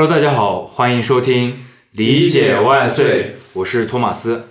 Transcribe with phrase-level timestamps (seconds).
[0.00, 1.50] Hello，大家好，欢迎收听
[1.90, 4.44] 《理解万岁》，我是托马斯，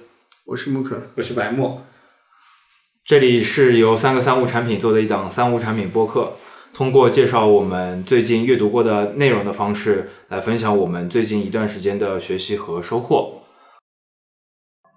[0.43, 1.83] 我是木可，我是白墨。
[3.05, 6.33] 这里是由三个三无产品做的一档三无产品播客，
[6.73, 13.43] 通过介绍我们最近阅读过的内容的方式来分享我们最近一段时间的学习和收获。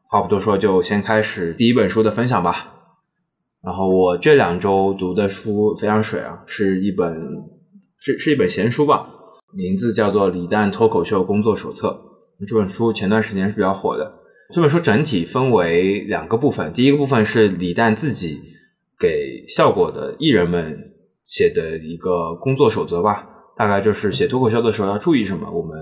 [0.08, 2.74] 话不多说，就先开始第一本书的分享吧。
[3.62, 7.16] 然后我这两周读的书非常水啊，是一本
[8.00, 9.08] 是是一本闲书吧，
[9.52, 11.88] 名字叫做《李诞脱口秀工作手册》。
[12.46, 14.12] 这本书前段时间是比较火的。
[14.52, 18.40] 这本书整体分为两个部分，第一个部分是李诞自己
[18.98, 20.76] 给效果的艺人们
[21.24, 25.78] 写的一个工作守则吧，大概就是写脱口秀的时候要注意什么，我们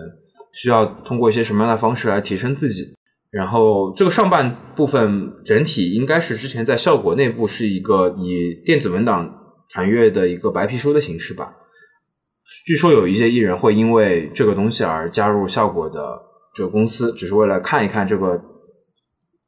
[0.53, 2.95] 需要通过一些什么样的方式来提升自己。
[3.31, 9.31] 然后这个上半部分整体应该是之前在效果内部是一个以电子文档
[9.69, 11.55] 传阅的一个白皮书的形式吧。
[12.67, 16.19] 据说有一些艺人会因为这个东西而加入效果的
[16.55, 18.41] 这个公司，只是为了看一看这个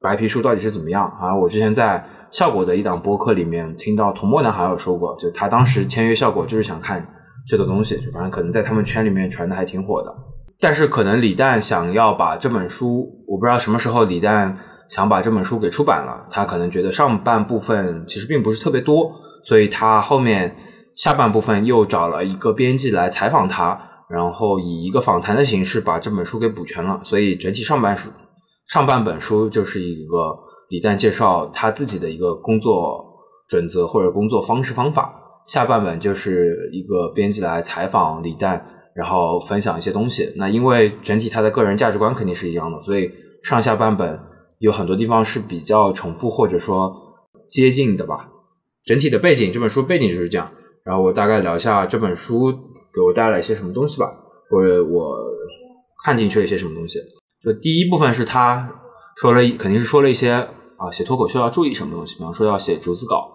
[0.00, 1.04] 白皮书到底是怎么样。
[1.04, 7.06] 啊，我之前在效果的一档播客里面听到童墨男孩有说过，就他当时签约效果就是想看
[7.48, 10.14] 这个东西，就反正可能在他们圈里面传的还挺火的。
[10.58, 14.58] 但是可能李诞想要把这本书，我不知道什么时候李诞
[14.90, 16.26] 想把这本书给出版了。
[16.30, 19.10] 他可能觉得上半部分其实并不是特别多，
[19.44, 20.54] 所以他后面
[21.00, 27.00] 下半部分又找了一个编辑来采访他，然后以一个访谈的形式把这本书给补全了。
[27.02, 28.10] 所以整体上半书
[28.68, 30.36] 上半本书就是一个
[30.68, 33.02] 李诞介绍他自己的一个工作
[33.48, 35.10] 准则或者工作方式方法，
[35.46, 38.66] 下半本就是一个编辑来采访李诞。
[38.92, 40.30] 然后分享一些东西。
[40.36, 43.08] 那因为整体他的个人价值观肯定是一样的，所以
[43.42, 44.20] 上下半本
[44.58, 46.92] 有很多地方是比较重复或者说
[47.48, 48.28] 接近的吧。
[48.84, 50.50] 整体的背景，这本书背景就是这样。
[50.90, 52.50] 然后我大概聊一下这本书
[52.92, 54.10] 给我带来一些什么东西吧，
[54.50, 55.16] 或者我
[56.04, 56.98] 看进去了一些什么东西。
[57.44, 58.68] 就第一部分是他
[59.18, 63.30] 说了，肯定是说了一些啊，写脱口秀要注意什么东西，比方说要写逐字稿，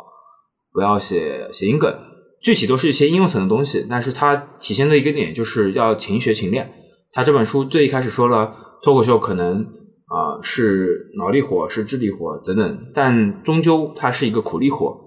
[0.73, 1.97] 不要写谐音梗。
[2.41, 6.69] 具体都是一些应用层的东西，但是它体现的一个点就是要勤学勤练。
[7.13, 9.61] 他这本书最一开始说了，脱口秀可能
[10.07, 15.04] 啊是脑力活，是智力活等等，但终究它是一个苦力活。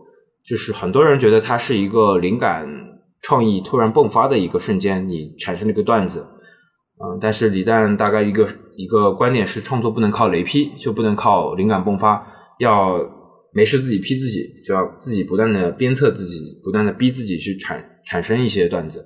[0.48, 2.66] 就是很多人觉得它是一个灵感
[3.20, 6.26] 创意突然迸发的一个瞬间，你产生了一个段子。
[7.00, 12.26] 嗯，但是李诞大概一个一个观点是，创作不能靠雷劈，就不能靠灵感迸发，
[12.58, 12.98] 要。
[13.54, 19.04] 没事，自己批自己，就要自己不断的鞭策自己，不断的逼自己去产产生一些段子，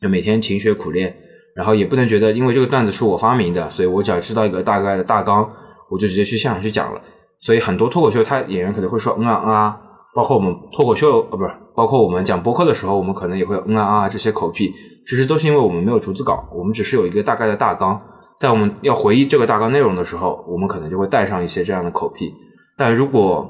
[0.00, 1.14] 就每天勤学苦练，
[1.56, 5.50] 然后也不能觉得因为这个段子是我发明的，所以我只要知道一个大概的大纲，
[5.90, 7.02] 我就直接去现场去讲了。
[7.40, 9.76] 所以很多脱口秀，他演员可能会说嗯啊嗯啊，
[10.14, 14.72] 包括我们脱口秀呃不是，包括我们讲播客的时候，我们可能也会嗯啊啊这些口癖，
[15.06, 18.00] 其实都是因为我们没有逐字稿，我们只是有一个大概的大纲，
[18.38, 22.30] 在我们要回忆这个大纲内容的时候，我们可能就会带上一些这样的口癖，
[22.76, 23.48] 但如果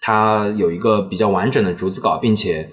[0.00, 2.68] 他有一个比较完整的逐字稿，并且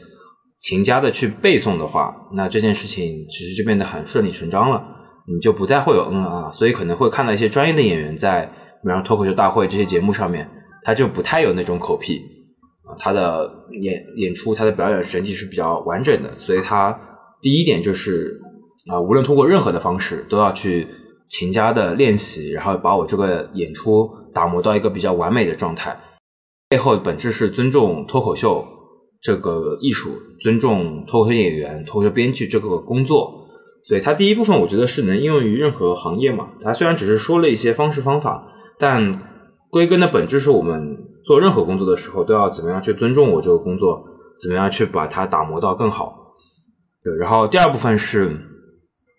[0.59, 4.83] 勤加的去背诵的话，那这件事情其实就变得很顺理成章了。
[5.25, 8.45] 你就不再会有嗯啊，所以可能会看到一些专业的演员在，
[8.83, 10.47] 比方脱口秀大会这些节目上面，
[10.83, 12.21] 他就不太有那种口癖
[12.85, 12.95] 啊。
[12.99, 13.49] 他的
[13.81, 16.97] 演演出，他的表演整体是比较完整的，所以他
[17.41, 18.39] 第一点就是
[18.89, 20.87] 啊，无论通过任何的方式，都要去
[21.27, 25.97] 勤加的练习，然后把我这个演出打磨到一个比较完美的状态。
[26.69, 28.65] 背后本质是尊重脱口秀
[29.21, 30.11] 这个艺术，
[30.41, 33.47] 尊重脱口秀演员、脱口秀编剧这个工作，
[33.85, 36.49] 所以它第一部分我觉得是能应用于任何行业嘛。
[36.61, 38.47] 它虽然只是说了一些方式方法，
[38.79, 39.21] 但
[39.69, 44.03] 归根的本质是我们做任何工作的时候都要怎么样去尊重我这个工作，
[44.41, 46.35] 怎么样去把它打磨到更好。
[47.03, 48.31] 对，然后第二部分是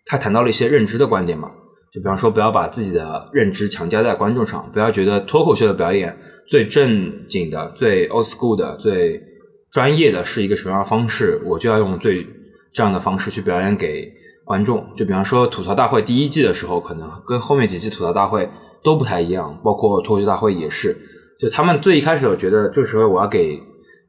[0.06, 1.51] 他谈到了一些认知的观点嘛。
[1.93, 6.19] 就比方说，不要把自己的认知强加在观众上，不要觉得脱口秀的表演
[6.49, 9.23] 最正经的、最 old school 的、最
[9.71, 12.27] 专业的是一个什么样的方式，我就要用最
[12.73, 14.12] 这样的方式去表演给
[14.45, 14.85] 观众。
[14.97, 18.50] 就比方说，吐槽大会第一季的时候，可能跟后面几季吐槽大会
[18.83, 20.97] 都不太一样，包括脱口秀大会也是。
[21.41, 23.61] 就他们最一开始我觉得，这时候我要给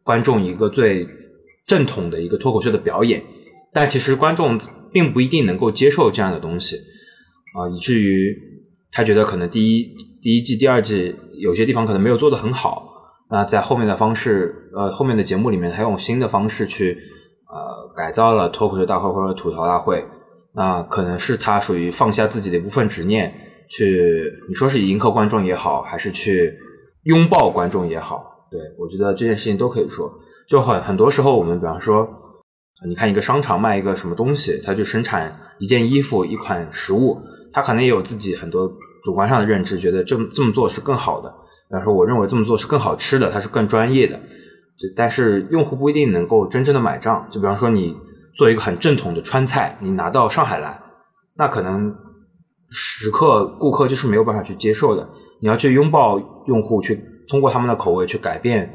[0.03, 1.07] 观众一个最
[1.65, 3.23] 正统的一个脱口秀的表演，
[3.73, 4.59] 但其实观众
[4.91, 6.75] 并不一定能够接受这样的东西。
[7.55, 8.35] 啊，以至于
[8.91, 12.91] 他觉得可能第一第一季、第二季有些地方可能没有做得很好。
[13.31, 16.95] 那在后面的方式，呃，后面的节目里面，他用新的方式去
[17.47, 20.03] 呃改造了脱口秀大会或者吐槽大会。
[20.53, 23.33] 那可能是他属于放下自己的一部分执念，
[23.67, 26.53] 去你说是迎合观众也好，还是去
[27.05, 30.11] 拥抱观众也好，对我觉得这件事情都可以说。
[30.47, 32.07] 就很很多时候，我们比方说
[32.87, 37.19] 你看一个商场卖一个什么东西，他去生产一件衣服、一款食物，
[37.51, 38.71] 他可能也有自己很多
[39.03, 41.29] 主观上的认知，觉得这么这么做是更好的。
[41.69, 44.17] 比方说，我认为这么做是更好吃的，它是更专业的。
[44.77, 47.27] 对，但是用户不一定能够真正的买账。
[47.31, 47.95] 就比方说，你
[48.35, 50.81] 做一个很正统的川菜，你拿到上海来，
[51.35, 51.95] 那可能
[52.69, 55.07] 食客、顾客就是没有办法去接受的。
[55.45, 56.99] 你要去拥抱用户，去
[57.29, 58.65] 通过他们的口味去改变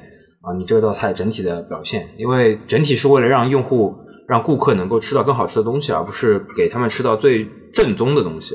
[0.40, 2.08] 啊，你这道菜整体的表现。
[2.17, 3.93] 因为整体是为了让用户、
[4.28, 8.55] 让顾客能够吃到更好吃的东西，而不是给他们吃到最正宗的东西。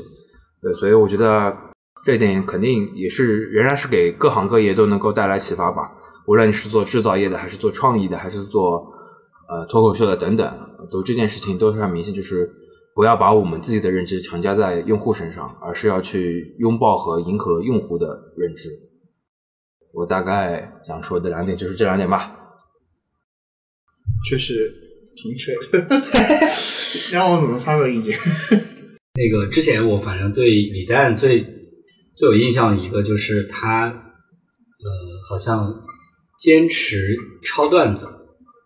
[0.62, 1.54] 对，所以我觉得
[2.04, 5.82] 这一点肯定也是仍然是给各行各业都能够带来启发吧。
[6.26, 8.90] 无论你是做制造业的，还是做创意的，还是做
[9.46, 10.50] 呃脱口秀的等等，
[10.90, 12.50] 都这件事情都是很明显，就是
[12.96, 18.70] 不要把我们自己的认知强加在用户身上，而是要去拥抱和迎合用户的认知。
[19.92, 22.34] 我大概想说的两点就是这两点吧。
[24.26, 24.72] 确实
[25.14, 25.86] 挺水的，
[27.12, 28.18] 让我怎么发表意见？
[29.14, 31.42] 那个之前我反正对李诞最
[32.14, 34.90] 最有印象的一个就是他，呃，
[35.28, 35.82] 好像。
[36.38, 38.06] 坚持抄段子，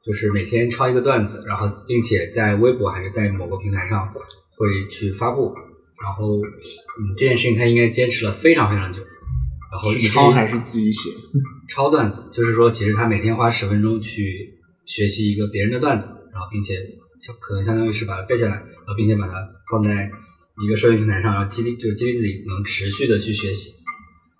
[0.04, 4.08] 就是每天抄一个段子，然后并且在微博还是在某个平台上
[4.56, 5.54] 会去发布。
[6.02, 9.02] 然后，嗯，这件事情他应该坚持了非常非常久。
[9.70, 11.10] 然后抄还是自己写？
[11.68, 16.76] 抄段子，就是说，其实他每天花十分钟去学习一个别人的段子，然后并且
[17.38, 19.34] 可能相当于是把它背下来，然后并且把它
[19.70, 20.10] 放在
[20.64, 23.72] 一个社交平台上，然后激励，就是激励自己能持续的去学习。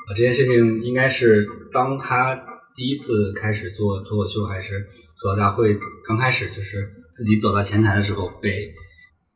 [0.09, 2.47] 啊，这件事情应该是当他。
[2.75, 5.77] 第一次开始做脱口秀还是吐槽大会，
[6.07, 8.73] 刚开始就是自己走到前台的时候，被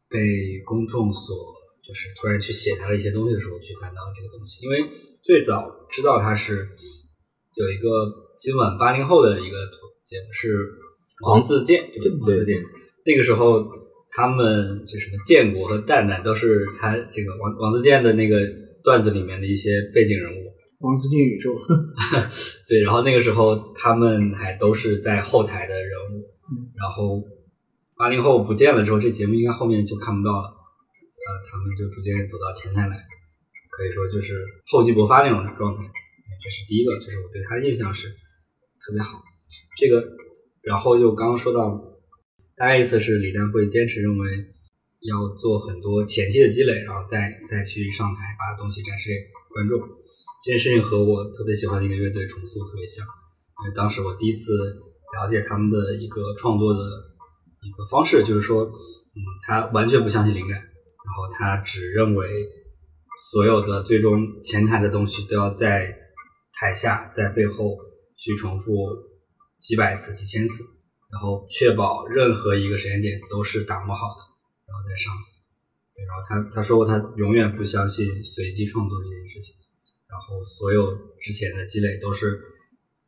[0.08, 1.36] 被公众所
[1.86, 4.64] 就是突然去写他的一些东西的时候，去翻到这个东西。
[4.64, 4.78] 因为
[5.22, 6.68] 最早知道他是
[7.56, 7.88] 有一个
[8.38, 9.66] 今晚八零后的一个
[10.04, 10.56] 节目是
[11.26, 12.62] 王自健，对王自健。
[13.04, 13.62] 那个时候
[14.10, 18.38] 他们就什么建国和蛋蛋都是他这个王王自健的那个
[18.82, 20.43] 段子里面的一些背景人物。
[20.78, 21.54] 王自健宇宙，
[22.68, 26.24] 对，然后那个时候他们还都是在后台的人物，
[26.76, 27.22] 然后
[27.96, 32.96] 八零后不见了之后，这节目应该后面就看不到了，呃，他们就逐渐走到前台来，
[33.70, 35.84] 可以说就是厚积薄发那种状态。
[36.42, 38.08] 这是第一个，就是我对他的印象是
[38.78, 39.22] 特别好。
[39.78, 40.04] 这个，
[40.62, 41.80] 然后又刚刚说到，
[42.56, 44.28] 大概意思是李诞会坚持认为
[45.00, 49.16] 要做很多前期的积累，然后再再去上台把东西展示给
[49.54, 49.80] 观众。
[50.44, 53.02] 这件事情和我特别喜欢的一个乐队重塑特别像，
[53.64, 54.52] 因为当时我第一次
[55.16, 56.80] 了解他们的一个创作的
[57.62, 62.46] 一个方式，就是说，嗯，他完全不相信灵感，然后他只认为
[63.32, 65.96] 所有的最终前台的东西都要在
[66.52, 67.78] 台下在背后
[68.14, 68.70] 去重复
[69.58, 70.62] 几百次、几千次，
[71.10, 74.20] 然后确保任何一个时间点都是打磨好的，
[74.68, 75.14] 然后再上。
[76.06, 79.56] 然后他他说过，他永远不相信随机创作这件事情。
[80.14, 82.38] 然后所有之前的积累都是，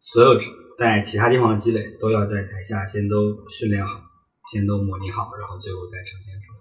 [0.01, 0.35] 所有
[0.77, 4.03] 在其他地方的积累都要在台下先都训练好，
[4.51, 6.59] 先都模拟好，然后最后再呈现出来，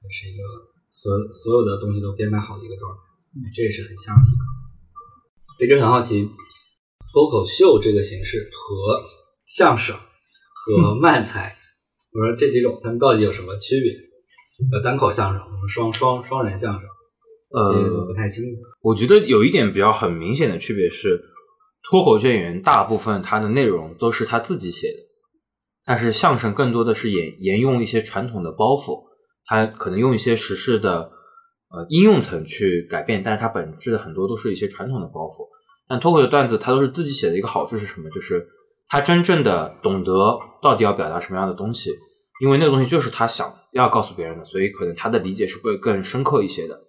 [0.00, 0.44] 这是一个
[0.90, 3.02] 所所有的东西都编排好的一个状态。
[3.52, 4.44] 这也是很像的一个。
[5.58, 6.30] 我一直很好奇，
[7.12, 9.04] 脱口秀这个形式和
[9.48, 9.96] 相声
[10.54, 11.52] 和漫才，
[12.12, 13.92] 我说这几种它们到底有什么区别？
[14.72, 16.88] 呃，单口相声，我们双双双人相声。
[17.50, 18.50] 呃，不太清楚。
[18.80, 21.20] 我觉得有一点比较很明显的区别是，
[21.82, 24.98] 脱口秀演员大部分他的内容都是他自己写的，
[25.84, 29.02] 但是相声更多的是沿沿用一些传统的包袱，
[29.46, 31.10] 他可能用一些时事的
[31.70, 35.48] 呃应用层去改变，但是它本质的很多都是一些传统的包袱。
[35.88, 38.08] 但脱口秀段子它都是自己写的一个好处是什么？
[38.10, 38.46] 就是
[38.88, 41.90] 他真正的懂得到底要表达什么样的东西，
[42.40, 46.80] 因为那个东西就是他想要告诉别人的，所以可能他的理解是会更深刻一些的。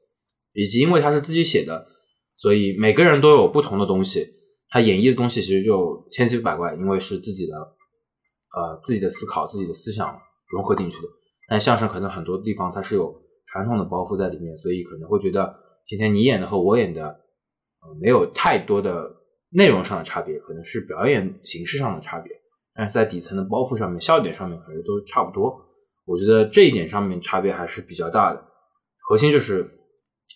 [0.53, 1.88] 以及因为他是自己写的，
[2.36, 4.27] 所以每个人都有不同的东西，
[4.70, 11.08] 他演绎的东西其实就千奇百怪，因为是自己的，呃，自己的思考、自己的思想融合进去的。
[11.48, 13.13] 但相声可能很多地方它是有
[13.48, 15.53] 传统的包袱在里面，所以可能会觉得
[15.88, 19.10] 今天你演的和我演的，呃，没有太多的
[19.51, 22.31] 内容上的差别，可能是表演形式上的差别，
[22.74, 25.53] 但是在底层的包袱上面、笑点上面可能都差不多。
[26.05, 28.43] 我觉得这一点上面差别还是比较大的，
[29.08, 29.77] 核心就是。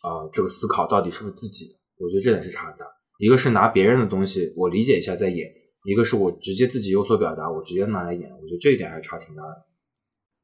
[0.06, 1.74] 啊，这个思考到底是不是自己的？
[1.98, 2.86] 我觉得这点是差很大。
[3.18, 5.48] 一个是拿别人的东西，我理解一下再演；
[5.86, 8.30] 一个是我直接自己有所表达，我直接拿来演。
[8.30, 9.66] 我觉得这一点还是差挺大的。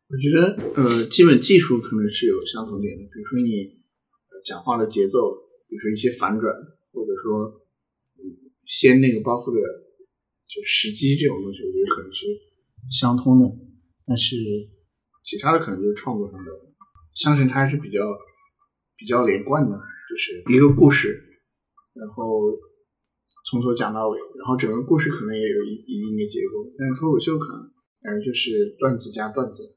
[0.10, 3.80] 我觉得，呃，基本技术可能是有相同点的，比如说你
[4.44, 5.32] 讲话的节奏，
[5.70, 6.51] 比如说一些反转，
[6.91, 7.62] 或者说
[8.65, 9.60] 掀那个包袱的
[10.48, 12.25] 就时机这种东西，我觉得可能是
[12.89, 13.46] 相通的。
[14.08, 14.36] 但是，
[15.24, 16.51] 其他的可能就是创作上的。
[17.13, 18.00] 相声它还是比较
[19.01, 21.10] 比较连贯的，就是一个故事，
[21.98, 22.53] 然后
[23.50, 27.65] 从头讲到尾，然后整个故事可能也有一一定的结构，但是脱口秀可能
[28.03, 29.75] 感觉就是段子加段子。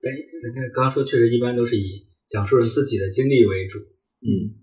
[0.00, 0.14] 但
[0.54, 3.80] 但刚刚说确实一般都是以讲述人自己的经历为主，
[4.22, 4.54] 嗯，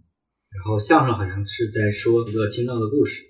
[0.55, 3.21] 然后相声好像是在说一个听到的故事。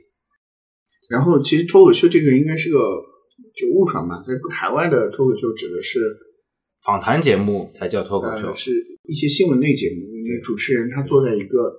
[1.09, 2.77] 然后其实脱口秀这个应该是个
[3.55, 5.99] 就误传吧，在海外的脱口秀指的是
[6.85, 8.71] 访谈节目才叫脱口秀呃，，是
[9.07, 11.73] 一些新闻类节目，那个主持人他坐在一个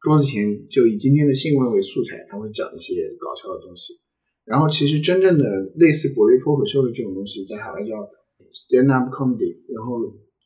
[0.00, 4.00] 桌子前，就以今天的新闻为素材，他会讲一些搞笑的东西。
[4.46, 5.44] 然后其实真正的
[5.76, 7.94] 类似国内脱口秀的这种东西，在海外叫
[8.52, 10.00] stand up comedy，然后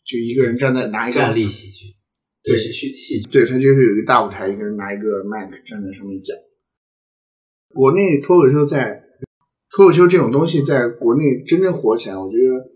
[0.04, 1.94] 就一个人站在拿一个站立喜剧，
[2.42, 6.36] 对是戏戏剧，对他就是有一个大舞台，一个人拿一个麦克站在上面讲。
[7.68, 9.00] 国内脱口秀在
[9.70, 12.70] 脱口秀这种东西在国内真正火起来，我觉得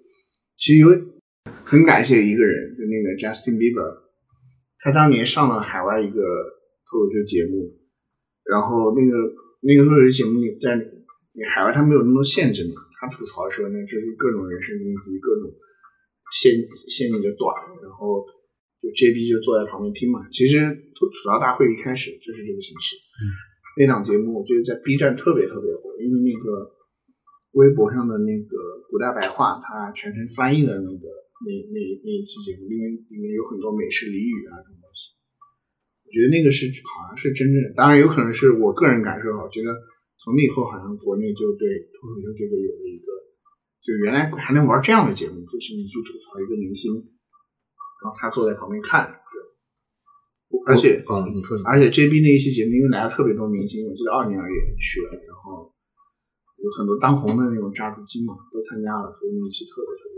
[0.56, 0.88] 其实有
[1.68, 4.08] 很感谢一个人，就那个 Justin Bieber，
[4.80, 6.16] 他当年上了海外一个
[6.88, 7.68] 脱口秀节目，
[8.48, 9.12] 然后那个
[9.60, 10.80] 那个脱口秀节目里在
[11.52, 15.52] 海外他没有那么多限制嘛，他吐槽说呢，就是各种人身攻击，各种
[16.32, 16.56] 限
[16.88, 17.52] 限你的短，
[17.84, 18.24] 然后
[18.80, 20.24] 就 JB 就坐在旁边听嘛。
[20.32, 20.56] 其实
[20.96, 22.96] 吐吐槽大会一开始就是这个形式。
[22.96, 23.28] 嗯，
[23.76, 26.64] 那档节目我觉得在 B 站特别特别火，因为那个
[27.60, 28.56] 微博上的那个
[28.88, 31.04] 古代白话，他全程翻译了那个
[31.44, 35.14] 那那那一期节目，因为里面有很多美式俚语啊这种东西。
[36.02, 39.70] 我觉得那个是好像是真正的，当然有可能是我个人感受，我觉得
[40.18, 43.12] 从那以后好像国内就对脱口秀这个有了一个，
[43.84, 46.96] 就原来还能玩这样的节目，就是你去吐槽一个明星，
[48.02, 49.36] 然后他坐在旁边看，对。
[50.66, 55.70] 而且，嗯，你说你而且 JB 那一期节目，因为来了特别多明星，我记得二年儿也去了，然后
[56.56, 60.16] 有很多当红的那种炸子鸡嘛都参加了，所以那一期特别特别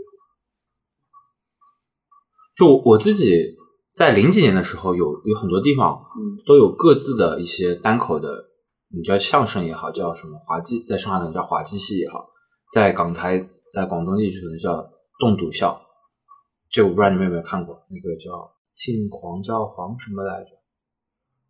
[2.61, 3.57] 就我自己
[3.95, 8.29] 在零几年的时候有，有很多地方嗯都有各自的一些单口的，
[8.95, 12.23] 你叫相声也好，叫什么滑稽，在上海可能叫滑稽戏也好，
[12.71, 13.39] 在港台
[13.73, 14.77] 在广东地区可能叫
[15.19, 15.81] 冻笃笑。
[16.69, 18.29] 这我不知道你们有没有看过，那个叫
[18.75, 20.49] 姓黄叫黄什么来着？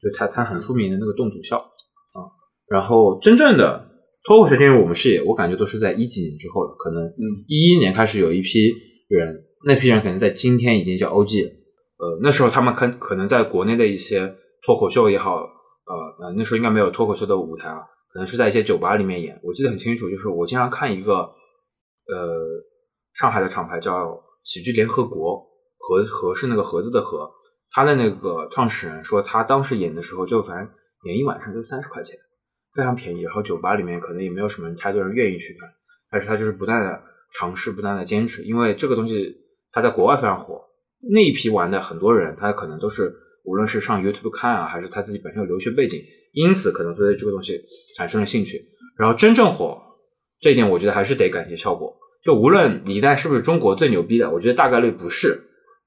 [0.02, 2.24] 就他他很出名的那个冻笃笑啊。
[2.68, 3.86] 然后真正的
[4.24, 8.72] 脱口秀进入我们视野，我感觉都是在一几年之后了，可能嗯一一年开始有一批
[9.10, 11.52] 人，那批人可能在今天已经叫 OG 了。
[11.98, 19.40] 呃，那时候他们可可能在国内的一些脱口秀也好，呃呃，那时候应该没有脱口秀的舞台啊，可能是在一些酒吧里面演。
[19.44, 21.36] 我记得很清楚，就是我经常看一个呃
[23.14, 25.46] 上海的厂牌叫喜剧联合国，
[25.78, 27.30] 盒盒是那个盒子的盒，
[27.72, 30.68] 他的那个创始人说，他当时演的时候就反正
[31.04, 32.18] 演一晚上就三十块钱，
[32.74, 33.22] 非常便宜。
[33.22, 35.70] 然后酒吧里面可能也没有什么太多人愿意去看，
[36.10, 37.00] 但是他就是不断的
[37.38, 39.38] 尝试，不断的坚持，因为这个东西
[39.72, 40.62] 他在国外非常火。
[41.12, 43.12] 那一批玩的很多人，他可能都是
[43.44, 46.00] 无论是上 YouTube 看啊，还是他自己本身有留学背景，
[46.34, 47.60] 因此可能对这个东西
[47.96, 48.62] 产生了兴趣。
[48.98, 49.82] 然后真正火
[50.40, 51.92] 这一点，我觉得还是得感谢效果。
[52.24, 55.42] 就无论李诞是不是中国最牛逼的，我觉得大概率不是，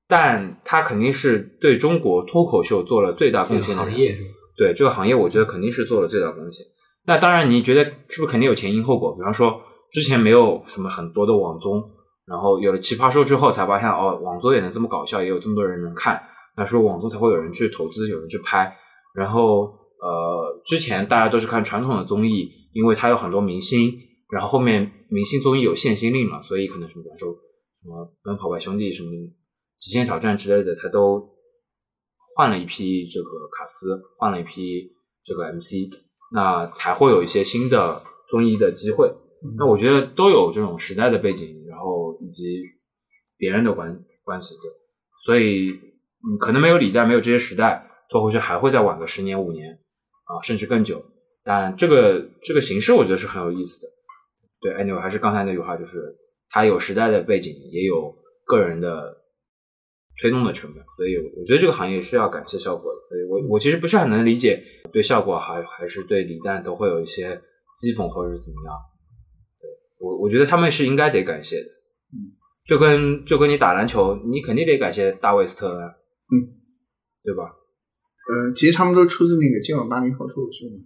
[0.09, 4.19] 但他肯定是对中国脱口秀做了最大贡献的行业？
[4.57, 6.67] 对这个行业，我觉得肯定是做了最大贡献。
[7.07, 9.15] 那当然，你觉得是不是肯定有前因后果？
[9.15, 9.61] 比方说，
[9.93, 11.81] 之前没有什么很多的网综，
[12.27, 16.23] 然后有了奇葩说之后，才发现哦，网综也能这么搞笑，也有这么多人能看。
[16.57, 18.75] 那时候网综才会有人去投资，有人去拍。
[19.15, 19.63] 然后
[20.01, 23.93] 呃，之前大家都是看传统的综艺，因为它有很多明星，
[24.31, 29.11] 然后后面明星综艺有限薪令嘛，所以可能什么，比方说什么《奔跑吧兄弟》什么
[29.79, 31.29] 《极限挑战》之类的，它都
[32.37, 34.91] 换了一批这个卡司，换了一批
[35.25, 35.91] 这个 MC，
[36.33, 39.13] 那才会有一些新的综艺的机会。
[39.59, 42.63] 那我觉得都有这种时代的背景，然后以及
[43.37, 43.89] 别人的关
[44.23, 44.71] 关系，对，
[45.25, 45.71] 所以
[46.23, 49.73] 嗯，可能没有李诞，没有这些时代，脱口秀还会再晚个十年五年
[50.25, 51.05] 啊，甚至更久。
[51.43, 53.93] 但这个这个形式，我觉得是很有意思的。
[54.61, 56.17] 对，anyway，还是刚才那句话，就是
[56.49, 58.15] 它有时代的背景，也有
[58.47, 59.15] 个人的
[60.23, 63.01] 推动的成本，所以我觉得这个行业是要感谢效果的。
[63.11, 64.63] 所以我我其实不是很能理解，
[64.93, 67.37] 对效果还还是对李诞都会有一些
[67.77, 68.75] 讥讽或者是怎么样。
[70.05, 71.67] 对我我觉得他们是应该得感谢的。
[72.13, 76.35] 嗯，就跟就跟你打篮球，你肯定得感谢大卫斯特恩，嗯，
[77.23, 77.45] 对吧？
[77.45, 80.85] 呃，其实他们都出自那个今晚八零后脱口秀嘛。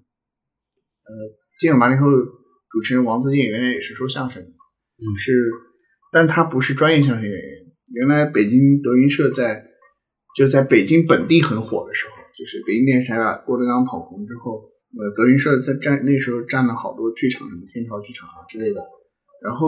[1.05, 1.11] 呃，
[1.61, 2.07] 今晚八零后
[2.71, 5.51] 主持人王自健原来也是说相声的，嗯是，
[6.13, 7.41] 但他不是专业相声演员。
[7.95, 9.65] 原来北京德云社在
[10.37, 18.81] 就在北京本地很火的时候，就是北京电视台把郭德纲捧红之后，呃，德云社在占那时候占了好多剧场，什么天桥剧场啊之类的。
[19.43, 19.67] 然后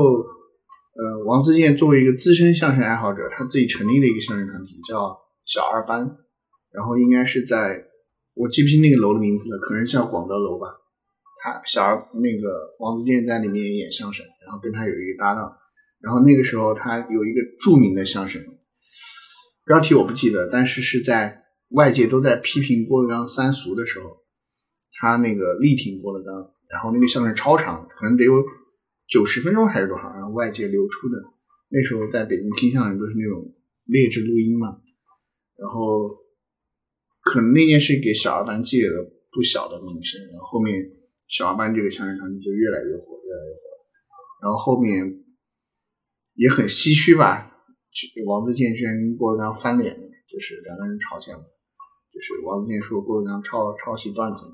[0.93, 6.19] 呃，王自健作为一个资深相声爱好者，他自己成立了一个相声团体，叫小二班，
[6.73, 7.85] 然后应该是在
[8.35, 10.67] 我记不清那个楼的名字了，可能叫广德楼吧。
[11.43, 15.51] 他小二那个王自健在里面演相声，然后跟他有一个搭档，
[16.01, 18.43] 然后那个时候他有一个著名的相声，
[19.65, 24.19] 标题我不记得，但是是在外界都在批评郭德纲三俗的时候，
[25.01, 26.35] 他那个力挺郭德纲，
[26.69, 28.35] 然后那个相声超长，可能得有
[29.11, 31.19] 九十分钟还是多少，然后外界流出的。
[31.69, 34.81] 那时候在北京听相声都是那种劣质录音嘛，
[35.57, 36.09] 然后
[37.23, 40.75] 可能那件事给小二班积累了不小的名声，然后后面
[41.29, 43.63] 小二班这个相声团体就越来越火，越来越火。
[44.43, 45.23] 然后后面
[46.35, 47.53] 也很唏嘘吧，
[48.27, 51.45] 王自健居然跟郭德纲翻脸了，就是两个人吵架了，
[52.11, 54.47] 就是王自健说郭德纲抄抄袭段子，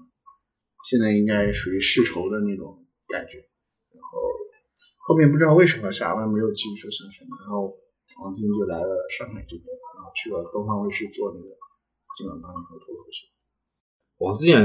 [0.90, 3.38] 现在应该属于世仇的那种感觉。
[3.94, 4.18] 然后
[5.06, 7.72] 后面不知道为什么小二班没有继续说相声，然后
[8.22, 11.46] 王自健就来了上海这边，然后去了东方卫视做那个
[12.18, 13.28] 今晚八零后脱口秀。
[14.18, 14.58] 王自健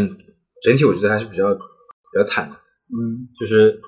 [0.63, 3.79] 整体我觉得还是比较比较惨的，嗯就是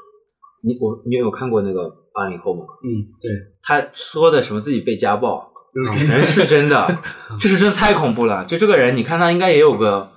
[0.62, 2.66] 你我你有看过那个八零后吗？
[2.84, 3.32] 嗯，对，
[3.64, 6.88] 他说的什么自己被家暴，嗯全是真的，
[7.40, 8.46] 就是真的太恐怖了。
[8.46, 10.12] 就这个人，你看他应该也有个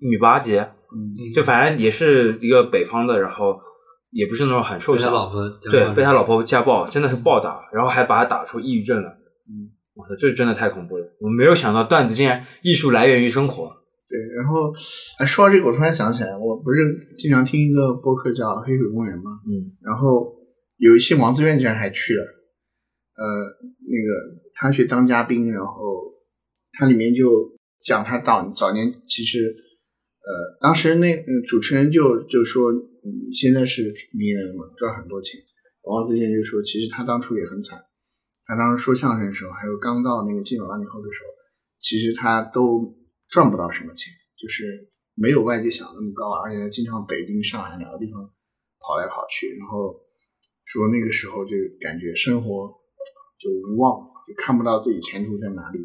[0.00, 3.60] 一米八几，嗯就反正也是一个北方的，然后
[4.10, 9.08] 也不是那种很瘦小，被他老婆对被他老婆家暴，真的是暴打，然后还把他打出抑郁症了。
[9.48, 11.06] 嗯，我操，这真的太恐怖了！
[11.20, 13.70] 我没有想到段子竟然艺术来源于生活。
[14.08, 14.72] 对，然后
[15.18, 16.78] 哎，说到这个，我突然想起来，我不是
[17.16, 19.30] 经常听一个播客叫《黑水公园》吗？
[19.46, 20.34] 嗯然后
[20.78, 23.24] 有一期王自愿竟然还去了，呃，
[23.86, 25.74] 那个他去当嘉宾，然后
[26.72, 29.54] 他里面就讲他早早年其实，
[30.20, 35.40] 呃，当时那呃主持人就就说你现在是名人了嘛，赚很多钱。
[35.82, 37.80] 王自健就说，其实他当初也很惨，
[38.44, 41.30] 他当时说相声的时候，还有刚到那个金九八零后的时候，
[41.80, 42.94] 其实他都
[43.28, 48.20] 赚不到什么钱，就是没有外界想那么高，而且他经常北京、上海两个地方
[48.78, 49.96] 跑来跑去，然后
[50.66, 52.70] 说那个时候就感觉生活
[53.40, 55.80] 就无望，就看不到自己前途在哪里。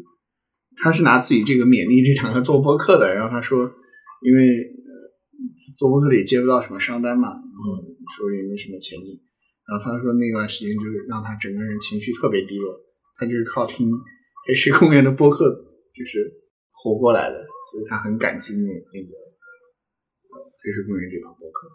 [0.76, 3.66] 他是拿自己这个勉励这两个做播客的，然后他说，
[4.26, 4.90] 因为呃
[5.78, 7.78] 做播客里接不到什么商单嘛，然后
[8.18, 9.14] 说也没什么前景，
[9.70, 12.74] 然后他说那段时间就是让他整个人情绪特别低落，
[13.14, 13.86] 他就是靠听
[14.48, 15.46] 黑石公园的播客
[15.94, 16.26] 就是
[16.72, 17.38] 活过来的，
[17.70, 19.12] 所以他很感激那那个
[20.34, 21.68] 呃黑石公园这档播客。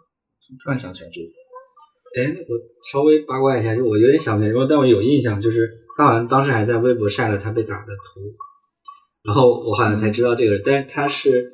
[0.62, 1.28] 突然想起来这个，
[2.20, 2.52] 哎，我
[2.92, 8.20] 稍微八卦一下，就我有点想不起来，但我有印象，就是他好像当时还在微博晒了他被打的图，
[9.24, 11.50] 然后我好像才知道这个，但是他是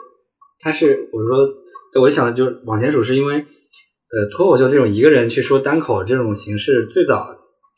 [0.60, 7.24] 他是我说，我就想的就是往前数，是因为呃脱口秀这种一个人去说单口这种形式，最早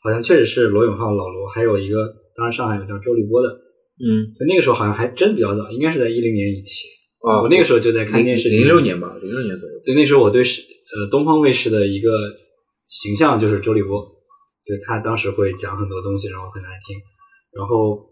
[0.03, 6.89] 好像确实是罗永浩、老罗，还有一个当时上海有叫周立波的，嗯，就那个时候好像还真比较早，应该是在一零年以前。
[7.21, 9.75] 啊我那个时候就在看电视剧，零六年吧，零六年左右。
[9.85, 12.09] 对，那时候我对是呃东方卫视的一个
[12.85, 14.01] 形象就是周立波，
[14.65, 16.97] 就是他当时会讲很多东西，然后很难听。
[17.53, 18.09] 然后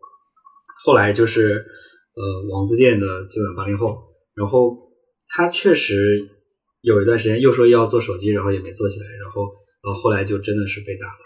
[0.85, 3.97] 后来就是呃王自健的基本八零后，
[4.39, 4.75] 然后
[5.35, 5.95] 他确实
[6.81, 9.43] 有一段时间又说要做手机，然后也没做起来，然后
[9.83, 11.19] 然后后来就真的是被打了。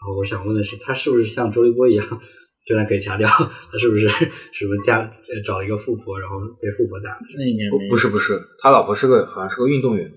[0.00, 2.20] 然后我想问的是，他是不是像周立波一样？
[2.66, 3.26] 这段可以掐掉，
[3.72, 4.06] 他是不是
[4.52, 7.20] 什么家呃找了一个富婆，然后被富婆打的？
[7.38, 10.12] 那应该没不不是不是，他老婆是个好像是个运动员，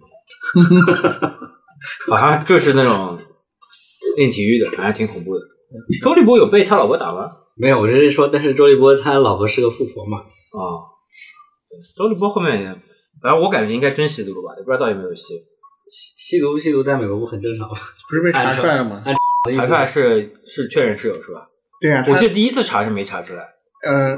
[2.10, 3.18] 好像就是那种
[4.18, 5.42] 练体育的，反正挺恐怖的。
[6.04, 7.32] 周立波有被他老婆打吗？
[7.56, 11.03] 没有，我这是说，但是周立波他老婆是个富婆嘛，哦，对
[11.96, 12.66] 周立波后面也，
[13.22, 15.34] 反正我感觉应该真吸毒了吧，也不知道到底有没有吸。
[15.90, 17.76] 吸吸毒不吸毒在美国不很正常吗？
[18.10, 19.04] 不是被查出来了吗？
[19.58, 21.48] 查出来是是确认是有是吧？
[21.82, 23.44] 对啊，我记得第一次查是没查出来
[23.86, 24.18] 呃，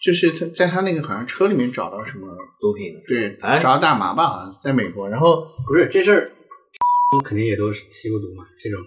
[0.00, 2.28] 就是他在他那个好像车里面找到什么，
[2.60, 3.00] 毒品的。
[3.08, 5.08] 对，反正找到大麻吧，好像在美国。
[5.08, 6.30] 然后不是这事儿，
[7.24, 8.80] 肯定也都是吸过毒嘛，这种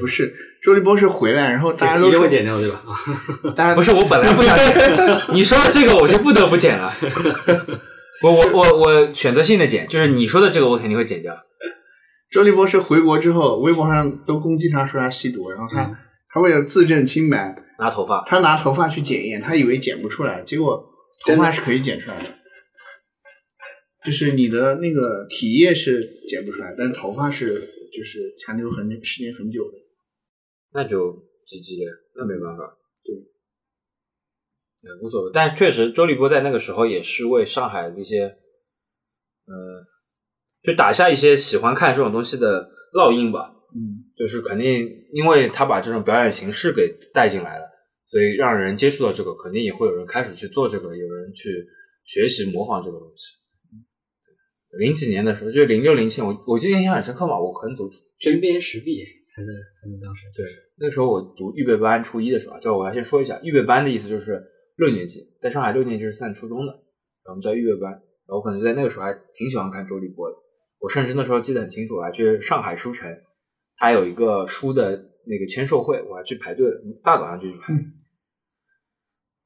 [0.00, 0.32] 不是
[0.62, 2.82] 周立波是回来，然后大家都说一定会，剪掉对吧？
[2.86, 6.92] 啊， 大家不是我本来不想剪， 你说的这个我就不得不剪了。
[8.22, 11.34] 我我我我选择性的剪，就是你说的这个我肯定会剪掉。
[12.30, 15.96] 周立波是回国之后，微博上都攻击他说他吸毒，然后他、嗯
[16.34, 20.84] 他为了自证清白，拿头发，他拿头发去检验，他以为检不出来，结果
[21.24, 22.24] 头发是可以检出来的，
[24.04, 27.62] 就是你的那个体液是检不出来，但头发是
[27.94, 29.78] 就是残留很时间很久的。
[30.72, 31.12] 那就
[31.46, 32.76] GG 了，那没办法。
[33.04, 33.14] 对，
[34.90, 35.30] 呃，无所谓。
[35.32, 38.22] 但确实，周立波在那个时候也是为上海的一些，
[39.46, 39.86] 呃，
[40.62, 43.52] 就打下一些喜欢看这种东西的烙印吧。
[43.76, 47.66] 嗯就是肯定因为他把这种表演形式给带进来了，
[48.08, 51.66] 所以让人接触到这个，肯定也会有人开始去做这个，有人去
[52.04, 53.24] 学习模仿这个东西。
[54.78, 59.48] 零几年的时候，就零六零七，我我记得印象很深刻嘛，我可能读针砭时弊，他的
[59.80, 60.44] 他们当时对，
[60.78, 64.42] 那时候我读预备班初一的时候啊，就我要先说一下，预备班的意思就是
[64.76, 66.72] 六年级，在上海六年级是算初中的，
[67.24, 70.36] 然后我们叫预备班，然后我可能在那个时候还挺喜欢看周立波的，
[70.80, 73.08] 我甚至那时候记得很清楚，我还去上海书城，
[73.76, 74.90] 他有一个书的
[75.26, 77.72] 那个签售会，我还去排队了，大早上就去排。
[77.72, 78.00] 嗯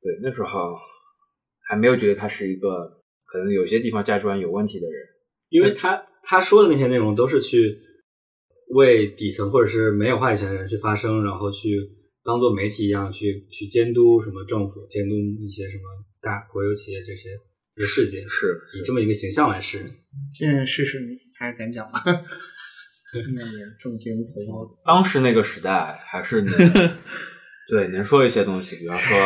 [0.00, 0.74] 对，那时候
[1.68, 2.84] 还没有觉得他是一个
[3.24, 5.06] 可能有些地方价值观有问题的人。
[5.50, 7.78] 因为他他说的那些内容都是去
[8.70, 11.90] 为底层或者是没有话语权的人去发声，然后去
[12.24, 15.82] 当做媒体一样去去监督什么政府，监督一些什么
[16.20, 17.30] 大国有企业这些
[17.74, 19.90] 这个事件，是以这么一个形象来示人。
[20.34, 21.00] 现在试试
[21.38, 22.02] 还敢讲吗？
[23.12, 26.52] 那年重金投包，当时那个时代还是能
[27.70, 29.16] 对能说一些东西，比方说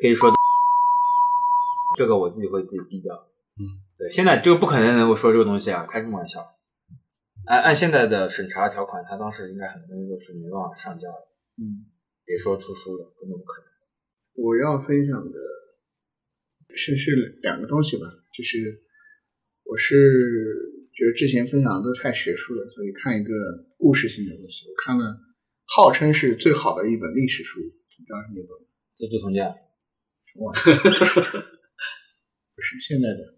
[0.00, 0.32] 可以说
[1.94, 3.14] 这个我自己会自己低调。
[3.58, 6.44] 嗯，对，现在这个不可能能够说这个东西啊，开什么玩笑？
[7.46, 11.28] 按按现在的审查条款，他当时应该很多东西都是没办法上交的，
[11.62, 11.86] 嗯，
[12.24, 13.68] 别说出书了，根本不可能。
[14.44, 15.38] 我要分享的
[16.74, 18.04] 是是两个东西吧，
[18.34, 18.82] 就是
[19.62, 19.96] 我是
[20.92, 23.32] 觉得之前分享的都太学术了，所以看一个
[23.78, 24.68] 故事性的东西。
[24.68, 25.16] 我看了
[25.66, 28.66] 号称是最好的一本历史书，你知道是哪本吗？
[28.98, 29.46] 《资治通鉴》
[30.42, 30.52] 哇，
[32.56, 33.35] 不是现在的，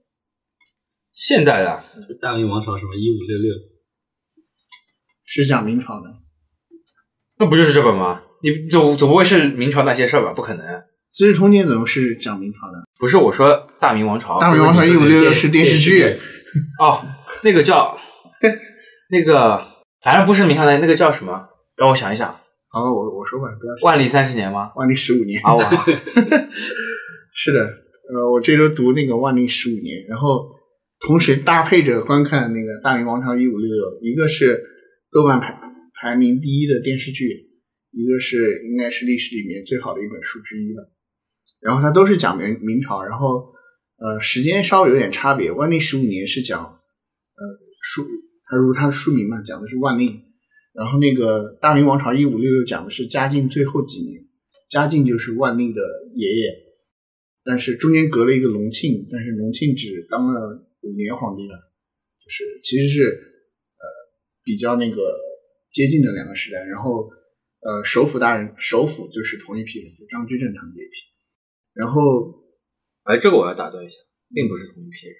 [1.18, 1.82] 现代的
[2.20, 3.52] 大明王朝什么一五六六，
[5.24, 6.04] 是讲明朝的。
[7.40, 8.22] 那不就是这本吗？
[8.40, 10.32] 你总总不会是明朝那些事儿吧？
[10.32, 10.64] 不可能。
[11.10, 12.84] 《资治通鉴》怎么是讲明朝的？
[13.00, 16.04] 不是我说大明王朝，大明王朝一五六六是电视剧，
[16.80, 17.04] 哦，
[17.42, 17.98] 那个叫
[19.10, 19.66] 那个，
[20.00, 21.48] 反正不是明朝的，那个叫什么？
[21.76, 22.30] 让我想一想，
[22.68, 24.70] 好，我我说吧，不要万历三十年吗？
[24.76, 25.42] 万历十五年。
[25.42, 25.60] 啊，我
[27.34, 27.60] 是的，
[28.14, 30.48] 呃，我这周读那个万历十五年，然后
[31.00, 34.62] 同时搭配着观看那个《大明王朝一五六六》，一个是
[35.12, 35.58] 豆瓣排
[35.94, 37.50] 排名第一的电视剧，
[37.92, 40.92] 一个是应该是历史里面最好的一本书之一了。
[41.60, 43.52] 然后它都是讲明明朝，然后
[43.98, 45.50] 呃时间稍微有点差别。
[45.52, 47.42] 万历十五年是讲呃
[47.80, 48.02] 书，
[48.44, 50.24] 它如它的书名嘛，讲的是万历。
[50.74, 54.22] 然后那个大明王朝一五六六讲的是嘉靖最后几年，
[54.70, 55.80] 嘉靖就是万历的
[56.14, 56.54] 爷爷，
[57.44, 61.54] 但是中间隔了一个隆庆，但是隆庆只当了五年皇帝了，
[62.24, 63.84] 就是其实是呃
[64.44, 64.96] 比较那个
[65.70, 66.64] 接近的两个时代。
[66.64, 67.10] 然后
[67.60, 70.92] 呃首辅大人首辅就是同一批人，就张居正他们这一批。
[71.74, 72.00] 然后
[73.04, 73.96] 哎，这个我要打断一下，
[74.34, 75.16] 并不是同一批人。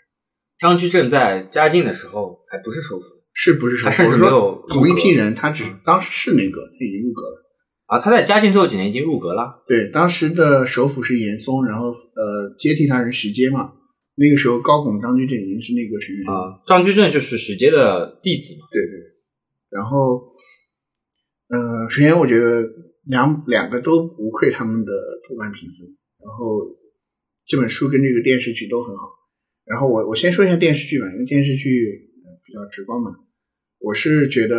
[0.58, 3.86] 张居正在嘉靖的时候还不是首辅是不是首辅？
[3.86, 7.44] 我说甚至没有同一批人，他只当时是那个他已经入阁了。
[7.86, 9.64] 啊，他在嘉靖最后几年已经入阁了。
[9.66, 13.72] 对，当时的首辅是严嵩，然后呃接替他人徐阶嘛。
[14.18, 16.32] 那个时候高拱、张居正已经是内阁成员了。
[16.32, 18.66] 啊，张居正就是史阶的弟子嘛。
[18.72, 19.14] 对对。
[19.70, 20.34] 然后，
[21.48, 22.66] 呃，首先我觉得
[23.04, 24.92] 两两个都无愧他们的
[25.28, 25.86] 豆瓣评分。
[26.18, 26.66] 然后
[27.46, 29.06] 这本书跟这个电视剧都很好。
[29.64, 33.14] 然后我我先说一下电视剧吧，因为电视剧呃比较直观嘛。
[33.78, 34.56] 我是觉得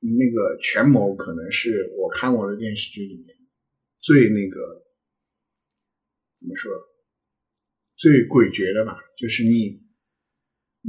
[0.00, 3.36] 那个权谋可能是我看过的电视剧里面
[3.98, 4.56] 最那个
[6.38, 6.72] 怎么说
[8.00, 9.76] 最诡谲的吧，就是你，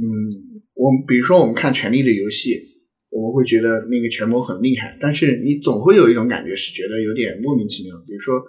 [0.72, 2.54] 我们比如说我们看《权力的游戏》，
[3.10, 7.94] 我们会觉得那个权谋很厉害，但是你总会有一种感觉是觉得有点莫名其妙。
[8.06, 8.42] 比如说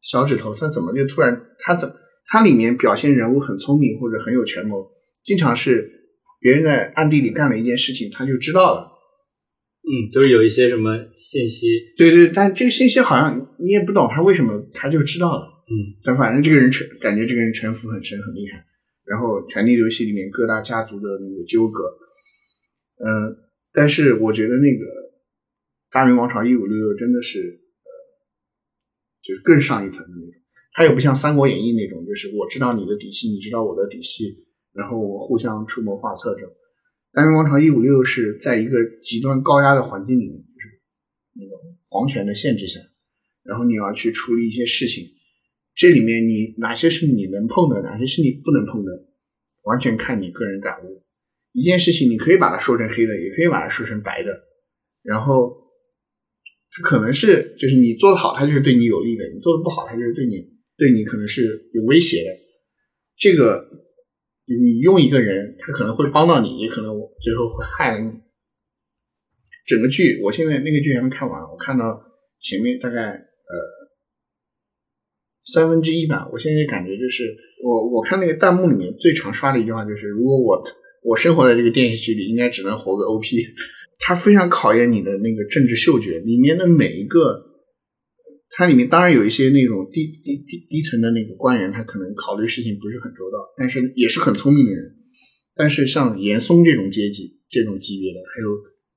[0.00, 1.86] 小指头，他怎么就突然他怎
[2.28, 4.90] 他里面表现人物很聪明或者很有权谋，
[5.22, 5.86] 经常是
[6.40, 8.88] 别人在暗地里干了一件事情，他就知道了。
[9.84, 11.66] 嗯，就是有一些什么信息，
[11.98, 15.61] 对对，但这个信息好像你也不懂他为什么他就知道了。
[15.72, 18.62] 嗯，但反正这个人城感觉这个人城府很深很厉害。
[19.04, 21.82] 然后《权力游戏》里面各大家族的那个纠葛，
[22.98, 23.36] 嗯、
[23.72, 24.84] 但是我觉得那个
[25.90, 27.90] 《大明王朝一五六六》真的是呃，
[29.22, 30.40] 就是更上一层的那种。
[30.74, 36.54] 它又不像《三国演义》那种，就是我知道你的底细，你知道我的底细，然后我互相出谋划策这种。
[37.12, 40.80] 大明王朝一五六六是在一个极端高压的环境里面，就是
[41.34, 41.58] 那种
[41.88, 42.80] 皇权的限制下，
[43.42, 45.04] 然后你要去处理一些事情，
[45.74, 48.92] 这里面你哪些是你能碰的，哪些是你不能碰的，
[49.62, 51.02] 完全看你个人感悟。
[51.52, 54.30] 一件事情你可以把它说成黑的，也可以把它说成白的，
[55.02, 55.54] 然后
[56.70, 60.36] 它可能是就是你做的好，它就是对你有利的；你做的不好，它就是对你
[60.76, 62.30] 对你可能是有威胁的。
[63.16, 63.68] 这个
[64.46, 68.10] 你用一个人，他可能会帮到你，也可能最后会害了你。
[69.66, 72.02] 整个剧，我现在那个剧还没看完，我看到
[72.40, 73.54] 前面大概呃
[75.44, 76.28] 三分之一吧。
[76.32, 80.62] 我现在感觉就是，我我看那个弹幕里面最常刷的一句话就是，如果我
[81.02, 83.36] 我生活在这个电视剧里，应该只能活个 OP。
[84.04, 87.40] 它非常考验你的那个政治嗅觉，里面的每一个，
[88.50, 94.82] 它里面当然有一些那种低低低低层的那个官员，他可能考虑事情不是很周到，但是也是很聪明的人。
[95.54, 98.48] 但是像严嵩这种阶级、这种级别的，还有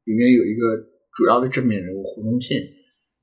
[0.06, 0.76] 里面有一个
[1.14, 2.60] 主要的正面人物胡宗宪，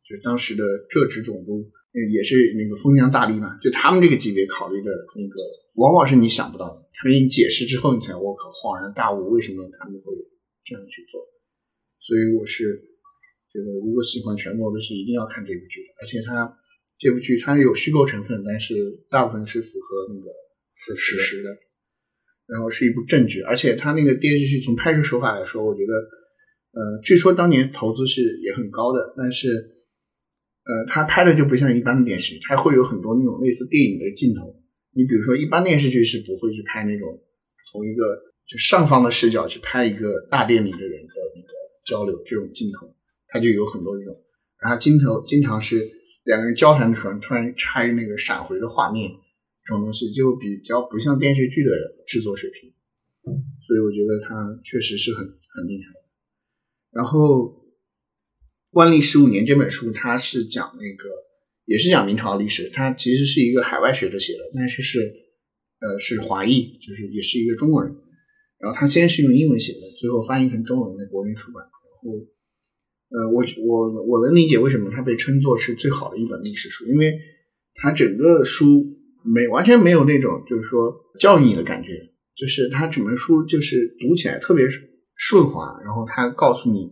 [0.08, 5.36] 就是当时的浙直总督，也是那个封疆大吏嘛，就他们这个级别考虑的那个，
[5.74, 6.88] 往往是你想不到的。
[6.94, 10.12] 他给你解释之后，你才我靠恍然大悟，为什么他们会
[10.64, 11.20] 这样去做。
[12.00, 12.64] 所以我是
[13.52, 16.56] 觉得，如果喜欢权谋的是一定要看这部剧的，而且它
[16.98, 18.74] 这部剧它有虚构成分，但是
[19.10, 20.30] 大部分是符合那个
[20.74, 21.50] 事实的。
[22.48, 25.94] 然后是一部正剧，而且它那个电视剧从拍摄手法来说，我觉得，
[26.72, 29.48] 呃，据说当年投资是也很高的，但是，
[30.64, 34.54] 呃，他拍的就不像一般的电视剧，他会有很多那种类似电影的镜头。
[34.94, 37.18] 你比如说，一般电视剧是不会去拍那种
[37.70, 38.04] 从一个
[38.46, 41.48] 就上方的视角去拍一个大殿里的人的那个
[41.84, 42.94] 交流这种镜头，
[43.28, 44.14] 他就有很多这种。
[44.60, 45.88] 然后镜头经常是
[46.24, 49.10] 两个人交谈的时候，突然插那个闪回的画面。
[49.64, 51.70] 这种东西就比较不像电视剧的
[52.04, 52.68] 制作水平，
[53.64, 55.94] 所以我觉得他确实是很很厉害。
[56.90, 57.44] 然后
[58.72, 61.08] 《万历十五年》这本书，它是讲那个
[61.64, 65.00] 也是讲明朝历史，它其实是一个海外学者写的，但是是
[65.80, 67.94] 呃是华裔，就是也是一个中国人。
[68.58, 71.62] 然后他先是用英文写的，最后翻译成中文在国内出版。
[71.62, 71.70] 然
[72.02, 72.18] 后
[73.10, 77.18] 呃我我我能理解为什么它被称作是最好的一本历史书，因为
[77.74, 78.98] 它整个书。
[79.24, 81.90] 没完全没有那种就是说教育你的感觉，
[82.34, 84.66] 就是它整本书就是读起来特别
[85.14, 86.90] 顺滑，然后它告诉你，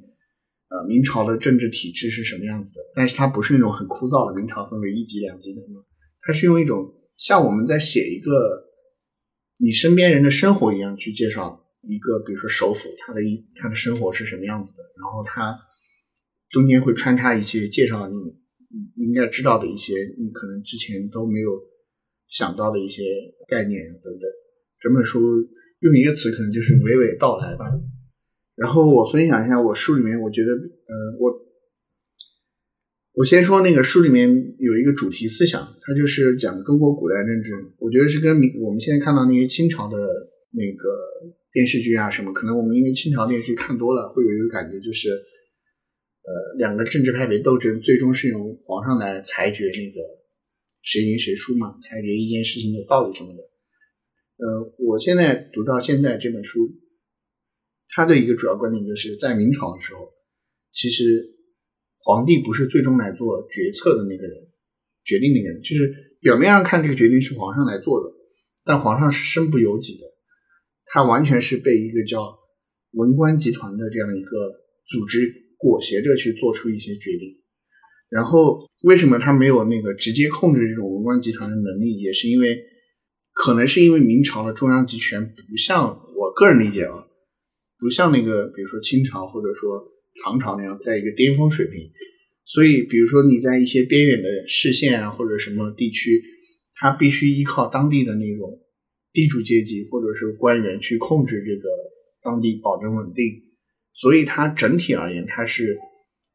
[0.71, 5.61] 呃，明朝的政治体制是什么样子的，但是它不是那种很枯燥的明朝分为一级两级的，
[6.23, 8.65] 它是用一种像我们在写一个
[9.59, 15.59] 你身边人的生活一样去介绍一个，比如说首府他的一他的生活是什么样子的，然后它
[16.49, 18.15] 中间会穿插一些介绍你
[19.05, 21.51] 应该知道的一些你可能之前都没有。
[22.31, 23.03] 想到的一些
[23.49, 24.23] 概念等等，
[24.79, 25.19] 整本书
[25.81, 27.67] 用一个词可能就是娓娓道来吧。
[28.61, 31.33] 然后我分享一下我书里面，我觉得，呃，我
[33.15, 37.51] 我先说那个书里面有一个主题思想，它就是讲中国古代政治。
[37.79, 40.89] 我觉得是跟我们现在看到那些清朝的那个
[41.51, 50.21] 电视剧啊什么，可能我们因为清朝电视剧看多了，会有一个感觉，就是呃，两个政治派别斗争，最终是由皇上来裁决那个。
[50.83, 53.43] 谁赢谁输嘛，裁决一件事情的道理什么的。
[54.39, 56.59] 呃，我现在读到现在这本书，
[57.95, 60.09] 他的一个主要观点就是在明朝的时候，
[60.73, 61.23] 其实
[61.99, 64.37] 皇帝不是最终来做决策的那个人，
[65.05, 68.11] 决定那个人，就是表面上看这个决定是皇上来做的，
[68.65, 70.05] 但皇上是身不由己的，
[70.87, 72.39] 他完全是被一个叫
[72.93, 74.31] 文官集团的这样一个
[74.87, 77.37] 组织裹挟着去做出一些决定。
[78.09, 82.01] 然后，为什么他没有那个直接控制这种文官集团的能力？
[82.01, 82.59] 也是因为，
[83.33, 87.07] 可能是因为明朝的中央集权不像我个人理解啊，
[87.81, 89.83] 不像那个比如说清朝或者说
[90.23, 91.91] 唐朝那样在一个巅峰水平。
[92.45, 96.23] 所以，比如说你在一些边远的市县啊或者什么地区，
[96.75, 98.61] 他必须依靠当地的那种
[99.13, 101.69] 地主阶级或者是官员去控制这个
[102.23, 103.25] 当地，保证稳定。
[103.93, 105.79] 所以，它整体而言，它是。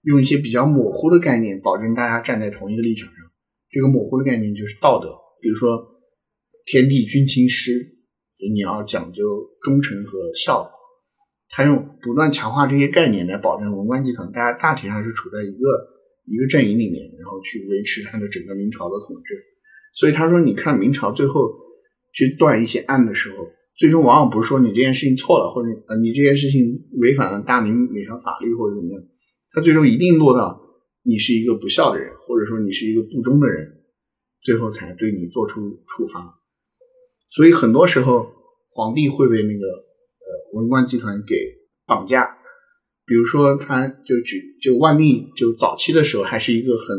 [0.08, 3.25] 用一些比较模糊的概念，保证大家站在同一个立场上。
[3.71, 5.10] 这个模糊的概念就是道德，
[5.41, 5.84] 比如说
[6.67, 7.71] “天地君亲师”，
[8.53, 9.23] 你要讲究
[9.63, 10.74] 忠诚和孝。
[11.49, 15.88] 他用不断强化这些概念来保证文官集团大家大体上是处在一个
[16.25, 19.36] 一个阵营里面，然后去维持他的整个明朝的统治。
[19.93, 21.49] 所以他说，你看明朝最后
[22.13, 26.62] 去断一些案的时候，最终往往不是说你这件事情错了，或者呃你这件事情
[26.99, 29.01] 违反了大明哪条法律或者怎么样。
[29.51, 30.60] 他最终一定落到
[31.03, 33.71] 你是一个不孝的人，或者说你是一个不忠的人，
[34.41, 36.41] 最后才对你做出处罚。
[37.29, 38.27] 所以很多时候，
[38.71, 39.65] 皇帝会被那个
[40.55, 41.35] 文官集团给
[41.85, 42.25] 绑架。
[43.05, 46.97] 比如说，他就举就万历就早期的时候，还是一个很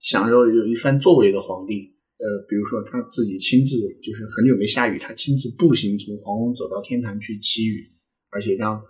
[0.00, 1.94] 想要有一番作为的皇帝。
[2.16, 7.92] 呃，比如说他自己亲自就是很久没下雨，他亲自步行从皇宫走到天坛去祈雨，
[8.30, 8.80] 而且让。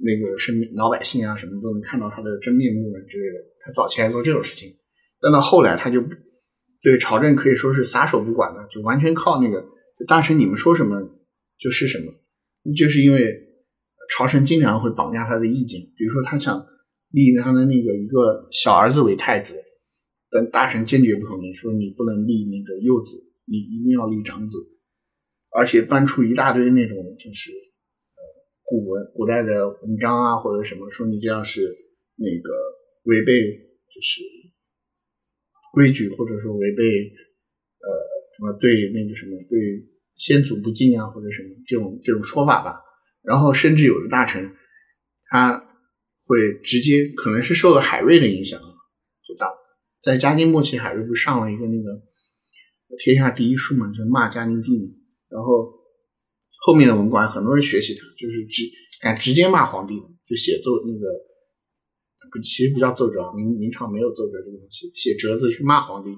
[0.00, 3.44] 那个是老百姓啊，什么都能看到他的真面目啊之类的。
[3.58, 4.72] 他早期还做这种事情，
[5.20, 6.00] 但到后来他就
[6.80, 9.60] 对朝政可以说是撒手不管了，就完全靠那个
[10.06, 11.00] 大臣你们说什么
[11.58, 12.14] 就是什么。
[12.76, 13.18] 就是因为
[14.08, 16.66] 朝臣经常会绑架他的意见，比如说他想
[17.10, 19.54] 立他的那个一个小儿子为太子，
[20.30, 24.58] 但大臣坚决不同意，说你不能立那个幼子，你一定要立长子，
[25.56, 28.20] 而且搬出一大堆那种就是呃
[28.64, 31.62] 古文古代的文章啊或者什么，说你这样是
[32.16, 32.50] 那个
[33.04, 33.32] 违背
[33.94, 34.22] 就是
[35.72, 37.88] 规矩，或者说违背呃
[38.36, 42.80] 什么对那个什么对先祖不敬啊或者什么这种这种说法吧。
[43.28, 44.56] 然后甚至有的大臣
[45.28, 45.62] 他
[46.26, 49.52] 会直接可能是受了海瑞的影响，就到
[50.00, 52.00] 在嘉靖末期，海瑞不是上了一个那个
[52.98, 54.70] 天下第一书嘛，就骂嘉靖帝。
[55.28, 55.70] 然后
[56.64, 58.62] 后面的文官很多人学习他，就是直
[59.02, 59.94] 敢直接骂皇帝，
[60.26, 61.06] 就写奏那个
[62.42, 66.10] 其实不叫奏折，明明朝没有奏折这个东西，写折子去骂皇帝，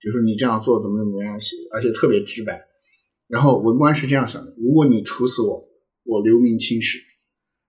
[0.00, 2.60] 就说你这样做怎么怎么样写，而且特别直白。
[3.26, 5.68] 然后文官是这样想的：如果你处死我，
[6.06, 6.98] 我留名青史；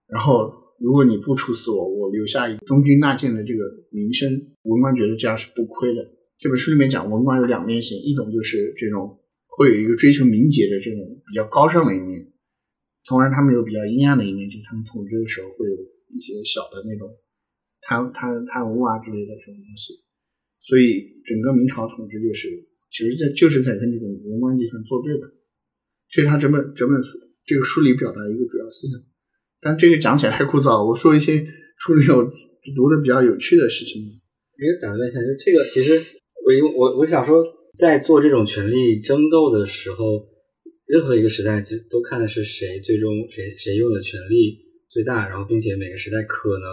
[0.08, 4.30] 然后如果你不处死我，我留下一个忠君纳谏的这个名声。
[4.63, 6.02] 文官觉得这样是不亏的。
[6.38, 12.32] 这本书里面讲文官有两面性，一种就是这种会有一个追求名节的这种比较高尚的一面，
[13.06, 15.76] 同时他们有比较阴暗的一面，就是他们统治的时候会有
[16.13, 17.10] 一些小的那种
[17.82, 19.93] 贪贪贪污啊之类的这种东西。
[20.62, 22.50] 所以整个明朝统治就是，
[22.91, 25.28] 其实在就是在跟这个文官集团作对吧？
[26.10, 28.99] 这是他整本整本书这个书里表达一个主要思想。
[29.60, 31.43] 但这个讲起来太枯燥，我说一些
[31.77, 32.21] 书里有
[32.75, 34.03] 读的比较有趣的事情。
[34.53, 35.93] 哎，打断一下，就这个，其实
[36.45, 37.41] 我我我想说，
[37.75, 40.27] 在做这种权力争斗的时候，
[40.86, 46.67] 任何一个时代就都看的是谁最终谁谁用的权力最大，然后并且每个时代可能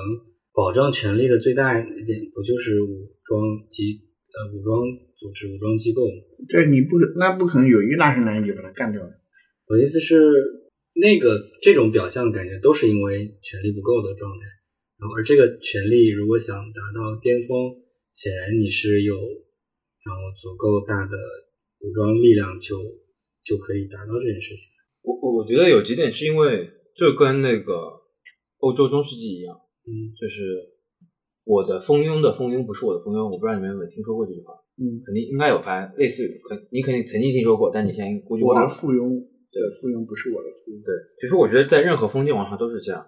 [0.53, 4.83] 保障权力的最大一点，不就是武装机呃武装
[5.17, 6.03] 组织武装机构？
[6.51, 9.11] 对，你不那不可能有一个大神来你就把他干掉了。
[9.69, 10.64] 我的意思是。
[10.95, 14.47] 那个这种表象感觉都是因为权力不够的状态，
[14.97, 21.19] 然后而这个权力如果想达到巅峰，显然你是有然后足够大的
[21.81, 22.79] 武装力量就
[23.45, 24.71] 就可以达到这件事情。
[25.03, 27.75] 我我我觉得有几点是因为就跟那个
[28.59, 30.79] 欧洲中世纪一样，嗯，就是
[31.43, 38.63] 我的蜂拥的蜂拥不是我的蜂拥，我不知道你们有没有听说过这句话，嗯，肯定应该有吧类似于可你肯定曾经听说过，但你现在估计忘了。
[38.63, 39.34] 我的附庸。
[39.55, 40.83] 对，附庸不是我的附庸。
[40.83, 43.07] 对，其实我觉得在任何封建王朝都是这样，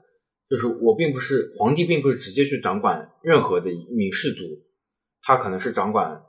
[0.48, 4.44] 就是我并不是皇帝，并不是直接去掌管任何的一名士族，
[5.22, 6.22] 他可能是掌管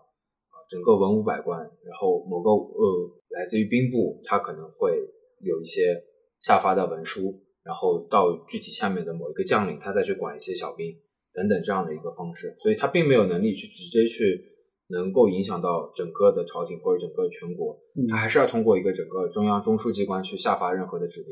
[0.68, 4.98] 整个文武百官，然后某个呃来自于兵部，他可能会
[5.46, 5.94] 有一些
[6.40, 10.92] 下发的文书，然后到具体下面的某一个将领，他再去管一些小兵
[11.34, 14.57] 等等这样的一个方式，所以他并没有能力去直接去。
[14.90, 17.78] 能够影响到整个的朝廷或者整个全国，
[18.10, 21.30] 他还是要通过一个整个中央中枢机关去下发任何的指令。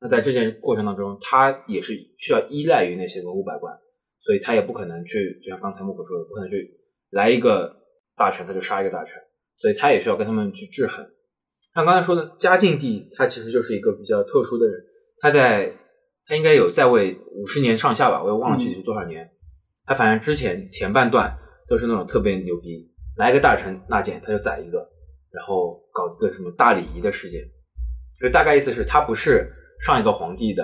[0.00, 3.72] 那在这件过程当中，他也是需要依赖于那些文武百官，
[4.20, 6.68] 所以他也不可能去，就像刚才木可说的，不可能去
[7.10, 7.74] 来一个
[8.16, 9.22] 大臣他就杀一个大臣，
[9.56, 11.06] 所以他也需要跟他们去制衡。
[11.74, 14.84] 像刚才说的，嘉靖帝他其实就是一个比较特殊的人，
[15.18, 15.72] 他在
[16.26, 19.30] 他应该有在位五十年上下吧，我也忘了具体是多少年。
[19.84, 21.38] 他反正之前前半段
[21.68, 22.92] 都是那种特别牛逼。
[23.16, 24.78] 来个大臣纳谏，他就宰一个，
[25.30, 27.42] 然后搞一个什么大礼仪的事件，
[28.20, 29.50] 就大概意思是他不是
[29.80, 30.62] 上一个皇帝的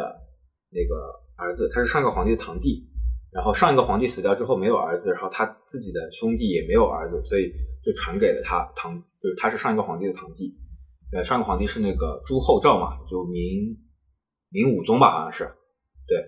[0.71, 0.95] 那个
[1.37, 2.87] 儿子，他是上一个皇帝的堂弟，
[3.33, 10.55] 然后上一个皇帝死掉之后没有儿子，然后他自己的兄弟也没有儿子，所以就传给了他堂，就是他是上一个皇帝的堂弟，
[11.13, 13.77] 呃，上个皇帝是那个朱厚照嘛，就明
[14.51, 15.45] 明武宗吧，好像是，
[16.07, 16.19] 对，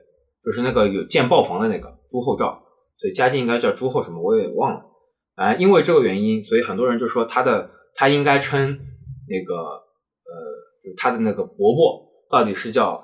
[0.43, 2.63] 就是那个有建豹房的那个朱厚照，
[2.97, 4.91] 所以嘉靖应该叫朱厚什么，我也忘了。
[5.37, 8.79] 啊，因为这个原因，所以很多人就说他的他应该称
[9.29, 10.33] 那个呃，
[10.83, 12.01] 就他的那个伯伯
[12.31, 13.03] 到底是叫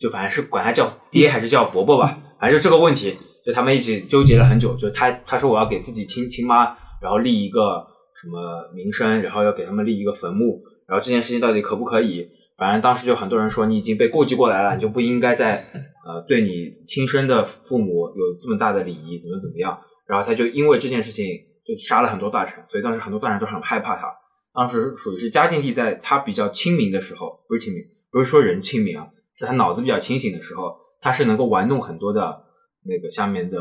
[0.00, 4.76] 就反正是管他叫爹还是叫伯伯吧，反正就这个问题，就他们一直纠结了很久。
[4.76, 7.84] 就他他说我要给自己亲亲妈，然后立一个
[8.14, 12.28] 什么名声，然后要给他们立一个坟墓，然后这件事情到底可不可以？
[12.56, 15.66] 反正当时就很多人说你已经被过继过来了，你就不应该在
[16.06, 19.76] 呃对你亲生的父母有这么大的礼仪，怎么怎么样？
[20.06, 21.26] 然后他就因为这件事情。
[21.72, 24.12] 就杀了很多大臣，所以当时很多大臣都很害怕他。
[24.54, 32.44] 当时属于是嘉靖帝在他比较清明的时候，不是清明，不是说人清明啊，是他脑子比较清醒的时候，他是能够玩弄很多的
[32.84, 33.58] 那个下面的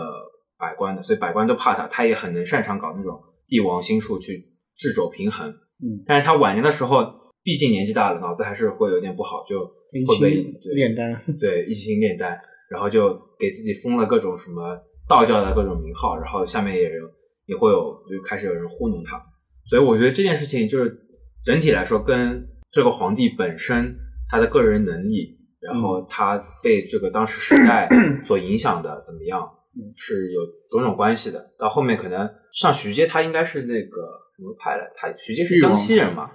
[0.60, 1.88] 百官的，所以百官都怕他。
[1.88, 4.34] 他也很能擅长搞那种帝王心术去
[4.76, 5.50] 制肘平衡。
[5.50, 7.06] 嗯，但是他晚年的时候，
[7.42, 9.64] 毕竟年纪大了，脑子还是会有点不好，就
[10.06, 10.44] 会被
[10.76, 12.38] 炼丹，对，一心炼丹，
[12.70, 17.10] 然后就给自己封了各种什么道教的各种名号，然后下面也有。
[17.52, 19.22] 也会有就开始有人糊弄他，
[19.66, 20.98] 所以我觉得这件事情就是
[21.44, 23.94] 整体来说跟这个皇帝本身
[24.30, 27.90] 他的个人能力，然后他被这个当时时代
[28.26, 29.42] 所影响的怎么样，
[29.76, 30.40] 嗯是有
[30.70, 31.52] 种种关系的。
[31.60, 33.98] 到后面可能像徐阶，他应该是那个
[34.38, 34.90] 什么派的？
[34.96, 36.32] 他徐阶是江西人嘛？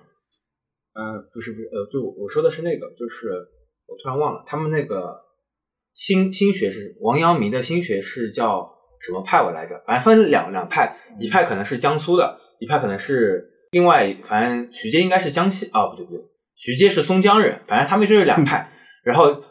[0.93, 3.31] 呃，不是不是，呃，就我说的是那个，就是
[3.87, 5.17] 我突然忘了，他们那个
[5.95, 9.81] 新新学是王阳明的新学是叫什么派我来着？
[9.87, 16.21] 反正分两两派，一派可能是江苏的，一派可能是另外，反正徐阶应该是江西啊，不对不对，
[16.55, 18.71] 徐阶是松江人，反正他们就是两派。
[19.05, 19.43] 然后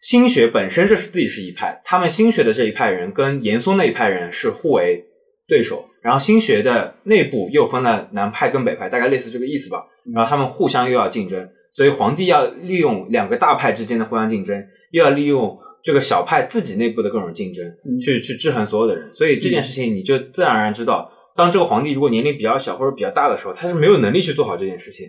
[0.00, 5.04] 新学本身这是自己是一派，他们新学的这一派人跟严嵩那一派人是互为
[5.46, 9.84] 对手，然后新学的内部又分了南派跟北派，大概类似这个意思吧。
[10.14, 19.12] 然后他们互相又要竞争，所以皇帝要利用两个大派之间的互相竞争，又要利用这个小派自己内部的各种竞争，嗯去去制衡所有的人。
[19.12, 25.06] 所以这件事情你就自然而然知道，当这个皇帝如果年龄比较小或者比较大的时候，他是没有能力去做好这件事情。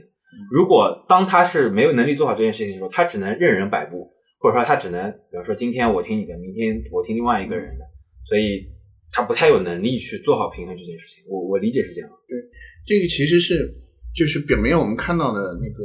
[0.52, 7.86] 如果当他是没有能力做好这件事情的时候，他只能任人摆布，或者说他只能，比如说今天我听你的，明天我听另外一个人的，
[8.26, 8.68] 所以
[9.14, 11.24] 他不太有能力去做好平衡这件事情。
[11.30, 12.10] 我我理解是这样。
[12.28, 12.38] 对
[12.86, 13.74] 这个其实是
[14.14, 15.84] 就是表面我们看到的那个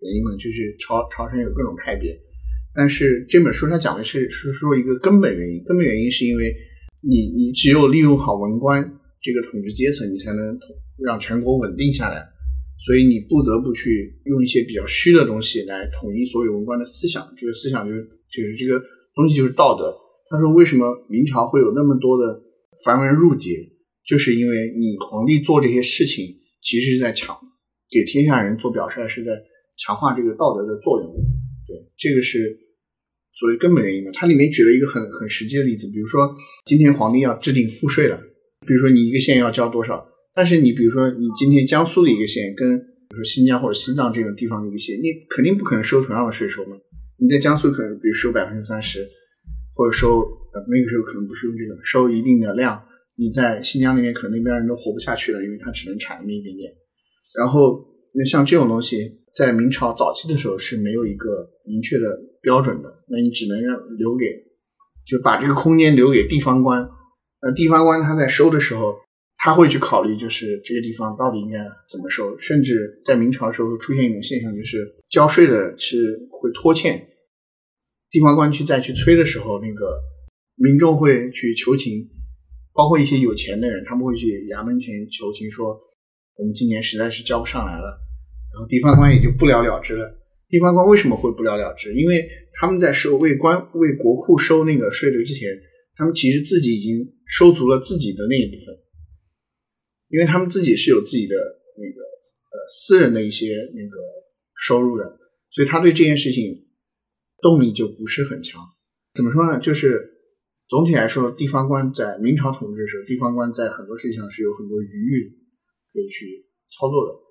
[0.00, 2.12] 原因嘛，就是朝朝臣有各种派别，
[2.78, 6.54] 但是这本书它讲的是是说一个根本原因，根本原因是因为
[7.02, 8.80] 你你只有利用好文官
[9.20, 10.68] 这个统治阶层，你才能统
[11.04, 12.24] 让全国稳定下来，
[12.86, 18.80] 所以你不得不去用一些比较虚的东西来统一所有文官的思想，这个思想就是就是这个
[19.16, 19.92] 东西就是道德。
[20.30, 22.40] 他说为什么明朝会有那么多的
[22.84, 23.58] 繁文缛节，
[24.06, 26.24] 就是因为你皇帝做这些事情，
[26.62, 27.36] 其实是在强
[27.90, 29.32] 给天下人做表率，是在
[29.76, 31.12] 强化这个道德的作用。
[31.66, 32.56] 对，这个是
[33.38, 34.10] 所谓根本原因嘛。
[34.12, 36.34] 它里面举了一个很很实际的例子，比如说
[36.66, 38.20] 今天皇帝要制定赋税了，
[38.66, 46.76] 比如说你一个县要交多少，但是你比如说你今天江苏的一个县跟比如说新疆或者西藏这种地方的一个县，你肯定不可能收同样的税收嘛。
[47.20, 49.06] 你在江苏可能比如收百分之三十，
[49.74, 50.22] 或者收
[50.52, 52.80] 那个时候可能不是用这个收一定的量，
[53.16, 56.70] 你在新疆那边可能那边人都活不下去了，因为它只能产那么一点点。
[57.38, 57.84] 然后
[58.14, 58.98] 那像这种东西，
[59.38, 62.06] 在明朝早期的时候是没有一个明确的
[62.42, 64.24] 标准的，那你只能让留给，
[65.06, 66.82] 就把这个空间留给地方官。
[67.42, 68.96] 呃，地方官他在收的时候，
[69.36, 71.58] 他会去考虑，就是这个地方到底应该
[71.88, 77.08] 怎么收，甚至在明朝时候出现一种现象，就是交税的是会拖欠，
[78.10, 80.00] 地方官去再去催的时候，那个
[80.56, 82.08] 民众会去求情，
[82.74, 85.78] 包括一些有钱的人，他们会去衙门前求情说，
[86.34, 88.00] 我们今年实在是交不上来了，
[88.52, 90.16] 然后地方官也就不了了之了。
[90.48, 91.94] 地方官为什么会不了了之？
[91.94, 95.50] 因为他们在收为官为国库收那个税的之前，
[95.94, 98.74] 他们其实自己已经收足了自己的那一部分，
[100.08, 103.98] 因为他们自己是有自己的那个呃私人的一些那个
[104.56, 105.18] 收入的，
[105.50, 106.66] 所以他对这件事情
[107.42, 108.62] 动力就不是很强。
[109.14, 109.60] 怎么说呢？
[109.60, 110.14] 就是
[110.66, 115.36] 总体来说，地方官在明朝统治的时候，地方官在很多事情上是有很多余裕
[115.92, 117.27] 可以去操作的。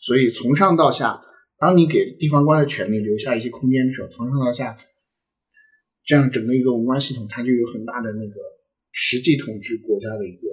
[0.00, 1.20] 所以从上到下，
[1.58, 4.74] 当你给地方官的权利留下一些空间的时候，从上到下，
[6.04, 8.34] 这样整个一个文官系统，它就有很大的那个
[8.90, 10.48] 实际统治国家的一个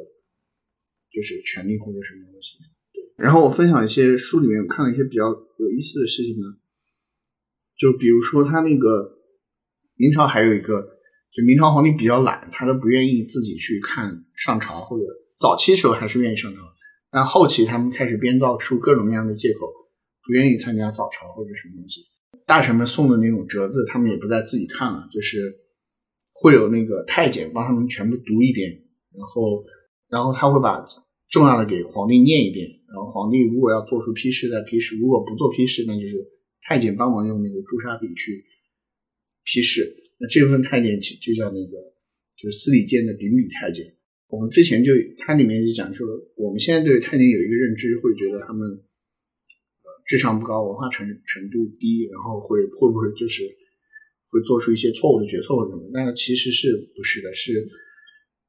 [1.09, 2.57] 就是权利或者什么东西。
[2.91, 6.45] 对，然后我分享一些书里面看了一些比较有意思的事情呢，
[7.77, 9.17] 就比如说他那个
[9.95, 10.81] 明朝还有一个，
[11.31, 15.05] 就明朝皇帝比较懒，他都不愿意自己去看上朝，或者
[15.39, 16.59] 早期时候还是愿意上朝，
[17.12, 19.68] 但后期他们开始编造出各种各样的借口，
[20.26, 22.01] 不愿意参加早朝或者什么东西。
[22.45, 25.53] 大臣们送的那种折子，他们也不再自己看了，就是
[26.34, 28.72] 会有那个太监帮他们全部读一遍，
[29.14, 29.64] 然后，
[30.10, 30.86] 然后他会把
[31.30, 36.16] 重要的给皇帝念一遍，然后皇帝如果要做出批示再批示，如果不做批示，那就是
[36.62, 38.45] 太监帮忙用那个朱砂笔去
[39.43, 39.84] 批示。
[40.20, 41.78] 那这部分太监就叫那个
[42.38, 43.96] 就是司礼监的秉笔太监。
[44.30, 46.05] 我们之前就它里面就讲说，
[46.36, 53.43] 我们现在对太监有一个认知，会觉得他们呃智商不高，文化程程度低，然后会会不会就是
[54.28, 55.89] 会做出一些错误的决策或者什么？
[55.93, 57.34] 但其实是不是的？
[57.34, 57.69] 是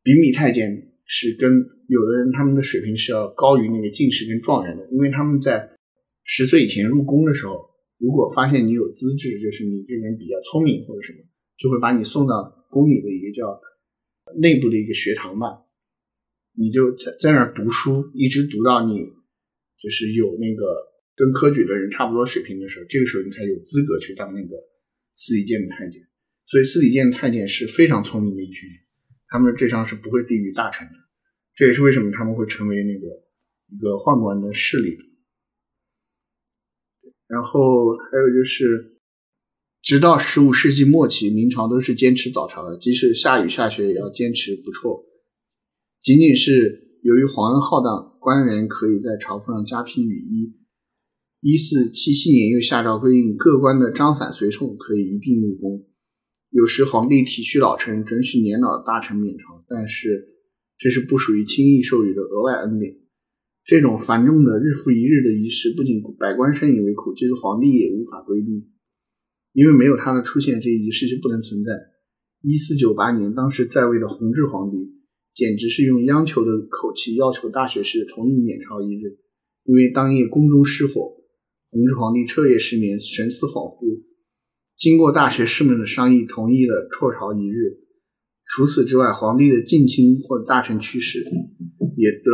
[0.02, 1.48] 比米太监是跟
[1.86, 5.70] 有的人他们的水平是要高于那个进士跟状元的，因为他们在
[6.24, 11.18] 十岁以前入宫的时候，如果发现你有资质，就是你这个人比较聪明或者什么，
[11.56, 13.60] 就会把你送到宫里的一个叫
[14.40, 15.66] 内部的一个学堂吧。
[16.58, 18.98] 你就在在那儿读书，一直读到你
[19.80, 20.64] 就是有那个
[21.14, 24.56] 跟科举的人差不多水平的时候，这个时候你才有资格去当那个
[25.14, 26.02] 司礼监的太监。
[26.46, 28.78] 所以司礼监的太监是非常聪明的一群人，
[29.28, 30.94] 他们的智商是不会低于大臣的。
[31.54, 33.06] 这也是为什么他们会成为那个
[33.68, 34.96] 一个宦官的势力。
[37.28, 38.98] 然后还有就是，
[39.82, 45.04] 直到十五世纪末期，明朝都是坚持早朝的，即使下雨下雪也要坚持不辍。
[46.00, 50.54] 仅仅是由于皇恩浩荡，官员可以在朝服上加披雨衣。
[51.40, 55.86] 一四七七年又下诏规定，各官的张伞随从可以一并入宫。
[56.50, 60.28] 有时皇帝体恤老臣，准许年老大臣免朝，但是
[60.78, 62.96] 这是不属于轻易授予的额外恩典。
[63.64, 68.70] 这种繁重的日复一日的仪式，不仅百官深以为苦，就是皇帝也无法规避，
[69.52, 71.72] 因为没有他的出现，这一仪式就不能存在。
[72.40, 74.97] 一四九八年，当时在位的弘治皇帝，
[75.38, 79.20] 简直是用央求的口气要求大学士同意免朝一日，
[79.62, 81.14] 因为当夜宫中失火。
[81.70, 84.02] 弘治皇帝彻夜失眠，神思恍惚，
[84.74, 87.78] 经过大学士们的商议，同意了辍朝一日。
[88.44, 91.22] 除此之外，皇帝的近亲或者大臣去世，
[91.96, 92.32] 也得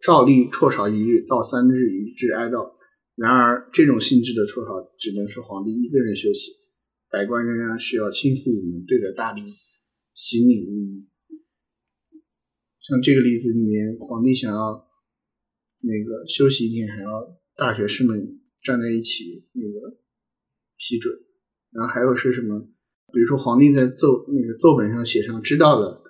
[0.00, 2.72] 照例辍朝一日到三日以致哀悼。
[3.16, 6.52] 然而，这种性质的辍朝只能是皇帝一个人休息，
[7.10, 9.42] 百官仍然需要亲赴午门，对着大礼，
[10.14, 11.04] 行礼如仪。
[12.88, 14.88] 像这个例子里面，皇帝想要
[15.80, 18.40] 那个休息一天，还要大学士们。
[18.62, 19.96] 站在一起，那个
[20.76, 21.14] 批准，
[21.70, 22.58] 然后还有是什么？
[23.12, 26.02] 比如说皇帝在奏那个奏本上写上“知道了”，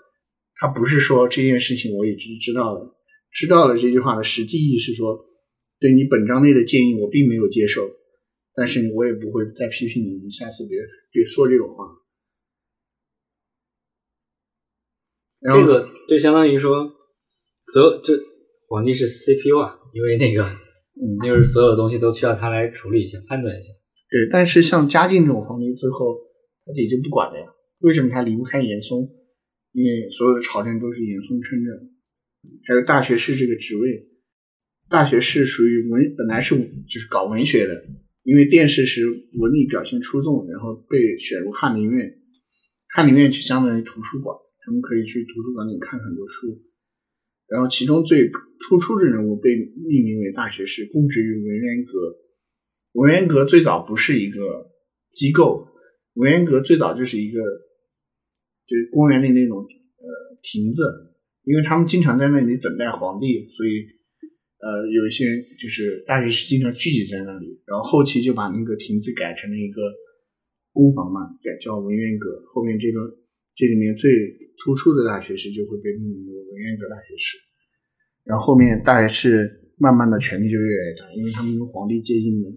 [0.56, 2.96] 他不是说这件事情我已经知道了
[3.30, 5.22] ，“知道了”这句话的实际意义是说，
[5.78, 7.82] 对你本章内的建议我并没有接受，
[8.54, 10.78] 但是我也不会再批评你，你下次别
[11.12, 11.84] 别说这种话。
[15.42, 16.86] 这个就相当于说，
[17.72, 18.14] 所有就
[18.68, 20.42] 皇帝是 CPU 啊，因为那个。
[20.98, 23.68] 嗯， 就是所有东西都需要他来处理一下、判断一下。
[24.08, 26.16] 对，但是像嘉靖这种皇帝，最后
[26.64, 27.44] 他自己就不管了呀。
[27.80, 29.06] 为什么他离不开严嵩？
[29.72, 31.70] 因为所有的朝政都是严嵩撑着。
[32.66, 34.08] 还有大学士这个职位，
[34.88, 37.84] 大学士属于文，本来是就是搞文学的，
[38.22, 42.10] 因为殿试时文理表现出众，然后被选入翰林院。
[42.94, 44.34] 翰林院就相当于图书馆，
[44.66, 46.60] 他们可以去图书馆里看很多书。
[47.46, 51.92] 然后，其中最突出的人物被命名为大学士，供职于文渊阁。
[52.94, 54.40] 文渊阁最早不是一个
[55.12, 55.68] 机构，
[56.14, 57.38] 文渊阁最早就是一个，
[58.66, 60.06] 就是公园里那种呃
[60.42, 60.82] 亭子，
[61.44, 63.86] 因为他们经常在那里等待皇帝，所以
[64.58, 67.62] 呃有一些就是大学士经常聚集在那里。
[67.64, 69.80] 然后后期就把那个亭子改成了一个
[70.72, 72.42] 公房嘛，改叫文渊阁。
[72.52, 72.98] 后面这个
[73.56, 74.12] 这里面最
[74.62, 76.36] 突出的大学士就会被命名为。
[76.46, 77.36] 文渊阁大学士，
[78.24, 82.48] 然后后面大学士慢慢的权力就越来越大，因为他们跟皇帝接近的，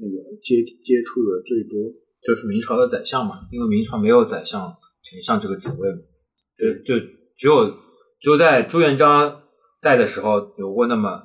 [0.00, 1.92] 那个接接触的最多，
[2.22, 4.62] 就是明朝的宰相嘛，因为明朝没有宰相、
[5.02, 5.98] 丞相这个职位嘛，
[6.56, 7.04] 就就
[7.36, 7.68] 只有
[8.18, 9.42] 只有在朱元璋
[9.78, 11.22] 在的时候有过那么，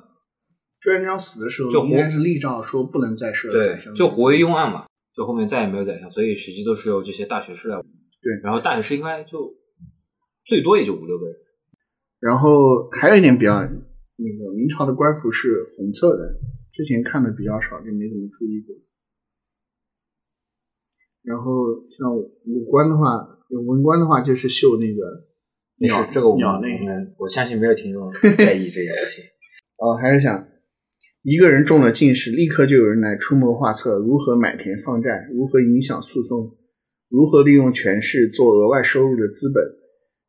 [0.80, 4.84] 朱元璋死的时候就应该是立诏说不能再设宰相，就胡惟庸案嘛，
[5.14, 7.80] 就后面再也没有宰相，所以实际都是由这些大学士来，
[8.20, 9.54] 对，然后大学士应该就
[10.44, 11.36] 最多也就五六个人。
[12.20, 16.34] 然后还有一点比较，那个明朝的官服是红色的，
[16.72, 18.74] 之前看的比较少，就没怎么注意过。
[21.22, 25.26] 然后像武官的话，文官的话就是绣那个
[25.76, 29.24] 鸟，这个我们我相信没有听众 在意这件事情。
[29.76, 30.48] 哦，还是想
[31.22, 36.56] 一个人中了进士，立刻就有人来出谋划策，如何买田放债，如何影响诉讼，
[37.08, 39.64] 如何利用权势做额外收入的资本。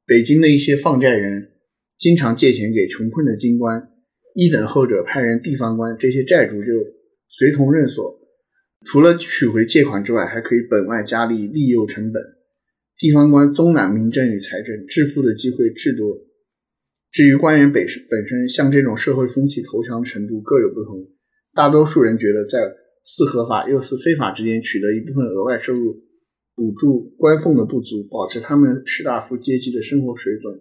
[0.05, 1.51] 北京的一些放债人。
[1.99, 3.89] 经常借钱给穷困的京官，
[4.33, 6.71] 一等后者派人地方官，这些债主就
[7.27, 8.17] 随同认所。
[8.85, 12.23] 除了取回借款之外，还可以本外加利，利诱成本。
[12.97, 16.17] 地方官综揽民政与财政，致富的机会至多。
[17.11, 21.05] 至于官员本身本身，像这种社会风气投降程度各有不同。
[21.53, 22.59] 大多数人觉得，在
[23.03, 26.01] 似合法又似非法之间取得一部分额外收入，
[26.59, 30.59] 补助官俸的不足，保持他们士大夫阶级的生活水准。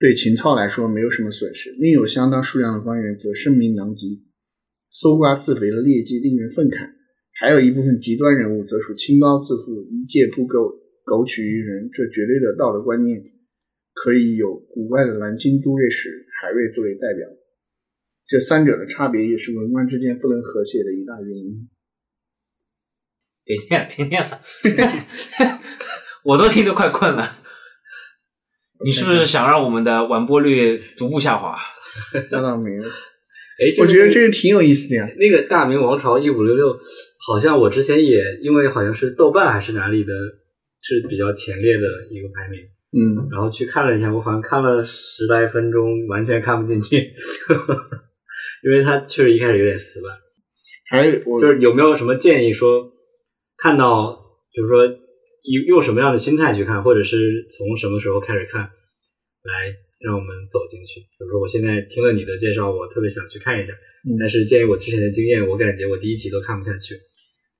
[0.00, 4.18] 对秦操来说没有什么损失，另有相当数量的官员则声名狼藉，
[4.90, 6.90] 搜刮自肥的劣迹令人愤慨；
[7.38, 10.74] 还有一部分极端人物则属清高自负、一介不苟、
[11.04, 11.88] 苟取于人。
[11.92, 13.22] 这绝对的道德观念，
[13.94, 17.28] 可以有古怪的南京都尉史海瑞作为代表。
[18.26, 21.68] 这三者的差别也是文官之间不能和谐的一大原因。
[23.50, 24.40] 别念，别念了，
[26.22, 27.36] 我都听得快困了。
[28.84, 31.58] 你是不是想让我们的完播率逐步下滑？
[32.30, 32.82] 那倒没有。
[32.82, 35.08] 哎，我觉得这个挺有意思的呀。
[35.18, 36.68] 那个《大明王朝一五六六》，
[37.26, 40.12] 好像我之前也因为好像是豆瓣还是哪里的，
[40.80, 42.60] 是比较前列的一个排名。
[42.92, 43.28] 嗯。
[43.32, 46.96] 然后去看了一下，我好像看了十来分钟，完全看不进去，
[48.64, 50.12] 因为它确实一开始有点死板。
[50.88, 52.90] 还有就是有没有什么建议说，
[53.62, 54.16] 看到，
[54.52, 59.52] 就是说用用什么样的心态去看，或者是从什么时候开始看，来
[60.00, 61.00] 让我们走进去。
[61.00, 63.72] 比如说，我现在听了你的介绍，我特别想去看一下，
[64.08, 66.94] 嗯但是鉴于我之前的经验，我感觉我第一集都看不下去。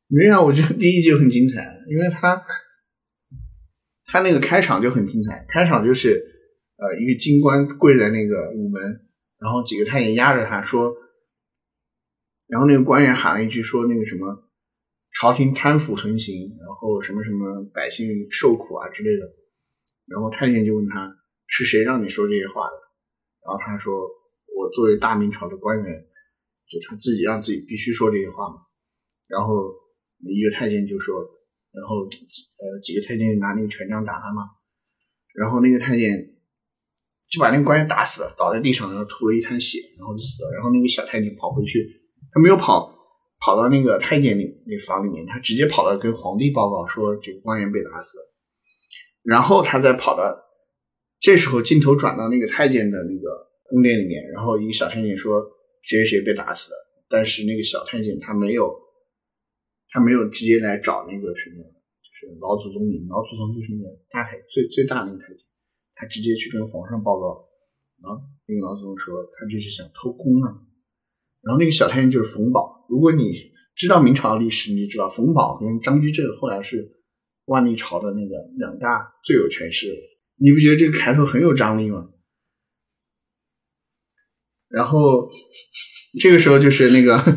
[0.08, 2.42] 没有啊，我觉得第一集就很精彩，因为他
[4.06, 6.20] 他那个开场就很精彩，开场就是
[6.78, 8.82] 呃一个金官跪在那个午门，
[9.38, 10.92] 然后几个太监压着他说，
[12.48, 14.49] 然后那个官员喊了一句说那个什么
[15.20, 19.28] 朝廷贪腐横行，然后什么什么百姓受苦啊之类的，
[20.06, 21.14] 然后太监就问他
[21.46, 22.76] 是谁让你说这些话的，
[23.44, 24.00] 然后他说
[24.56, 26.06] 我作为大明朝的官员，
[26.66, 28.62] 就他自己让自己必须说这些话嘛。
[29.26, 29.70] 然后
[30.20, 31.20] 一个太监就说，
[31.70, 34.44] 然后呃几个太监拿那个权杖打他嘛，
[35.34, 36.16] 然后那个太监
[37.28, 40.50] 就把那个官员打死了，倒在地上，然后吐了一滩血，然后就死了。
[40.54, 41.86] 然后那个小太监跑回去，
[42.32, 42.99] 他没有跑
[43.40, 48.18] 跑到那个太监那那房里面，他直接跑到跟皇帝报告说这个官员被打死。
[48.18, 48.24] 了，
[49.22, 50.22] 然后他再跑到，
[51.18, 55.42] 这时候镜头转到那个太监的那个宫殿里面，然后一个小太监说
[55.82, 56.76] 谁谁谁被打死了，
[57.08, 58.70] 但是那个小太监他没有。
[59.92, 65.38] 他没有直接来找那个什么，就是老祖宗你老祖宗就是那个大太最最大那个太监，
[65.96, 67.42] 他直接去跟皇上报告，
[68.00, 70.54] 然后那个老祖宗说他这是想偷功啊，
[71.42, 73.22] 然后那个小太监就是冯保，如果你
[73.74, 76.86] 知道明朝的历史，你就知道冯保跟张居正后来是
[77.46, 79.94] 万历朝的那个两大最有权势的，
[80.36, 82.08] 你不觉得这个开头很有张力吗？
[84.68, 85.28] 然后
[86.20, 87.22] 这个时候就是那个。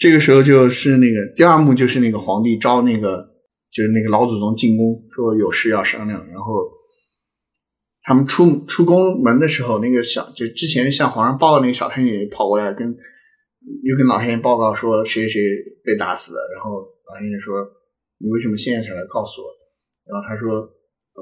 [0.00, 3.18] 这个时候就是那个第二幕，就是那个皇帝招那个
[3.72, 6.24] 就是那个老祖宗进宫，说有事要商量。
[6.28, 6.70] 然后
[8.02, 12.88] 他们出出宫门的时候，那个小就之前向皇上报的那个小太监跑过来跟
[13.82, 15.40] 又跟老太监报告说谁谁
[15.84, 16.40] 被打死了。
[16.54, 17.66] 然后老太监说
[18.18, 19.48] ：“你为什么现在才来告诉我？”
[20.06, 20.68] 然后他说：“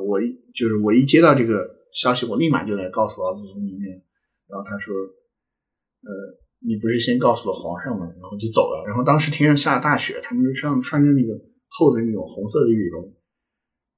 [0.07, 3.79] 我一就是我一接到这个消息，我立马就来告诉老祖宗您。”
[4.49, 4.95] 然后他说
[6.05, 8.07] ：“呃。”你不是先告诉了皇上吗？
[8.19, 8.83] 然后就走了。
[8.89, 13.05] 然后当时天上下大雪，他们就上穿着那个厚的那种红色的羽绒，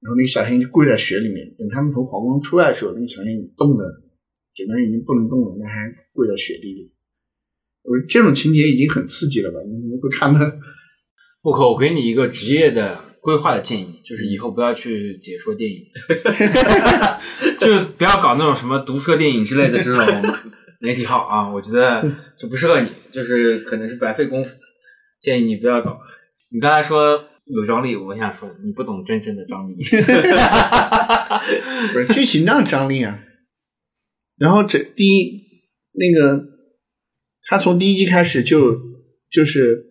[0.01, 1.53] 然后那个小太监就跪在雪里面。
[1.57, 3.83] 等他们从皇宫出来的时候，那个小太监冻的
[4.53, 6.91] 整个人已经不能动了，那还跪在雪地里。
[7.83, 9.59] 我说这种情节已经很刺激了吧？
[9.65, 10.59] 你怎么会看的？
[11.41, 15.85] 不可，我给你一个职业的规划的建议，就是以后不要去解说电影，
[17.59, 20.05] 就不要搞那种什么毒舌电影之类的这种。
[20.81, 22.01] 媒体号啊，我觉得
[22.37, 24.55] 这不适合你，就是可能是白费功夫，
[25.19, 25.99] 建议你不要搞。
[26.53, 29.75] 你刚才说有张力，我想说你不懂真正的张力，
[31.93, 33.23] 不是剧情上张力啊。
[34.37, 35.41] 然后这第一
[35.93, 36.45] 那个，
[37.43, 38.79] 他从第一季开始就
[39.31, 39.83] 就是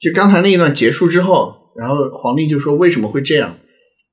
[0.00, 3.58] 就刚才那一段结束之后，然后皇帝就说为什么会这样，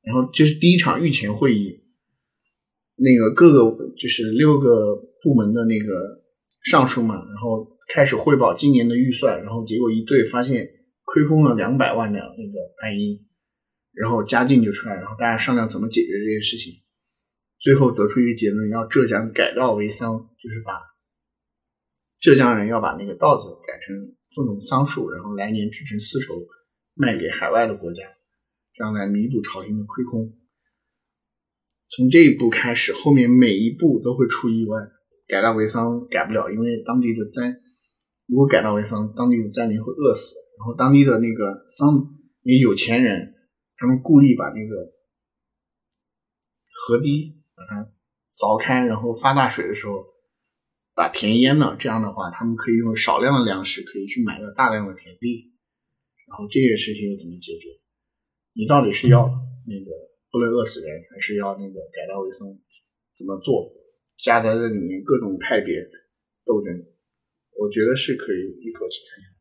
[0.03, 1.79] 然后就是第一场御前会议，
[2.97, 3.63] 那个各个
[3.95, 6.21] 就是六个部门的那个
[6.65, 10.67] 尚书嘛，然后开始汇报今年的预算，然后结果一对发现
[11.07, 13.25] 亏空了两百万两那个白银，
[13.93, 16.83] 然后嘉靖就出来，然后大家商量怎么解决这件事情，
[17.59, 20.73] 最后得出一个结论，要浙江改稻为桑，就是把
[22.19, 23.95] 浙江人要把那个稻子改成
[24.35, 26.33] 种种桑树，然后来年制成丝绸
[26.93, 28.03] 卖给海外的国家，
[28.73, 30.37] 这样来弥补朝廷的亏空。
[31.89, 34.77] 从这一步开始，后面每一步都会出意外。
[35.25, 37.55] 改稻为桑改不了，因为当地的灾，
[38.27, 40.35] 如果改稻为桑，当地的灾民会饿死。
[40.57, 41.93] 然后当地的那个桑，
[42.41, 43.35] 那有钱人，
[43.77, 44.91] 他们故意把那个
[46.73, 47.93] 河堤把它
[48.33, 50.03] 凿开，然后发大水的时候
[50.95, 51.75] 把田淹了。
[51.77, 55.53] 这样的话，他们可以用少量的粮食可以去买到大量的田地。
[56.27, 57.69] 然后这件事情又怎么解决？
[58.53, 59.29] 你到底是要
[59.67, 59.91] 那个
[60.31, 62.47] 不能饿死人，还是要那个改稻为桑？
[63.15, 63.71] 怎么做？
[64.19, 65.79] 夹杂在里面各种派别
[66.43, 66.73] 斗争，
[67.55, 69.36] 我觉得是可以一口气看下。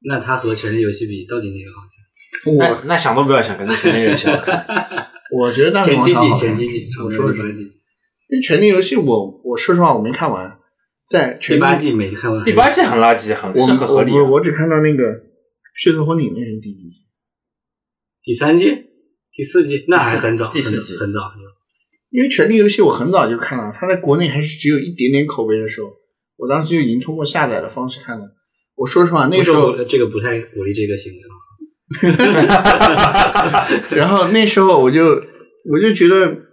[0.00, 2.78] 那它和《权力游戏》比，到底哪个好看？
[2.78, 5.08] 哎，那想都不要想，肯定权力游戏》好看。
[5.36, 7.62] 我觉得大前几季，集，前几季，我说的是是季。
[7.62, 10.58] 因为《权力游戏》我，我说实话我没看完，
[11.08, 14.14] 在第八季没看完，第八季很垃圾，很我是很合理、啊。
[14.14, 15.02] 我我我只看到那个
[15.74, 17.06] 《血色婚礼》那是第几季？
[18.22, 18.70] 第三季、
[19.32, 21.48] 第四季，那还很早，第四季很早很早。
[22.10, 25.88] 因为《权力游戏》我很早就看了，它在国内还是只有一点点口碑的时候，
[26.36, 28.24] 我当时就已经通过下载的方式看了。
[28.78, 31.34] 我说实话，那时候这个不太鼓励这个行为啊。
[33.96, 35.22] 然后那时候我就
[35.70, 36.52] 我就觉得，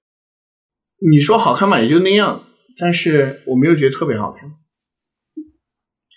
[1.10, 2.44] 你说好看吧，也就那样，
[2.80, 4.50] 但是我没有觉得特别好看。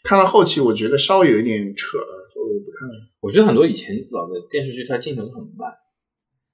[0.05, 2.95] 看到后期，我觉得稍微有一点扯了，所以我就不看了。
[3.21, 5.71] 我觉得很多以前老的电视剧，它镜头都很慢，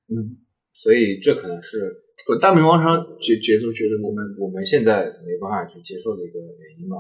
[0.09, 0.39] 嗯，
[0.73, 6.97] 所以这可能是我大明王朝节节奏觉得我们我们现在没办法去接受的一个原因吧。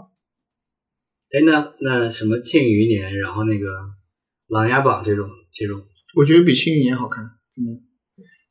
[1.35, 3.67] 哎，那那什么《庆余年》，然后那个
[4.47, 5.83] 《琅琊榜》这种这种，
[6.15, 7.25] 我觉得比《庆余年》好看，
[7.57, 7.73] 真的。《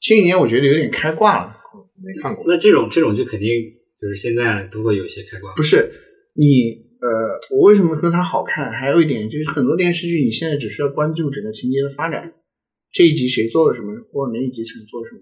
[0.01, 1.55] 庆余年》我觉得有点开挂了，
[2.03, 3.47] 没看过，那这种这种就肯定
[3.95, 5.53] 就是现在都会有一些开挂。
[5.55, 5.77] 不是
[6.35, 8.69] 你呃，我为什么说它好看？
[8.73, 12.33] 还有一点就是很多电视剧你现在只需要关注整个情节的发展，
[12.91, 15.21] 这一集谁做了什么，或者哪一集谁做了什么。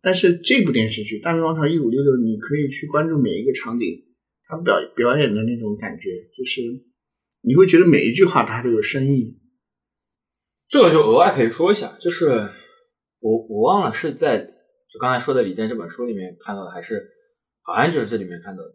[0.00, 3.86] 但是这部电视剧《大明王朝一五六六》，你可以去关注每一个场景，
[4.48, 6.62] 他表表演的那种感觉，就是
[7.42, 9.38] 你会觉得每一句话它都有深意。
[10.68, 12.26] 这个就额外可以说一下，就是
[13.20, 17.08] 我我忘了是在就刚才说的李健这本书里面看到的，还是
[17.62, 18.70] 好像就是这里面看到的。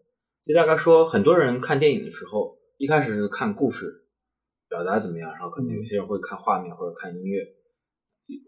[0.46, 4.08] 就大概说，很多人看电影的时候，一开始是看故事
[4.68, 7.46] 表达怎么样，然后可能有些人会看画面或者看音乐。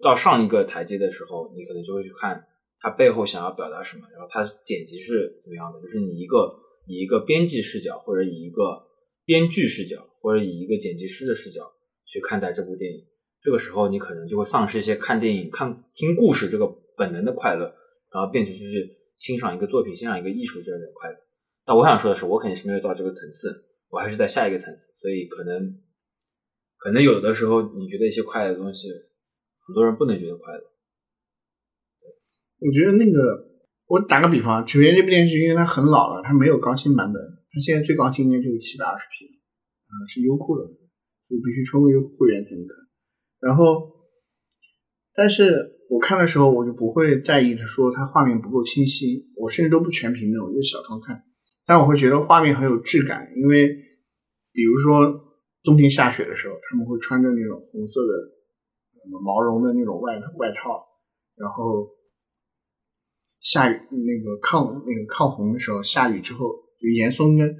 [0.02, 2.48] 到上一个台阶的时候，你可能就会去看
[2.80, 6.38] 他背后想要表达什么，然后他剪辑是怎么样的，就是你一个
[6.86, 8.88] 以一个编辑视角，或者以一个
[9.26, 11.62] 编剧视角，或者以一个剪辑师的视角
[12.06, 13.06] 去看待这部电影。
[13.42, 16.66] 这个时候，你可能就会丧失一些看电影、看听故事这个
[16.96, 17.66] 本能的快乐，
[18.12, 21.18] 然后变成就是欣赏一个作品、欣赏一个艺术这样的快乐。
[21.66, 25.78] 但我想说的是，我肯定是没有到这个层次，我还是在下一个层次，所以可能
[26.78, 28.90] 可能有的时候你觉得一些快乐的东西，
[29.66, 30.64] 很多人不能觉得快乐。
[32.60, 33.53] 我觉得那个，
[33.88, 37.22] 我打个比方，首先这部电视剧因为它很老了，它没有高清版本，
[37.52, 39.26] 它现在最高清应该就是七百二十 P，
[39.88, 42.76] 啊、是优酷的，所以必须充个优酷会员才能看。
[43.40, 43.92] 然后，
[45.14, 51.24] 但是我看的时候，我就不会在意他说它画面不够清晰，我甚至都不全屏的，我就小窗看，
[51.66, 53.68] 但我会觉得画面很有质感，因为
[54.54, 55.14] 比如说
[55.62, 58.14] 冬天下雪的时候，他们会穿着那种红色的
[59.24, 60.84] 毛绒的那种外外套，
[61.36, 61.88] 然后
[63.44, 66.48] 下雨那个抗那个抗洪的时候，下雨之后，
[66.80, 67.54] 就严嵩跟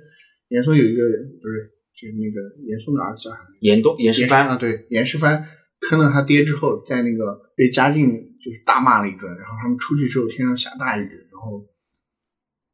[0.48, 1.04] 严嵩有一个
[1.42, 3.38] 不是就是那个严嵩的儿子叫啥？
[3.60, 5.44] 严冬严世蕃啊，对，严世蕃
[5.82, 8.10] 坑了他爹之后，在那个被嘉靖
[8.42, 11.68] 就是大骂了一顿，然后他们出去之后天上下大雨，然后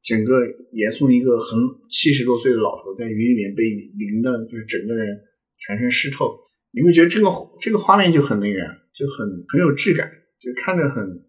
[0.03, 3.63] 整个严嵩一个很七十多岁的老头在雨里面被
[3.97, 5.19] 淋的，就是整个人
[5.57, 6.37] 全身湿透，
[6.71, 7.27] 你会觉得这个
[7.59, 8.59] 这个画面就很那个，
[8.93, 10.07] 就很很有质感，
[10.39, 11.28] 就看着很嗯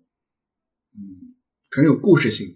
[1.70, 2.46] 很有故事性。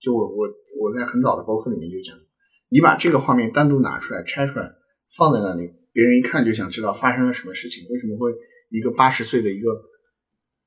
[0.00, 0.48] 就我我
[0.80, 2.16] 我在很早的播客里面就讲，
[2.68, 4.68] 你把这个画面单独拿出来拆出来
[5.16, 8.32] 放在那里，别人一看就想知道发生了什么事情，为什么会
[8.70, 9.68] 一个八十岁的一个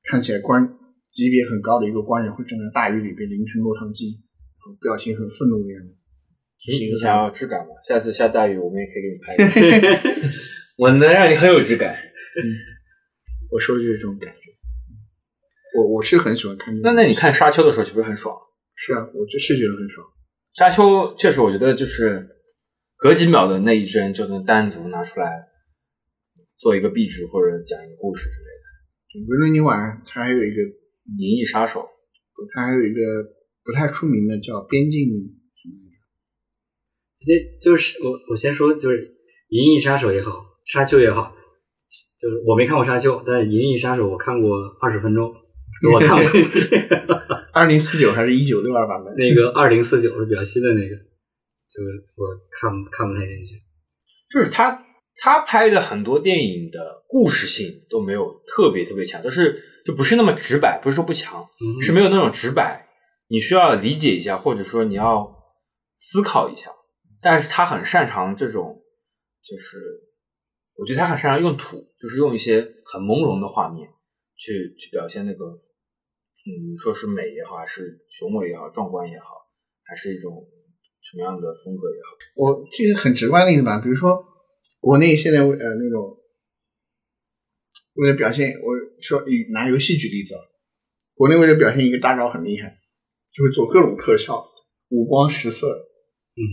[0.04, 0.66] 看起来官
[1.12, 5.94] 级别很高的一个官员会站在大雨里被淋成落汤鸡，然后表情很愤怒的样子。
[6.58, 7.74] 这是想要质感吗？
[7.86, 10.30] 下次下大雨，我们也可以给你拍一个，
[10.78, 11.94] 我能让你很有质感。
[11.94, 12.40] 嗯
[13.52, 14.45] 我说的就是这种感觉。
[15.76, 16.74] 我我是很喜欢看。
[16.80, 18.34] 那那你看沙丘的时候，岂不是很爽？
[18.74, 20.06] 是啊，我就是觉得很爽。
[20.54, 22.26] 沙丘确实，我觉得就是
[22.96, 25.30] 隔几秒的那一帧就能单独拿出来
[26.58, 28.48] 做一个壁纸或者讲一个故事之类
[29.22, 29.28] 的。
[29.28, 29.74] 维伦尼瓦
[30.06, 30.62] 他还有一个，
[31.18, 31.80] 《银翼杀手》
[32.54, 33.00] 他还有一个
[33.64, 35.00] 不太出名的叫《边境》
[35.56, 35.98] 什么来着？
[37.26, 38.96] 那就是我我先说，就是
[39.48, 40.32] 《银翼杀手》也好，
[40.64, 41.34] 《沙丘》也好，
[42.20, 44.50] 就是我没看过《沙丘》，但是《银翼杀手》我看过
[44.80, 45.32] 二十分钟，
[45.92, 46.26] 我看过
[47.52, 49.14] 二零四九还是一九六二版本？
[49.16, 53.62] 那个二零四九是比较新的那个，就是我看看不太进去。
[54.30, 54.84] 就是他
[55.16, 62.88] 他拍的很多电影的故事性都没有特别特别强，就是就不是那么直白，不是说不强，嗯是没有那种直白，
[63.28, 65.34] 你需要理解一下，或者说你要
[65.96, 66.70] 思考一下。
[67.22, 68.82] 但是他很擅长这种，
[69.42, 69.78] 就是
[70.76, 73.88] 我觉得他很擅长用土，就是用一些很朦胧的画面
[74.36, 79.26] 去去表现那个，嗯，说是美也好，还是雄伟也好，壮观也好，
[79.82, 80.46] 还是一种
[81.00, 82.08] 什么样的风格也好。
[82.36, 84.22] 我这个很直观的例子吧，比如说
[84.78, 86.16] 国内现在为呃那种
[87.94, 90.42] 为了表现，我说以拿游戏举例子啊，
[91.14, 92.78] 国内为了表现一个大招很厉害，
[93.32, 94.46] 就会做各种特效，
[94.90, 96.44] 五光十色，嗯，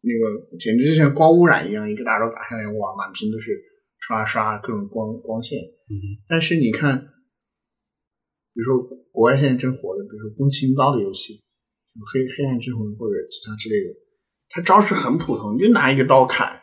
[0.00, 3.50] 那个简直就像光污染一样，一个大招砸下来，哇，满屏都是
[3.98, 5.58] 刷刷各种光光线。
[5.58, 5.94] 嗯
[6.28, 6.98] 但是你看，
[8.54, 8.78] 比如说
[9.12, 13.94] 国外现在真火的，比如说宫崎英高的游戏，什么黑黑暗之魂或者其他之类的，
[14.50, 16.60] 它招式很普通，你就拿一个刀砍，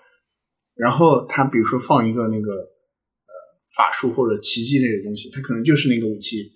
[0.75, 3.33] 然后它比如说放一个那个呃
[3.75, 6.51] 法术或者奇迹类的东西，它可能就是那个武器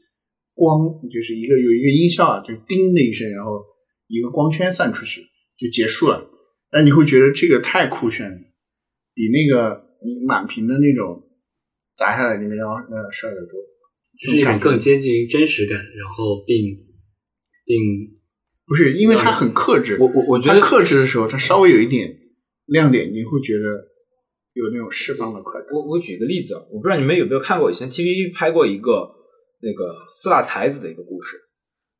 [0.54, 0.78] 光，
[1.10, 3.64] 就是一个有一个音效啊，就叮的一声，然后
[4.08, 5.22] 一个光圈散出去
[5.58, 6.30] 就结束了。
[6.70, 8.38] 但你会觉得这个太酷炫了，
[9.16, 11.22] 比那个你满屏的那种
[11.95, 13.60] 砸下来那个要那要帅得多。
[14.20, 16.76] 就是一种更接近于真实感，然后并
[17.64, 17.78] 并
[18.66, 19.97] 不是，因为它很克制。
[19.97, 22.14] 我我我觉得克制的时候，它稍微有一点
[22.66, 23.64] 亮点，你会觉得
[24.52, 25.70] 有那种释放的快感。
[25.72, 29.10] 我我举个例子啊，我不知道你们有没有看过以前 TVB 拍过一个
[29.62, 31.38] 那个四大才子的一个故事，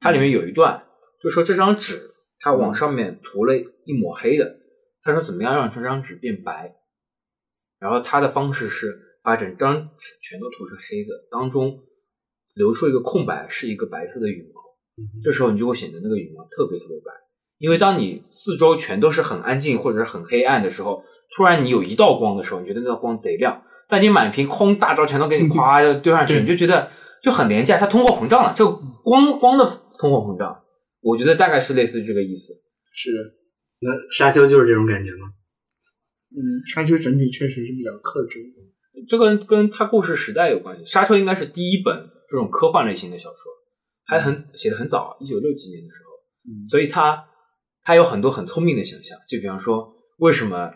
[0.02, 0.84] 它里面有一段
[1.22, 2.02] 就说这张纸
[2.40, 4.58] 它往上面涂了一抹黑的，
[5.04, 6.76] 他说怎么样让这张纸变白，
[7.80, 11.80] 然后他的方式是把整张纸全都涂成黑色，当中
[12.56, 14.60] 留出一个空白，是一个白色的羽毛。
[15.24, 17.12] 这时候你就会显得那个羽毛特别特别白，
[17.58, 21.02] 因为当你四周全都是很安静或者是很黑暗的时候，
[21.36, 26.92] 突然你有一道光的时候，你觉得那道光贼亮，但你满屏空大招全都给你夸 就丢上去，你就觉得
[27.24, 28.66] 就很廉价，它通货膨胀了，这
[29.04, 29.66] 光光的
[29.98, 30.64] 通货膨胀，
[31.02, 32.54] 我觉得大概是类似于这个意思。
[32.94, 33.12] 是，
[33.82, 35.32] 那沙丘就是这种感觉吗？
[36.32, 38.40] 嗯，沙丘整体确实是比较克制。
[39.08, 41.96] 这个跟它故事时代有关系，《沙丘》应该是第一本
[42.30, 43.52] 这种科幻类型的小说，
[44.06, 46.10] 还很写的很早，一九六几年的时候，
[46.50, 47.26] 嗯所以他
[47.82, 50.72] 他有很多很聪明的想象，就比方说为什么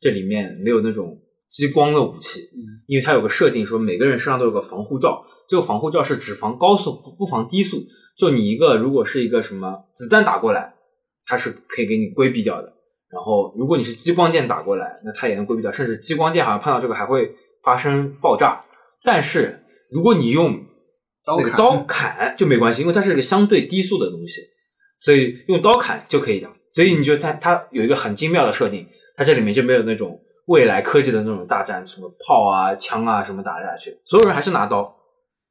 [0.00, 7.84] 这里面没有那种激光的武器，嗯因为它有个设定说每个人身上都有个防护罩，这个防护罩是只防高速不不防低速，
[8.16, 10.74] 就你一个如果是一个什么子弹打过来，
[11.26, 12.77] 它是可以给你规避掉的。
[13.10, 18.62] 然后，如果你是激光剑打过来，那它也能规避掉，甚至激光剑好像碰到这个还会发生爆炸。
[19.02, 20.60] 但是如果你用
[21.24, 24.42] 刀砍那个刀砍就没关系，因为它是一个相对低速的东西，
[25.00, 26.50] 所以用刀砍就可以打。
[26.70, 28.86] 所以你觉得它它有一个很精妙的设定，
[29.16, 34.94] 它这里面就没有那种未来科技的那种大战，什么炮啊、枪啊什么打来打去，所有人还是拿刀。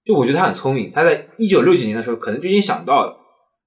[0.05, 3.18] 就我觉得他很聪明，他在一九六几年的时候可能就已经想到了，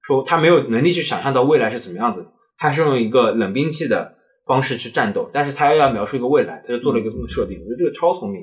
[0.01, 2.25] 说他没有能力去想象到未来是什么样子，
[2.61, 8.39] 他是用一个冷兵器的方式去战斗，但是他要描述一个未来，他就做了一个这么设定，我觉得这个超聪明。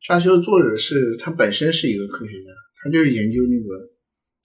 [0.00, 2.50] 沙丘的作者是他本身是一个科学家，
[2.82, 3.88] 他就是研究那个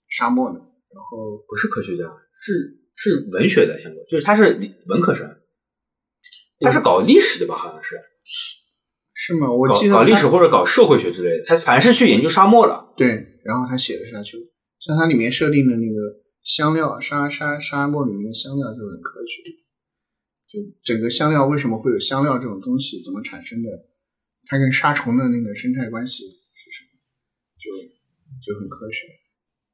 [0.08, 2.04] 沙漠的，然后不是科学家，
[2.34, 4.44] 是是文学的相关，就是他是
[4.86, 5.28] 文科生，
[6.60, 7.56] 他是搞历史的吧？
[7.56, 7.96] 好像是
[9.12, 9.52] 是吗？
[9.52, 12.94] 我搞记得他搞历史或者搞社会学之类的，他反正是去研究沙漠了。
[12.96, 13.08] 对，
[13.42, 14.38] 然后他写的沙丘，
[14.78, 15.94] 像它里面设定的那个
[16.46, 19.42] 香料，沙沙沙漠里面的香料就很科学，
[20.46, 23.68] 就整个香料为什么会有香料这种东西，怎么产生的，
[24.46, 26.88] 它跟沙虫的那个生态关系是什么，
[27.58, 27.72] 就
[28.54, 28.98] 就很科学。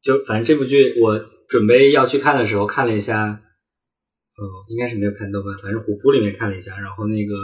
[0.01, 7.35] 就反正这部剧我准备要去看的时候看了一下，呃，应该是没有看豆瓣，反正虎扑里面看了一下，然后那个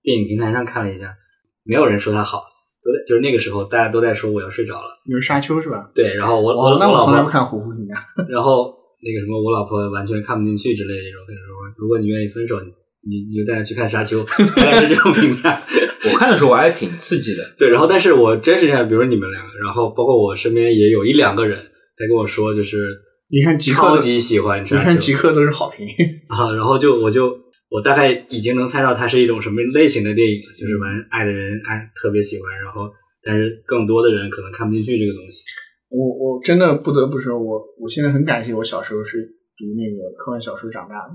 [0.00, 1.14] 电影平台上看了一下，
[1.62, 2.42] 没有人说它好，
[2.84, 5.90] 都在就是那个时候大家都在说我要睡着了，你是沙丘是吧？
[5.94, 7.94] 对，然后我我哦，那我从来不，看虎扑评价。
[8.28, 8.72] 然后
[9.02, 11.44] 那个什么我老婆完全看不进去之类的这种，跟说
[11.76, 14.22] 如果你愿意分手，你你就带她去看沙丘，
[14.56, 15.62] 大概是这种评价。
[16.12, 21.58] 我看的时候我还挺刺激的，对，然后但是我真实这样，比如说你们两个，然后包括我身边也有一两个人
[21.98, 22.96] 在跟我说，就是
[23.30, 25.86] 你看极客超级喜欢你沙丘看极客都是好评。
[26.28, 27.36] 啊，然后就我就
[27.70, 32.90] 我大概已经能猜到它是一种什么类型的电影了，就是反正爱的人爱特别喜欢，然后
[33.22, 35.44] 但是更多的人可能看不进去这个东西。
[35.90, 41.14] 我我真的不得不说，我我现在很感谢我小时候是读那个科幻小说长大的，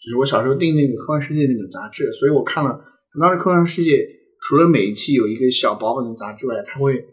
[0.00, 2.80] 就是我小时候订那个科幻世界那本杂志，所以我看了
[3.20, 4.06] 当时科幻世界
[4.40, 7.04] 除了每一期有一个小薄本的杂志外，它会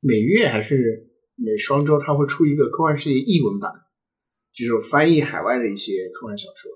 [0.00, 1.06] 每月还是
[1.36, 3.70] 每双周它会出一个科幻世界译文版，
[4.54, 6.70] 就是翻译海外的一些科幻小说。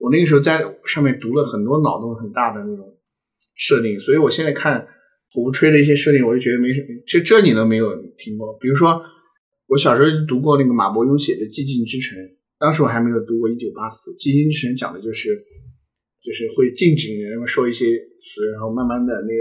[0.00, 2.96] 我那个时候在上面读了很多脑洞很大的那种
[3.54, 4.88] 设定，所以我现在看
[5.30, 8.56] 胡吹的一些设定，我就觉得没什么，这这你都没有听过。
[8.58, 9.00] 比如说，
[9.68, 12.18] 我小时候就读过那个马伯庸写的《寂静之城》，
[12.58, 14.10] 当时我还没有读过《一九八四》。
[14.16, 15.36] 《寂静之城》讲的就是，
[16.22, 17.84] 就是会禁止人们说一些
[18.18, 19.38] 词，然后慢慢的那些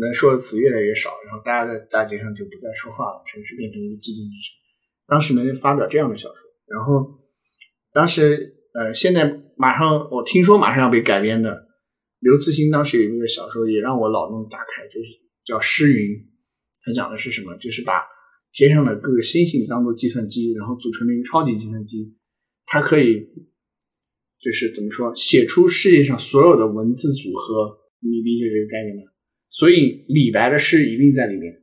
[0.00, 4.54] 能说的词越来越少，然后大家在大街上就不再说话了，城市变成一个寂静之城。
[5.08, 7.18] 当时能发表这样的小说，然后
[7.92, 11.66] 当时呃，现在马上我听说马上要被改编的。
[12.20, 15.10] 刘慈欣当时有一个小说也让我脑洞大开，就是
[15.44, 16.16] 叫《诗云》，
[16.84, 17.56] 它讲的是什么？
[17.58, 18.02] 就是把
[18.52, 22.16] 天上的各个星星当做计算机，然后组成了一个超级计算机，
[22.66, 23.20] 它可以
[24.40, 27.78] 就是怎么说，写出世界上所有的文字组合。
[28.00, 29.02] 你理解这个概念吗？
[29.48, 31.62] 所以李白的诗一定在里面，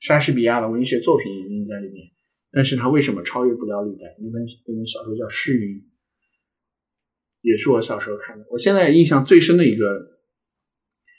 [0.00, 2.06] 莎士比亚的文学作品一定在里面，
[2.50, 4.02] 但是他为什么超越不了李白？
[4.20, 5.78] 那本那本小说叫《诗云》。
[7.44, 9.84] 也是我小时候看的，我现在印象最深的一个，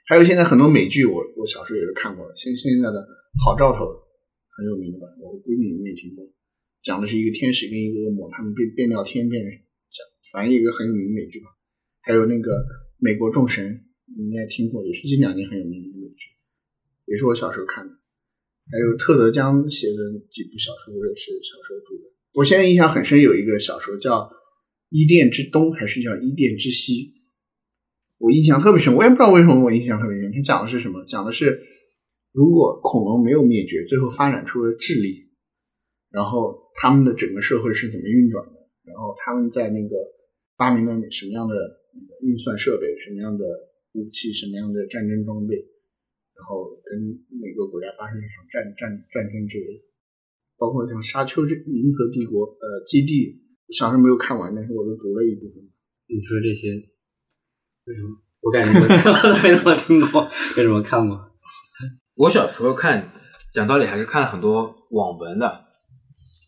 [0.09, 2.26] 还有现在很多美剧我，我小时候也都看过。
[2.36, 2.97] 现现在的
[3.45, 3.86] 《好兆头》
[4.57, 5.05] 很有名的吧？
[5.21, 6.26] 我估计你们也听过，
[6.82, 9.38] 讲的是一个天使跟一个恶魔，他们变变到天变
[9.93, 10.01] 讲，
[10.34, 11.53] 反正一个很有名的美剧吧。
[12.01, 12.57] 还有那个
[12.97, 13.61] 美国众神》，
[14.17, 16.34] 你应该听过，也是近两年很有名的一个美剧，
[17.05, 17.93] 也是我小时候看的。
[17.93, 22.09] 还有特德·江写的几部小说，我也是小时候读的。
[22.34, 24.21] 我现在印象很深，有一个小说叫
[24.89, 26.93] 《伊甸之东》，还是叫《伊甸之西》，
[28.17, 28.95] 我印象特别深。
[28.95, 30.31] 我也不知道为什么我印象特别深。
[30.31, 31.03] 它讲的是什么？
[31.05, 31.59] 讲的是
[32.31, 35.31] 如果恐龙没有灭绝，最后发展出了智力，
[36.11, 38.53] 然后他们的整个社会是怎么运转的？
[38.83, 39.95] 然后他们在那个
[40.57, 41.55] 发明了什么样的
[42.21, 43.43] 运算设备、什么样的
[43.93, 45.55] 武器、什么样的战争装备？
[46.36, 46.99] 然后跟
[47.39, 49.83] 哪个国家发生一场战战战争之类的，
[50.57, 53.31] 包括像《沙丘》这《银河帝国》呃，《基地》，
[53.74, 55.63] 小时候没有看完，但是我都读了一部分。
[56.07, 56.74] 你说这些
[57.86, 58.09] 为什么？
[58.41, 58.72] 我感觉
[59.41, 60.22] 没怎么听过，
[60.55, 61.32] 没怎么看过？
[62.16, 63.11] 我小时候看，
[63.53, 65.66] 讲道理还是看了很多网文的。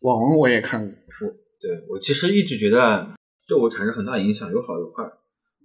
[0.03, 1.25] 网文我也看过，是
[1.59, 3.09] 对我其实一直觉得
[3.47, 5.03] 对我产生很大影响，有好有坏。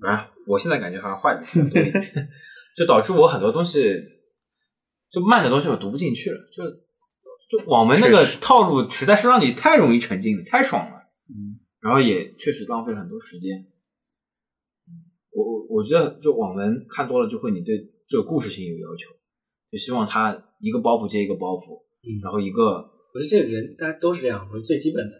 [0.00, 2.28] 反正我现在感觉还是坏的多一点。
[2.74, 3.92] 就导致我很多东西，
[5.11, 6.38] 就慢的东西我读不进去了。
[6.50, 11.01] 就就网文那个套路，实在是让你太容易沉浸了，太爽了。
[11.28, 13.66] 嗯，然后也确实浪费了很多时间。
[15.30, 17.76] 我我我觉得，就网文看多了，就会你对
[18.08, 19.10] 这个故事性有要求，
[19.70, 22.62] 就希望它一个包袱接一个包袱，嗯，然后一个，
[23.14, 25.16] 我觉得这人大家都是这样，我是最基本的。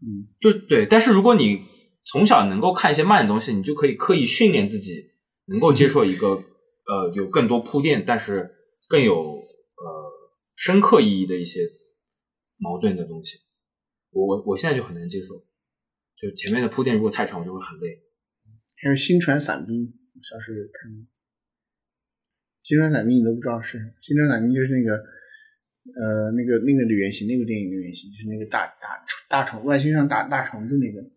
[0.00, 0.86] 嗯，就对。
[0.86, 1.60] 但是如果你
[2.06, 5.04] 从小能够看一些慢的东西，你就可以刻意训练自己，
[5.46, 6.44] 能够接受一个。
[6.84, 8.50] 呃，有更多铺垫，但是
[8.88, 10.12] 更有呃
[10.56, 11.60] 深刻意义的一些
[12.58, 13.38] 矛盾的东西，
[14.12, 15.34] 我我我现在就很难接受，
[16.16, 18.00] 就前面的铺垫如果太长，我就会很累。
[18.82, 21.00] 还有《星船伞兵》，我小时候看过，
[22.60, 24.94] 《星船伞兵》你都不知道是《星船伞兵》，就是那个
[25.96, 31.00] 呃那个那个的原型，那个电影的原型，就是那个大大大虫外星上打大虫子那个。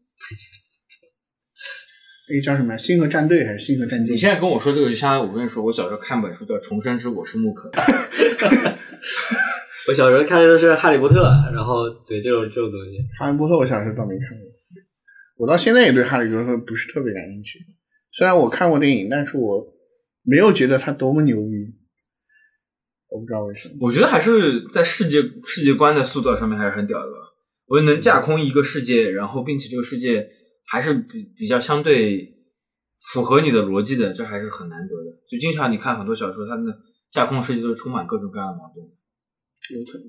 [2.27, 2.75] 那个叫什么？
[2.75, 4.11] 星河战队还是星河战舰？
[4.13, 7.69] 你现在跟我说这个，就相当于我跟你说，我小时候看本书叫《重生之我是木可》。
[9.87, 11.21] 我小时候看的都是《哈利波特》，
[11.53, 14.47] 然后对这种这种东西，《哈利波特》我小时候倒没看过，
[15.37, 17.59] 我到现在也对《哈利波特》不是特别感兴趣。
[18.11, 19.65] 虽然我看过电影，但是我
[20.23, 21.75] 没有觉得他多么牛逼。
[23.09, 23.75] 我不知道为什么。
[23.81, 27.17] 我觉得还是在世界世界观的塑造上面还是很屌的吧。
[27.67, 30.29] 我能架空一个世界，然后并且这个世界。
[30.67, 32.27] 还是比比较相对
[33.13, 35.11] 符合你的逻辑的，这还是很难得的。
[35.29, 36.63] 就经常你看很多小说，它的
[37.11, 38.83] 架空世界都是充满各种各样的矛盾。
[39.73, 40.07] 有可能。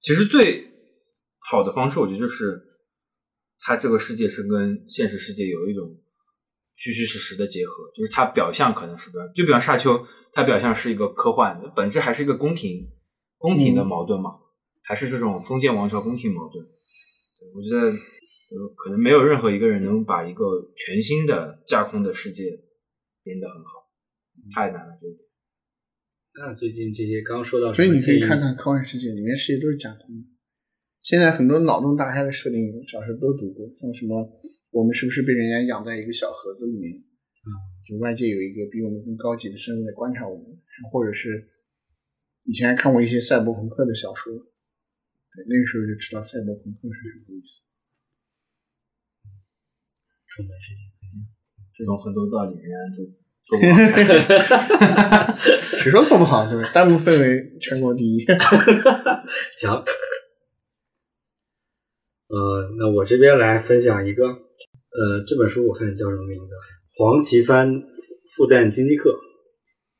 [0.00, 0.70] 其实最
[1.38, 2.62] 好的方式，我觉得就是
[3.58, 6.00] 它这个世界是跟现实世界有一种
[6.74, 7.90] 虚虚实实的结合。
[7.94, 12.88] 就是它表象可能是个，就比方沙丘，它表象是一个科幻，本质还是一个宫廷
[13.36, 14.30] 宫廷的矛盾嘛，
[14.84, 16.64] 还是这种封建王朝宫廷矛盾。
[17.54, 17.92] 我觉得。
[18.48, 22.44] 就可能没有任何一个人能把一个全新的架空的世界
[23.24, 23.90] 编得很好，
[24.54, 25.25] 太难了这一点。
[26.38, 30.28] 那最近这些刚说到，所以你可以看看科幻世界里面世界都是架空的。
[31.00, 34.20] 现在很多脑洞大开的设定，小时候都读过，像什么
[34.70, 36.92] 我们是不是被人家养在一个小盒子里面？
[36.92, 37.48] 啊，
[37.88, 40.44] 就外界有一个比我们更高级的生物在观察我们，
[40.92, 41.48] 或者是
[42.44, 47.64] 以前还看过一些赛博朋克的小说，对，那个时候就知道赛博朋克是什么意思。
[50.26, 51.24] 出门事情很像，
[51.72, 53.08] 这种很多道理人家都
[53.46, 53.76] 做不好。
[55.78, 56.48] 谁说做不好？
[56.50, 56.62] 是吧？
[56.74, 58.24] 弹幕氛围全国第一。
[59.56, 59.70] 行。
[62.28, 66.52] 呃，那我这边来分享一个，呃，这本书我看叫什么名字？
[66.96, 67.70] 黄奇帆
[68.36, 69.10] 复旦经济课。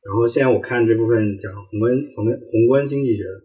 [0.03, 3.41] 然后现在我看这部分讲宏观宏观宏观经济学的。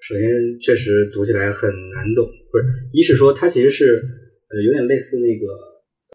[0.00, 2.64] 首先，确实读起来很难懂，不是？
[2.92, 4.02] 一是说它其实是。
[4.50, 5.46] 呃，有点类似那个，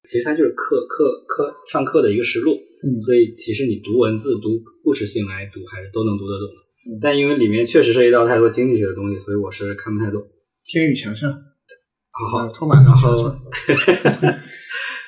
[0.06, 2.54] 其实它就是课课课上课的一个实录，
[2.84, 7.00] 嗯，所以其实你读文字、读故事性来读，还是都能读得懂的。
[7.02, 10.22] 但因为里面确实涉及到太多经济学的东西，所以我是看不太懂。
[10.64, 13.34] 天宇强盛，好，托马斯强项。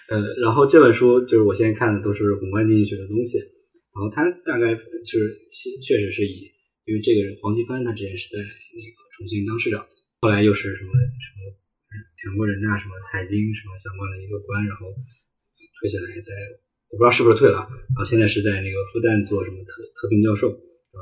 [0.10, 5.38] 呃，然后这本书就是我现在看的都是宏观经济学的东西，然后它大概就是
[5.82, 6.50] 确实是以，
[6.86, 9.86] 因为这个人黄奇帆他之前是在那个重庆当市长，
[10.22, 11.67] 后来又是什么什么。
[12.18, 14.94] 全国人大什么财经什么相关的一个官，然后
[15.80, 16.32] 退下来，在
[16.90, 20.98] 我不知道是不是退了，然后现在是在那个复旦做什么特特聘教授，呃，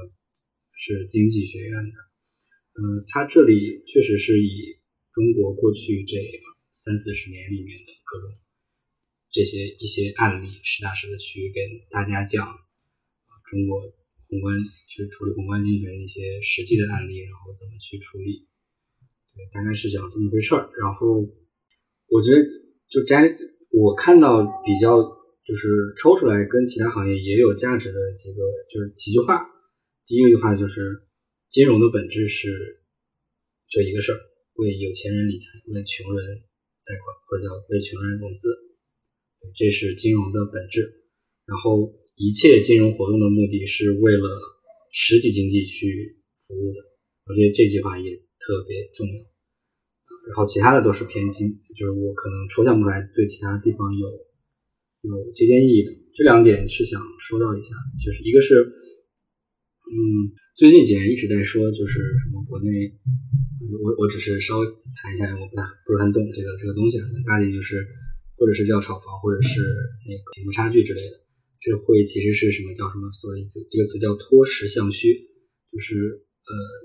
[0.73, 1.95] 是经济学院的。
[2.75, 4.81] 嗯，他这里确实是以
[5.13, 6.17] 中国过去这
[6.71, 8.35] 三四十年里面的各种
[9.31, 12.47] 这些一些案例，实打实的去跟大家讲
[13.45, 13.79] 中国
[14.27, 18.47] 宏观去处理宏观经济学的一些实际的案例，然后怎么去处理。
[19.53, 21.21] 大概是讲这么回事儿，然后
[22.07, 22.39] 我觉得
[22.88, 23.23] 就摘
[23.71, 25.01] 我看到比较
[25.43, 29.45] 就是抽出来跟其他行业也有价值的几个就是几句话。
[30.05, 31.03] 第一句话就是
[31.49, 32.79] 金融的本质是
[33.67, 34.19] 就一个事儿，
[34.55, 36.38] 为有钱人理财，为穷人
[36.86, 38.49] 贷款或者叫为穷人融资，
[39.55, 41.03] 这是金融的本质。
[41.45, 44.29] 然后一切金融活动的目的是为了
[44.91, 46.79] 实体经济去服务的，
[47.25, 48.09] 我觉得这句话也
[48.39, 49.19] 特别重要。
[50.25, 54.09] 然后其他的都是偏经，就是我可能抽象不出来对其他地方有
[55.05, 55.93] 有借鉴意义的。
[56.15, 58.57] 这两点是想说到一下，就是一个是，
[59.86, 62.89] 嗯，最近几年一直在说，就是什么国内，
[63.83, 64.67] 我我只是稍微
[64.97, 67.86] 谈一下，我不太不是很懂这个这个东西，大体就是
[68.36, 69.61] 或者是叫炒房，或者是
[70.09, 71.21] 那个贫富差距之类的，
[71.61, 73.11] 这会其实是什么叫什么？
[73.13, 75.13] 所谓一个词叫脱实向虚，
[75.71, 76.84] 就是呃。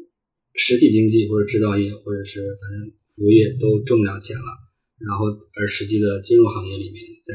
[0.55, 4.51] 实体经济或者制造业，或者是反正服务业都挣不了钱了，
[4.99, 7.35] 然后而实际的金融行业里面，在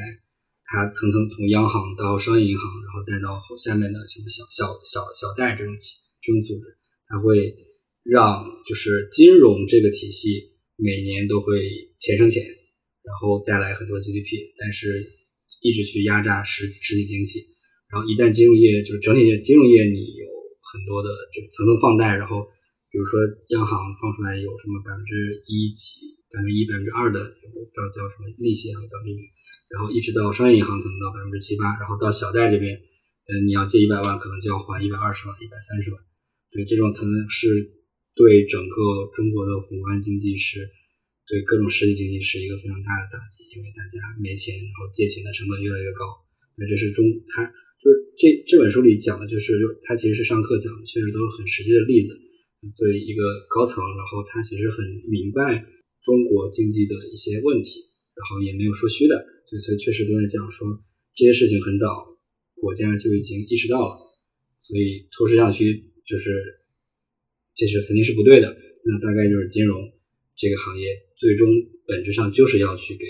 [0.68, 6.76] 它层层从央行到商业银行，然后再到下面的什么小小小小贷这种企这种组织，
[7.08, 7.56] 它会
[8.04, 11.56] 让就是金融这个体系每年都会
[11.98, 15.08] 钱生钱，然后带来很多 GDP，但是
[15.62, 17.48] 一直去压榨实实体经济，
[17.90, 20.28] 然后一旦金融业就是整体金融业你有
[20.62, 22.46] 很多的这个层层放贷，然后。
[22.96, 23.20] 比如说，
[23.52, 27.20] 央行放出来有什么百分之一几、百分之一、百分之二的，
[27.52, 29.20] 我不知道叫什么利息，还是叫利率，
[29.68, 32.72] 然后一直到商业银行可能到百分之七八，然后到小贷这边，
[33.28, 36.00] 嗯，你要借一百万，可能就要还一百二十万、一百三十万。
[36.56, 37.52] 对这种层是
[38.16, 40.64] 对整个中国的宏观经济是，
[41.28, 46.16] 对各种实体经济是一个非常大的打击，因为大家没钱，然后借钱的成本越来越高。
[46.56, 52.16] 那这是中，他就是这这本书里讲的，就是他其实是上课讲的，确实都是很实际的例子。
[52.74, 55.66] 作为一个高层，然后他其实很明白
[56.02, 57.82] 中国经济的一些问题，
[58.16, 59.20] 然后也没有说虚的，
[59.60, 60.66] 所以确实都在讲说
[61.14, 62.08] 这些事情很早
[62.56, 63.98] 国家就已经意识到了，
[64.58, 66.32] 所以脱实向虚就是
[67.54, 68.56] 这是肯定是不对的。
[68.86, 69.92] 那大概就是金融
[70.36, 71.50] 这个行业最终
[71.86, 73.06] 本质上就是要去给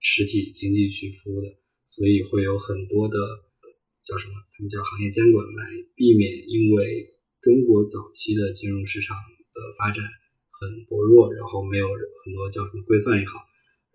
[0.00, 1.48] 实体经济去服务的，
[1.86, 3.16] 所以会有很多的
[4.02, 7.06] 叫什么，他们叫行业监管来避免因为。
[7.40, 10.04] 中国早期的金融市场的发展
[10.52, 13.40] 很薄弱，然后没有很多叫什么规范也好，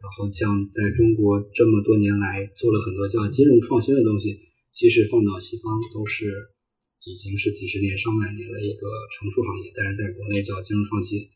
[0.01, 4.33] 然后像在中国这么多年来做了很多叫金融创新的东西，
[4.73, 6.25] 其实放到西方都是
[7.05, 11.29] 已经是几十年、上百年的一个成熟行业，但是在国内叫金融创新，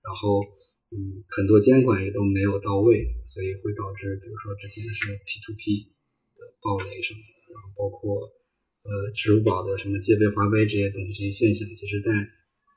[0.00, 0.40] 然后
[0.96, 5.92] 嗯，很多监管也都没有到位，所以会导致比如说之前是 P to P
[6.40, 8.32] 的暴雷什么的，然后包括。
[8.80, 12.08] 呃，支付宝的什么借呗、花呗这些东西，这些现象，其实，在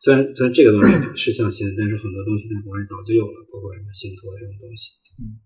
[0.04, 4.92] 虽然虽然这个东西是向新的，但是很多东西在国外早就有了，包括什么信托这种东西。
[5.16, 5.40] 嗯，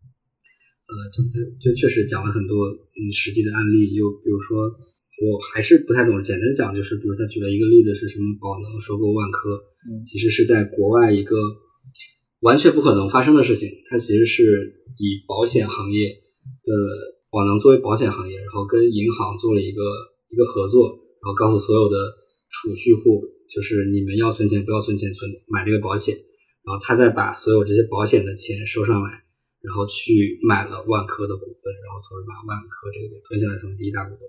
[0.90, 4.66] 呃，就就就确实讲了很多嗯实际的案例，又比如说，
[5.22, 11.38] 我还是不太懂，简单讲就是，比如他举了一个例子是什么，宝能收购万科，嗯，其实是在国外一个
[12.42, 16.10] 完全不可能发生的事情，它其实是以保险行业
[16.66, 16.74] 的
[17.30, 19.82] 宝能作为保险行业，然后跟银行做了一个。
[20.30, 20.92] 一个合作，
[21.24, 21.96] 然后告诉所有的
[22.52, 26.16] 储蓄户，就是你们要存钱不要存钱，存买这个保险，
[26.64, 29.10] 然后他再把所有这些保险的钱收上来，
[29.64, 34.24] 然后去买了万科的股份，然后从而把万科这个给吞下来成为第一大股东。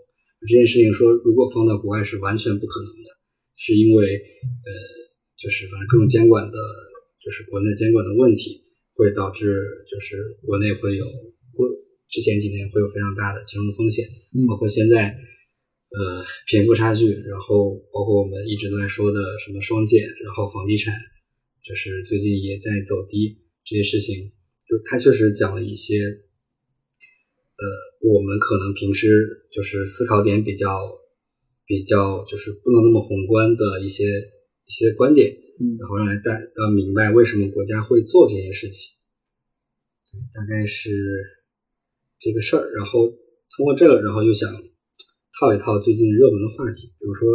[0.46, 3.10] 这件事情说，如果放到国外是完全不可能的，
[3.56, 4.70] 是因为呃，
[5.34, 6.58] 就是反正各种监管的，
[7.18, 8.62] 就是国内监管的问题，
[8.94, 11.04] 会导致就是国内会有
[11.54, 11.66] 过
[12.06, 14.06] 之前几年会有非常大的金融风险，
[14.46, 15.14] 包括现在。
[15.90, 20.92] 呃，贫富差距，然后包括我们一直都在说的什么双减，然后房地产
[21.64, 24.30] 就是最近也在走低，这些事情，
[24.68, 25.96] 就他确实讲了一些，
[27.56, 27.64] 呃，
[28.04, 30.68] 我们可能平时就是思考点比较
[31.64, 38.92] 比较就是不能那么宏观的一些一些观点，嗯，然后让大要明白为什么国家会做这件事情，
[40.34, 40.90] 大概是
[42.20, 44.52] 这个事儿，然后通过这个，然后又想。
[45.38, 47.30] 套一套最近热门的话题，比如说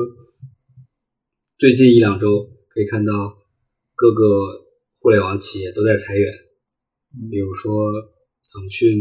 [1.58, 3.14] 最近一两周可以看到
[3.96, 4.60] 各个
[5.00, 6.28] 互联网企业都在裁员，
[7.32, 7.94] 比如说
[8.52, 8.92] 腾讯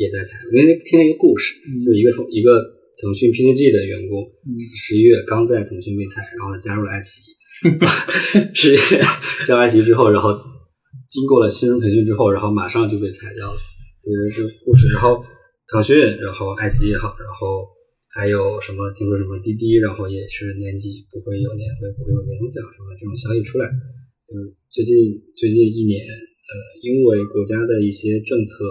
[0.00, 0.38] 也在裁。
[0.50, 2.56] 因为听了一个故事，就一个腾一个
[3.02, 4.24] 腾讯 PCG 的员工，
[4.58, 7.36] 十一月刚在腾讯被裁，然后加入了爱奇艺。
[8.56, 9.04] 十一月
[9.46, 10.32] 加入爱奇艺之后，然后
[11.10, 13.60] 经过了新人腾讯之后，然后马上就被裁掉了。
[14.00, 14.88] 就是这个故事。
[14.88, 15.22] 然后
[15.68, 17.68] 腾讯，然后爱奇艺好，然后。
[18.12, 18.92] 还有什么？
[18.92, 23.64] 听说什么滴滴，然后也是年底不会有年会，不会有年终奖什么这种消息出来。
[23.64, 24.94] 嗯，最近
[25.34, 26.52] 最近一年，呃，
[26.84, 28.64] 因为国家的一些政策，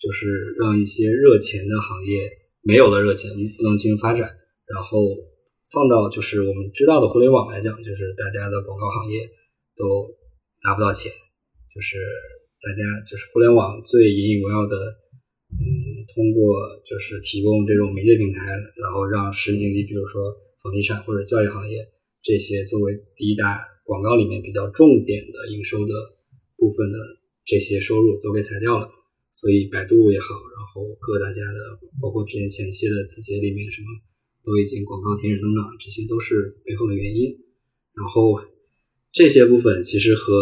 [0.00, 2.32] 就是让一些热钱的行业
[2.62, 4.24] 没有了热钱，不能进行发展，
[4.64, 5.04] 然后
[5.70, 9.20] 放到就是我们知道的互联网来讲，就是大家的广告行业
[9.76, 10.08] 都
[10.64, 11.12] 拿不到钱，
[11.74, 12.00] 就是
[12.64, 14.76] 大家就是互联网最引以为傲的，
[15.52, 18.40] 嗯，通过就是提供这种媒介平台，
[18.80, 21.86] 然后让实体经济，比如说房地产或者教育行业
[22.22, 25.94] 这些作为第一大广告里面比较重点的营收的
[26.56, 26.98] 部分的
[27.44, 28.88] 这些收入都被裁掉了。
[29.30, 33.86] 所以百度也好，然后各大家的，包括之前前期的字节里面什么，
[34.44, 37.30] 都已经广告停止增长，这些都是背后的原因。
[37.94, 38.34] 然后
[39.12, 40.32] 这些部分其实和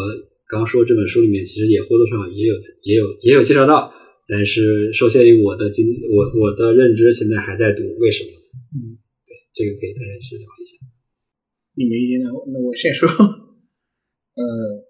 [0.49, 3.93] 刚刚说这本书里面其实也或多或少也有也有也有介绍到，
[4.29, 8.31] 但是受限于我的经济我我的认知，现在还在读为什么？
[8.75, 10.85] 嗯，对，这个可以大家去聊一下。
[11.75, 14.87] 你没意见那那我先说，呃。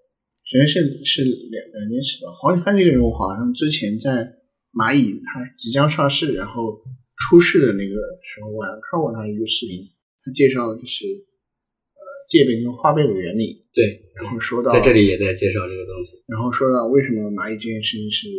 [0.47, 2.31] 首先是是两两件事吧。
[2.31, 4.23] 黄立帆这个人，我好像之前在
[4.71, 6.79] 蚂蚁他即将上市，然后
[7.19, 9.83] 出事的那个时候，我还看过他一个视频，
[10.23, 11.99] 他介绍就是呃
[12.31, 13.67] 界面跟花呗的原理。
[13.75, 18.29] 对，然后说到在这里也在介绍这个东西，然后说到为什么蚂蚁这件事情是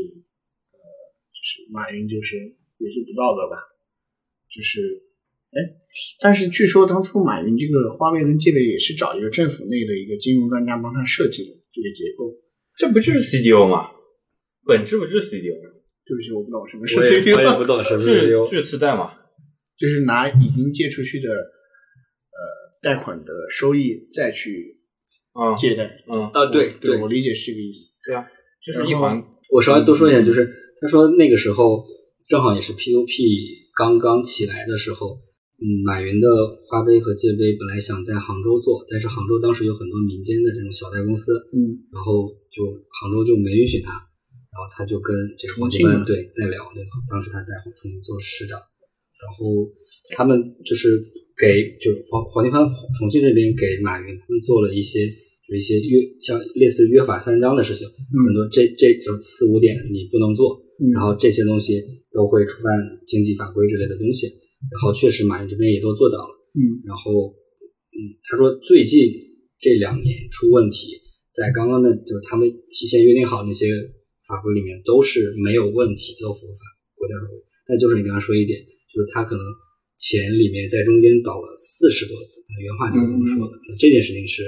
[1.48, 3.56] 是马云就是也是不道德吧，
[4.52, 4.84] 就是
[5.48, 5.56] 哎，
[6.20, 11.56] 但是据说当初马云这个花呗跟界面也是找一个政府内的一个金融专家帮他设计的。
[11.70, 12.34] 这个结构，
[12.76, 13.90] 这不就是 CDO 吗？
[14.66, 15.70] 本质不就是 CDO 吗？
[16.04, 18.50] 对不起，我不懂什么是 CDO，我也不懂什么是是 CDO。
[18.50, 19.14] 就是次贷嘛。
[19.76, 22.40] 就是拿已经借出去的呃
[22.82, 24.80] 贷款的收益再去
[25.32, 26.02] 啊借贷。
[26.08, 27.92] 嗯，啊，对对，我理解是这个意思。
[28.04, 28.26] 对啊，
[28.60, 29.22] 就是一环。
[29.50, 31.84] 我稍微多说一点，就是他说那个时候
[32.28, 33.24] 正好也是 P to P
[33.76, 35.18] 刚刚起来的时候，
[35.58, 36.28] 嗯，马云的
[36.66, 41.58] 花呗和借呗本来想在杭州做，但是杭州当时有很多民间的这种小贷公司，嗯，
[41.90, 42.62] 然后就
[43.00, 43.90] 杭州就没允许他，
[44.52, 49.66] 然后他就跟这个黄金帆对在聊，对，当时他在重庆做市长，然后
[50.14, 50.98] 他们就是
[51.38, 52.62] 给就黄黄金帆
[52.98, 55.06] 重庆这边给马云他们做了一些
[55.46, 61.82] 就一些约像类似约法三章的事情，很多这这就四五点你不能做，嗯然后这些东西
[62.12, 62.70] 都会触犯
[63.06, 64.26] 经济法规之类的东西，
[64.70, 66.32] 然后确实马云这边也都做到了。
[66.54, 67.34] 嗯然后，
[67.94, 69.10] 嗯，他说最近
[69.58, 70.98] 这两年出问题，
[71.34, 73.66] 在刚刚的就是他们提前约定好那些
[74.26, 76.62] 法规里面都是没有问题，都符合法
[76.94, 77.36] 国家法规。
[77.66, 79.42] 但就是你刚刚说一点，就是他可能
[79.98, 83.58] 钱里面在中间倒了四十多次，他原话就是这么说的。
[83.68, 84.42] 那这件事情是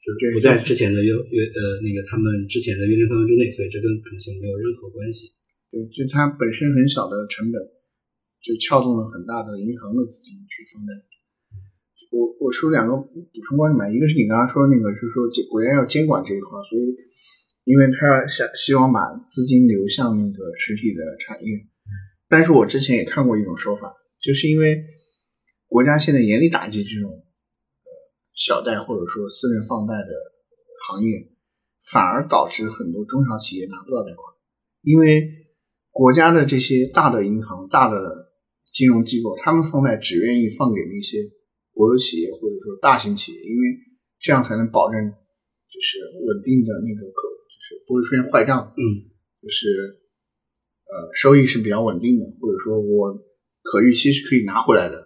[0.00, 5.28] 就是不在之前的约约呃那个他们之前的约定范围之内，所以这跟重庆没有任何关系。
[5.74, 7.58] 对，就它本身很小的成本，
[8.38, 10.94] 就撬动了很大的银行的资金去放贷。
[12.14, 16.94] 我我说两个补充观点吧，一个是你刚刚说那个，就是说监国家要监管这一块，所以
[17.64, 21.66] 因为他想希望把资金流向那个实体的产业。
[22.28, 23.92] 但是我之前也看过一种说法，
[24.22, 24.78] 就是因为
[25.66, 27.10] 国家现在严厉打击这种
[28.32, 30.14] 小贷或者说私人放贷的
[30.86, 31.34] 行业，
[31.90, 34.32] 反而导致很多中小企业拿不到贷款，
[34.82, 35.43] 因为
[35.94, 37.94] 国家的这些大的银行、大的
[38.72, 41.22] 金融机构，他们放贷只愿意放给那些
[41.70, 43.62] 国有企业或者说大型企业，因为
[44.18, 48.82] 这样才能保证就是稳定的那个可就是不会出现坏账，嗯，
[49.40, 49.70] 就是
[50.90, 53.14] 呃收益是比较稳定的，或者说我
[53.62, 54.98] 可预期是可以拿回来的，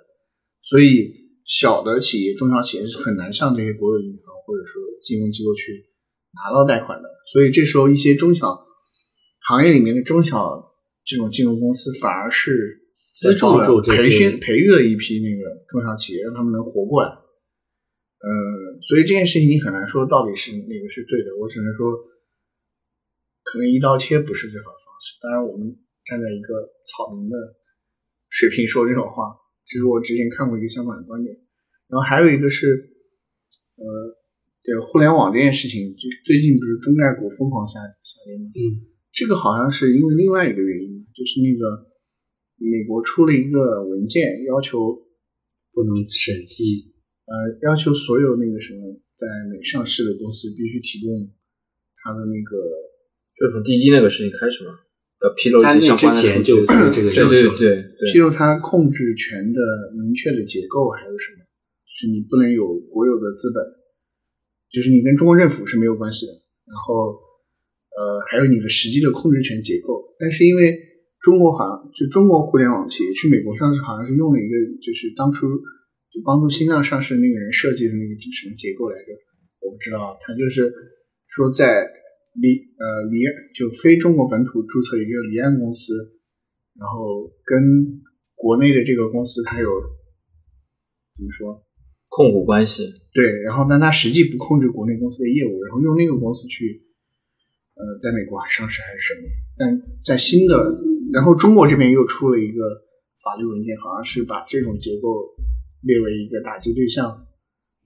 [0.62, 1.12] 所以
[1.44, 5.84] 小的企业、中小企业是很难向这些国有银行或者说金融机构去
[6.32, 8.58] 拿到贷款的，所以这时候一些中小
[9.48, 10.64] 行业里面的中小
[11.08, 12.84] 这种金融公司反而是
[13.16, 17.08] 资助了培训培育了一批那个中小企业，让他们能活过来。
[17.08, 18.28] 呃，
[18.82, 21.88] 所以这件事情你很难说到底是哪个是对的，我只能说，
[23.42, 25.16] 可能一刀切不是最好的方式。
[25.22, 25.72] 当然，我们
[26.04, 27.36] 站在一个草民的
[28.28, 29.32] 水平说这种话，
[29.64, 31.32] 这是我之前看过一个相反的观点。
[31.88, 32.68] 然后还有一个是，
[33.80, 33.86] 呃，
[34.62, 38.50] 对互联网这件事情，就最近不是中概股疯狂下下跌吗？
[38.52, 41.90] 嗯，这个好像是因为另外一个原因，就是那个
[42.54, 44.94] 美国出了一个文件，要求
[45.74, 46.94] 不能审计
[47.26, 47.34] 呃
[47.66, 51.26] 要求所有那个什么在美上市的公司必须提供
[51.98, 52.62] 它的那个
[53.34, 54.70] 就从滴滴那个事情开始嘛，
[55.18, 56.62] 呃披露一些相关的之前就
[56.94, 59.58] 这个要求，对对对对披露它控制权的
[59.98, 61.42] 明确的结构，还有什么？
[61.42, 63.58] 就是你不能有国有的资本，
[64.70, 66.32] 就是你跟中国政府是没有关系的。
[66.70, 67.18] 然后，
[67.98, 70.14] 呃，还有你的实际的控制权结构。
[70.20, 70.78] 但是因为
[71.18, 75.50] 中国好像就中国互联网企业去美国上市，好像是用了一个就是当初
[76.14, 79.10] 就帮助新浪上市那个人设计的那个什么结构来着，
[79.66, 80.16] 我不知道。
[80.20, 80.70] 他就是
[81.26, 81.90] 说在
[82.38, 83.18] 离呃离
[83.50, 85.94] 就非中国本土注册一个离岸公司，
[86.78, 87.98] 然后跟
[88.36, 89.68] 国内的这个公司它有
[91.16, 91.66] 怎么说？
[92.08, 96.80] 控股关系，对，然后但他实际不控制国内公司的业务，然后用那个公司去
[97.78, 99.28] 呃在美国上市还是什么？
[99.56, 100.58] 但在新的，
[101.12, 102.58] 然后中国这边又出了一个
[103.22, 105.22] 法律文件，好像是把这种结构
[105.82, 107.24] 列为一个打击对象。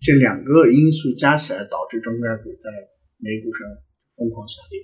[0.00, 2.70] 这两个因素加起来导致中概股在
[3.18, 3.68] 美股上
[4.16, 4.80] 疯狂下跌，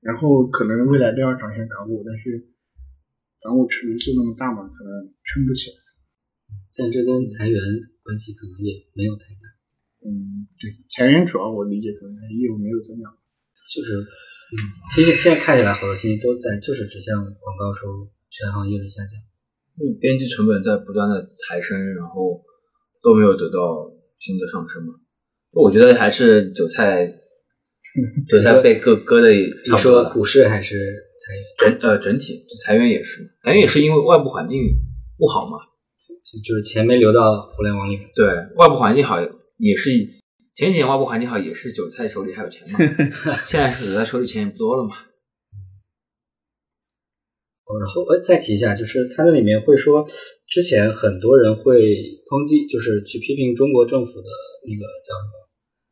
[0.00, 2.46] 然后可能未来都要转向港股，但是
[3.42, 5.76] 港股池子就那么大嘛，可能撑不起来。
[6.78, 7.60] 但这跟裁员
[8.04, 9.50] 关系可能也没有太大。
[10.06, 13.12] 嗯，对，裁员主要我理解可能是业务没有增长，
[13.70, 14.58] 就是，嗯，
[14.92, 19.14] 其实现在看起来好多信息都在就是指向广告收入全行业的下降。
[19.78, 22.42] 嗯，编辑成本在不断的抬升，然后
[23.00, 23.88] 都没有得到
[24.18, 24.94] 新的上升嘛。
[25.52, 27.06] 我觉得还是韭菜，
[28.28, 30.76] 韭菜被割割的你说股市还是
[31.18, 31.78] 裁员？
[31.78, 34.60] 整呃整体裁员也是，裁员也是因为外部环境
[35.16, 35.56] 不好嘛。
[35.98, 38.08] 就就是钱没流到互联网里面。
[38.14, 38.26] 对
[38.56, 39.16] 外部环境好
[39.58, 39.90] 也是
[40.60, 42.78] 前几年外部环境好也是韭菜手里还有钱嘛，
[43.48, 44.94] 现在是韭菜手里钱也不多了嘛。
[47.64, 50.06] 哦，然后呃再提一下，就是它那里面会说，
[50.46, 51.80] 之前很多人会
[52.28, 54.28] 抨击，就是去批评中国政府的
[54.68, 55.48] 那个叫什么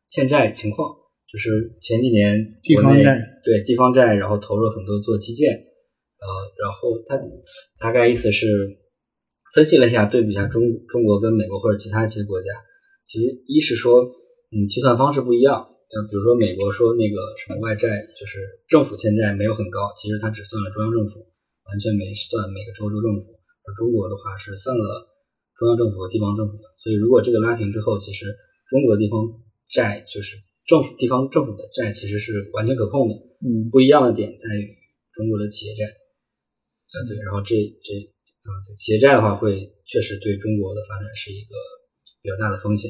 [0.07, 0.93] 欠债情况，
[1.25, 6.29] 就是前几年地方债对地方债，然后投入很多做基建，呃，
[6.61, 7.17] 然后他
[7.79, 8.45] 大概意思是
[9.55, 12.51] 分析了一下，对比一下中中国跟美国或者其他一些国家，
[13.07, 14.05] 其实一是说，
[14.51, 17.85] 嗯，计算方式不一样，呃，比如说美国说那个什么外债，
[18.17, 21.21] 就是政府欠债没有很高，其实它只算了中央政府，
[21.69, 25.05] 完全没算每个州州政府，而中国的话是算了
[25.53, 28.25] 中央政府和地方政府的，所以如果这个拉平之后，其实
[28.67, 29.21] 中国的地方
[29.69, 33.13] 债就是政府地方政府的债其实是完全可控的，
[33.45, 33.69] 嗯。
[33.69, 34.73] 不一样的点在于
[35.13, 37.53] 中国的企业债，呃对，然后这
[37.85, 37.93] 这
[38.45, 41.53] 啊对企业债的话会确实对中国的发展是一个
[42.21, 42.89] 比较大的风险，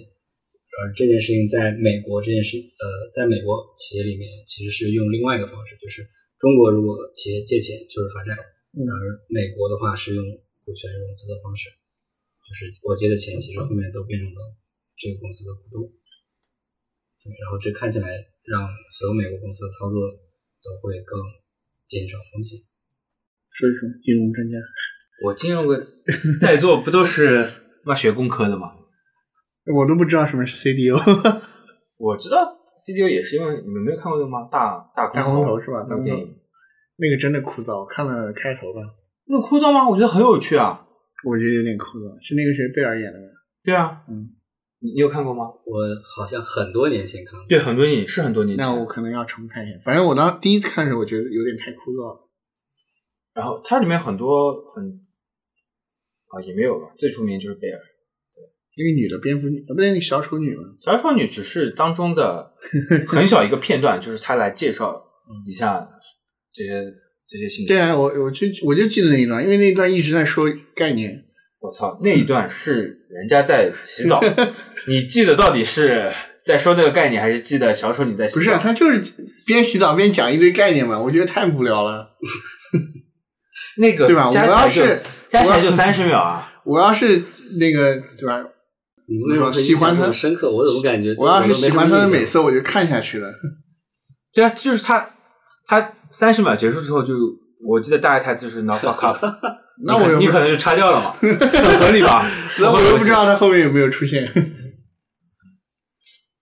[0.80, 6.08] 而这件事情在美国这件事呃在美国企业里面其实是用另外一个方式，就是
[6.40, 8.32] 中国如果企业借钱就是发债，
[8.72, 10.24] 嗯而美国的话是用
[10.64, 11.68] 股权融资的方式，
[12.48, 14.40] 就是我借的钱其实后面都变成了
[14.96, 15.84] 这个公司的股东。
[17.24, 18.08] 对，然后这看起来
[18.46, 20.00] 让所有美国公司的操作
[20.64, 21.20] 都会更
[21.86, 22.62] 减少风险。
[23.52, 24.56] 说一说金融专家，
[25.26, 25.86] 我金融个
[26.40, 27.50] 在座不都是
[27.84, 28.79] 妈学工科的吗？
[29.76, 30.96] 我都不知道什么是 CDO，
[31.98, 32.38] 我知道
[32.88, 34.48] CDO 也是因为你们没有看过那个吗？
[34.52, 35.86] 大大大空头是吧？
[35.90, 36.36] 那个电影，
[36.98, 38.82] 那个真的枯燥，我看了开头吧，
[39.26, 39.88] 那个枯燥吗？
[39.90, 40.86] 我觉得很有趣啊。
[41.26, 43.26] 我觉得有点枯燥，是那个谁贝尔演的吗？
[43.62, 44.32] 对啊，嗯，
[44.80, 45.44] 你你有看过吗？
[45.66, 45.84] 我
[46.16, 48.66] 好像很多年前看过，对，很多年是很多年前。
[48.66, 49.78] 那我可能要重看一下。
[49.84, 52.30] 反正我当第一次看的时候，我觉得有点太枯燥了。
[53.34, 54.84] 然后它里面很多很
[56.30, 57.80] 啊也没有吧，最出名就是贝尔。
[58.80, 60.64] 那个女的蝙蝠女，啊，不对，那个小丑女嘛。
[60.80, 62.50] 小丑女只是当中的
[63.06, 65.04] 很小一个片段，就是她来介绍
[65.46, 65.86] 一下
[66.54, 66.86] 这些
[67.28, 67.68] 这些信息。
[67.68, 71.26] 对啊，我我就我就记得那一段，因为那一段一直在说概念。
[71.60, 74.24] 我操，那一段是人家在洗澡，
[74.88, 76.10] 你记得到底是
[76.46, 78.40] 在说那个概念，还是记得小丑女在洗澡？
[78.40, 79.04] 不是，他就是
[79.46, 82.16] 边洗澡边讲一堆概念嘛，我觉得太无聊了。
[83.78, 86.62] 那个对吧我要是加起来就三十秒啊！
[86.64, 87.22] 我要是
[87.60, 88.42] 那个对吧？
[89.10, 90.52] 你为什么喜欢他深刻？
[90.52, 93.34] 我怎么感觉我要是喜欢他的美美色，我就看下去了。
[94.34, 95.10] 对啊，就是他
[95.66, 97.16] 他三十秒结束之后就，
[97.68, 99.18] 我记得大概台词是 “not fuck up”，
[99.84, 102.24] 那我你可能就擦掉了嘛， 很合理吧？
[102.60, 104.32] 那我又不知道他后面有没有出现。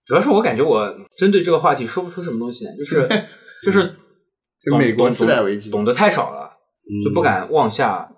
[0.05, 3.07] 主要是我感觉我针对这个话题说不出什么东西来，就是
[3.63, 3.93] 就是
[4.77, 6.49] 美国懂次贷危机懂得太少了，
[7.03, 8.09] 就不敢妄下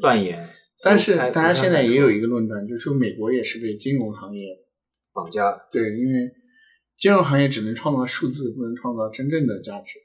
[0.00, 0.48] 断言。
[0.84, 4.46] 但是大家现在也有一个个论断，就是说美国也是被金融行业
[5.12, 5.68] 绑架了。
[5.72, 6.30] 对，因为
[6.96, 9.98] 金融行业只能创造数字，不能创造真正的价值。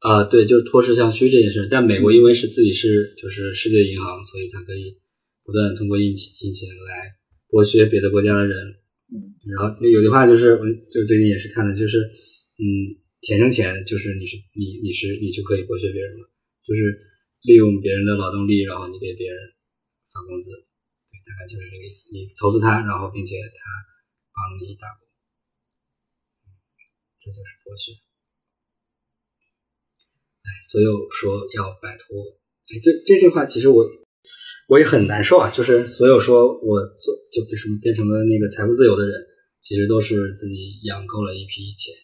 [0.00, 1.68] 啊，对，就是脱实向虚这件事。
[1.70, 4.96] 但美国因为是自己是就是世界银行，所以它可以
[5.44, 7.12] 不断通过印钱印钱来
[7.50, 8.56] 剥削别的国家的人。
[9.12, 10.56] 嗯，然后有句话就是，
[10.92, 12.64] 就最近也是看的，就是嗯，
[13.20, 16.30] 钱生钱，就是你是你你是你就可以剥削别人了，
[16.64, 16.96] 就是
[17.42, 19.38] 利用别人的劳动力，然后你给别人
[20.12, 22.10] 发工资，对，大概就是这个意思。
[22.12, 23.60] 你投资他，然后并且他
[24.34, 25.08] 帮你打工，
[27.20, 27.92] 这就是剥削。
[30.40, 32.36] 哎，所有说要摆脱，
[32.68, 33.88] 哎，这这句话其实我
[34.68, 35.50] 我也很难受啊。
[35.50, 39.16] 就是所有说我做就比如什么变成了那个财富自由的人，
[39.60, 41.94] 其实都是自己养够了一批钱，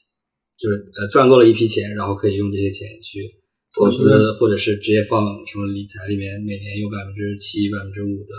[0.57, 3.43] 就是呃赚够了一批钱，然后可以用这些钱去
[3.77, 8.33] 投资，或者是直接放什么理财里面，每年有百分之七、百分之五的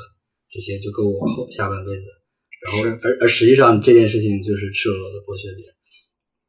[0.50, 2.06] 这些就够我后下半辈子。
[2.66, 5.76] 然后而而实际上这件事情就是赤裸裸的剥削别人，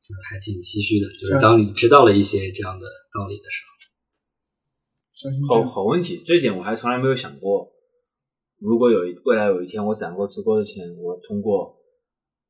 [0.01, 1.07] 就是还挺唏嘘的。
[1.21, 3.63] 就是是当你知道了一些这样的道理的时
[5.47, 7.71] 候，好好问题，这一点我还从来没有想过。
[8.59, 11.77] 如果有一未来有一天我攒够足够的钱，我通过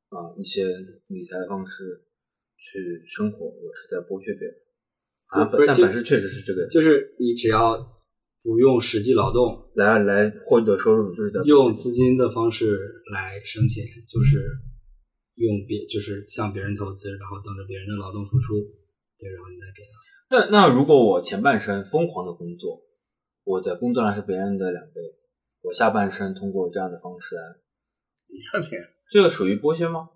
[0.09, 0.65] 啊、一些
[1.09, 2.07] 理财的方式
[2.57, 4.55] 去生活，我是在剥削别人。
[5.29, 7.77] 啊，不是就本但本质确实是这个，就是你只要
[8.43, 12.79] 不用实际劳动，来来获得收入，就是用资金的方式
[13.13, 14.39] 来生钱，就是
[15.35, 18.55] 用别就是向别人投资，然后等着别人的劳动付出，
[19.19, 19.99] 对，然后你再给他。
[20.31, 22.83] 那那如果我前半生疯狂的工作，
[23.45, 25.01] 我的工作量是别人的两倍，
[25.63, 27.43] 我下半生通过这样的方式来，
[28.29, 28.39] 一
[29.11, 30.09] 这个属于剥削吗？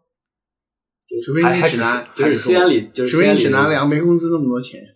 [1.24, 4.80] 除非你只拿，就是西安里，就是除非你只拿两倍工资那么多钱，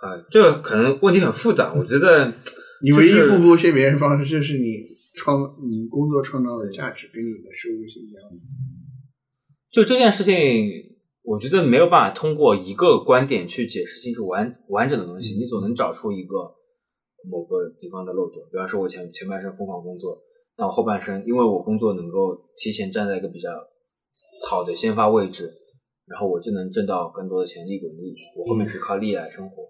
[0.00, 2.34] 啊、这个可能问题很复杂，我觉得
[2.82, 4.84] 你唯一就是不剥削别人方式就是你
[5.16, 8.36] 创你工作创造的价值跟你的收入是一样的。
[9.70, 10.68] 就这件事情，
[11.22, 16.36] 我觉得没有办法通过一个观点去解释清楚完完整的东西，你总能找出一个
[17.28, 18.42] 某个地方的漏洞。
[18.52, 20.20] 比方说，我前前半生疯狂工作，
[20.58, 23.48] 那我后半生因为我工作能够提前站在一个比较
[24.48, 25.52] 好的先发位置，
[26.06, 28.14] 然后我就能挣到更多的钱，利滚利。
[28.36, 29.64] 我后面只靠利来生活。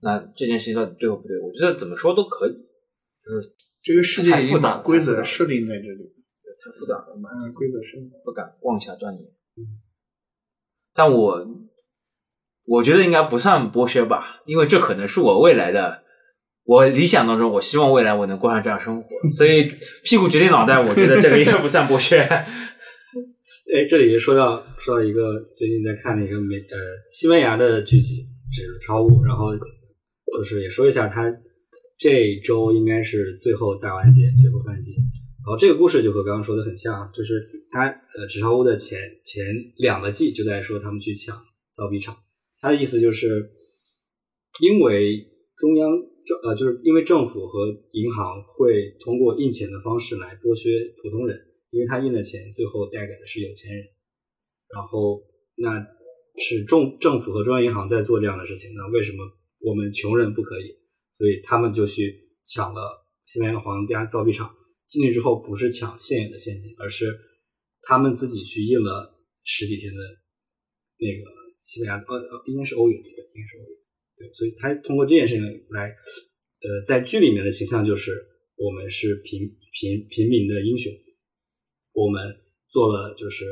[0.00, 1.38] 那这件事情到底对或不对？
[1.40, 3.52] 我觉得怎么说都可以，就是
[3.82, 6.04] 这个世界已复杂规则设定在这里，
[6.62, 7.14] 太复杂了。
[7.14, 8.18] 我们按照规则生活。
[8.24, 9.24] 不敢妄下断言。
[10.94, 11.46] 但我
[12.66, 16.02] 我觉得应该不算剥削吧，因为这可能是我未来的，
[16.64, 19.72] 我理想当中，我希望未来我能过上这样生活，所以
[20.04, 22.18] 屁股决定脑袋，我觉得这个应该不算剥削。
[23.74, 26.76] 哎，这里说到说到一个最近在看的一个美呃
[27.10, 28.22] 西班牙的剧集
[28.54, 29.50] 《纸钞屋》，然后
[30.36, 31.28] 就是也说一下，它
[31.98, 34.92] 这周应该是最后大完结，最后半季。
[34.92, 39.44] 然后这个故事就和刚刚说的很像，就是它呃纸钞屋的前前
[39.78, 41.36] 两个季就在说他们去抢
[41.74, 42.16] 造币厂，
[42.60, 43.50] 他的意思就是
[44.60, 45.26] 因为
[45.56, 45.90] 中央
[46.24, 50.70] 政呃就是因为政府和银行会通过印钱的方式来剥削
[51.02, 51.36] 普通人。
[51.76, 53.84] 因为他印的钱最后贷给的是有钱人，
[54.72, 55.20] 然后
[55.56, 55.76] 那
[56.40, 59.18] 是中政府和中央银行在做这样的事情，那为什么
[59.60, 60.72] 我们穷人不可以？
[61.12, 64.48] 所以他们就去抢了西班牙皇家造币厂，
[64.86, 67.14] 进去之后不是抢现有的现金，而是
[67.82, 70.00] 他们自己去印了十几天的
[70.96, 71.30] 那个
[71.60, 73.76] 西班牙呃呃应该是欧元对，应该是欧元
[74.16, 78.12] 对，所以他通过这件事情来呃在剧里面的形象就是
[78.56, 79.40] 我们是平
[79.72, 80.90] 平平民的英雄。
[81.96, 82.20] 我们
[82.68, 83.46] 做了就是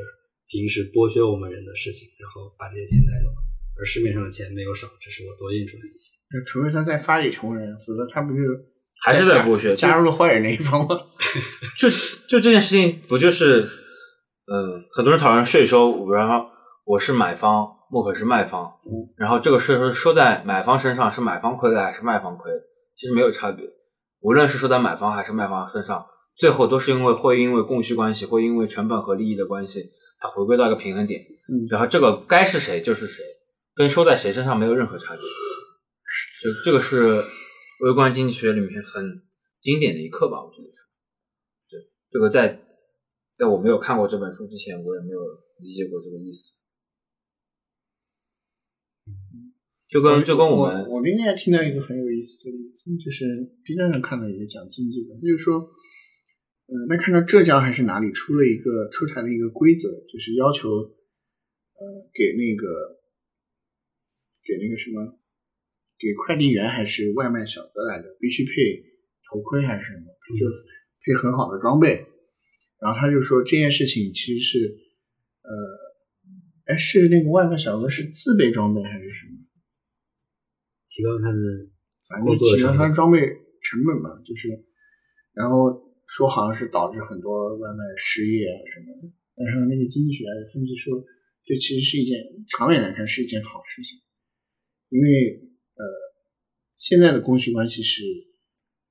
[0.47, 3.41] 平时剥削我们人的事情，然后把这些钱带走了，
[3.81, 6.13] 而市面上的钱没有少，只是我多印出来一些。
[6.29, 8.39] 那除非他在发给穷人，否则他不就
[9.03, 10.95] 还是在剥削加入了坏人那一方吗？
[11.81, 13.63] 就是就这件事情，不就是
[14.45, 16.47] 嗯，很多人讨论税收，然后
[16.85, 22.61] 我是买方，莫可是卖方，嗯然后这个税收收在买方身上，是买方亏的还是卖方亏的？
[22.95, 23.65] 其实没有差别，
[24.21, 26.05] 无论是收在买方还是卖方身上。
[26.37, 31.23] 最后都是因为会因为供需关系，会因为成本和利益的关系，它回归到一个平衡点。
[31.49, 33.23] 嗯然后这个该是谁就是谁，
[33.75, 35.23] 跟收在谁身上没有任何差别。
[36.43, 37.25] 就这个是
[37.81, 39.23] 微观经济学里面很
[39.61, 40.85] 经典的一课吧，我觉得是。
[41.71, 41.81] 对，
[42.11, 42.61] 这个在
[43.35, 45.21] 在我没有看过这本书之前，我也没有
[45.61, 46.55] 理解过这个意思。
[49.89, 53.25] 就跟就跟我们我今天听到一个很有意思的例子，就是
[53.63, 55.61] B 站上看到一个讲经济的，就是说，
[56.67, 61.81] 呃，那看到浙江还是哪里出了一个出台了一个规则，就是要求，呃，
[62.13, 62.67] 给那个
[64.43, 65.19] 给那个什么，
[65.99, 68.53] 给快递员还是外卖小哥来的，必须配
[69.29, 70.07] 头盔还是什么，
[70.39, 70.47] 就
[71.05, 72.07] 配很好的装备。
[72.81, 74.77] 然后他就说这件事情其实是，
[75.43, 79.39] 呃，哎，是那个外卖小哥是自备装备还是什么？
[80.89, 81.39] 提高他的
[82.09, 82.95] 反正提高他的。
[82.95, 83.19] 装备
[83.63, 84.49] 成本吧，就是，
[85.33, 91.03] 然后说好像是导致很多外卖失业啊什么的，但是那个经济学家就分析说，
[91.43, 93.99] 这其实是一件长远来看是一件好事情，
[94.95, 95.43] 因为
[95.75, 95.83] 呃，
[96.79, 98.07] 现在的供需关系是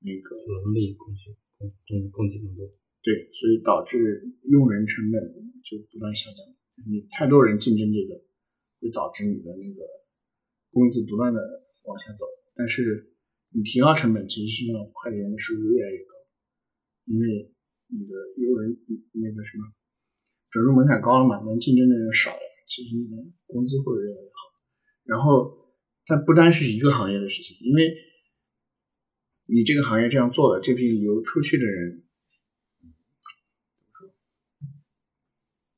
[0.04, 2.68] 那个劳动力供需供供供给更多。
[3.04, 5.24] 对，所以导致用人成本
[5.64, 6.40] 就不断下降。
[6.88, 8.20] 你太多人竞争这个，
[8.80, 9.80] 会导致你的那个
[10.72, 11.40] 工资不断的
[11.84, 12.26] 往下走。
[12.56, 13.16] 但是
[13.52, 16.13] 你提高成本，其实是让快递员的收入越来越高，
[17.06, 17.52] 因为
[17.88, 18.78] 你的用人
[19.14, 19.66] 那个什么
[20.50, 23.18] 准入门槛高了嘛，能竞争的人少了，其实你的
[23.48, 24.54] 工资会越来越好。
[25.04, 25.52] 然后，
[26.08, 27.92] 但不单是一个行业的事情，因为
[29.48, 32.04] 你这个行业这样做了，这批流出去的人，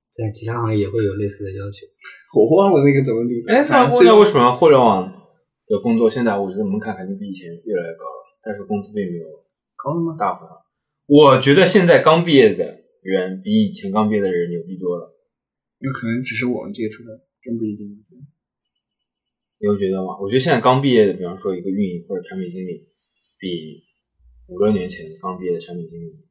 [0.07, 1.87] 在其他行业也会有类似的要求。
[2.35, 3.47] 我忘了那个怎么理解。
[3.47, 5.11] 哎，那那为什么互联网
[5.67, 9.25] 的工作现在我觉得门槛肯定比以前越来越高了，但是工资并没有
[9.75, 10.15] 高了吗？
[10.19, 10.64] 大幅上。
[11.07, 15.13] 我觉得现在刚毕业的人比以前刚毕业的人牛逼多了，
[15.77, 17.85] 有可能只是我们接触的，真不一定。
[19.57, 20.17] 你会觉得吗？
[20.19, 22.87] 我觉得现在刚毕业的，比方说一个运营或者产品经理，
[23.39, 23.83] 比
[24.47, 26.25] 五六年前刚毕业的产品经理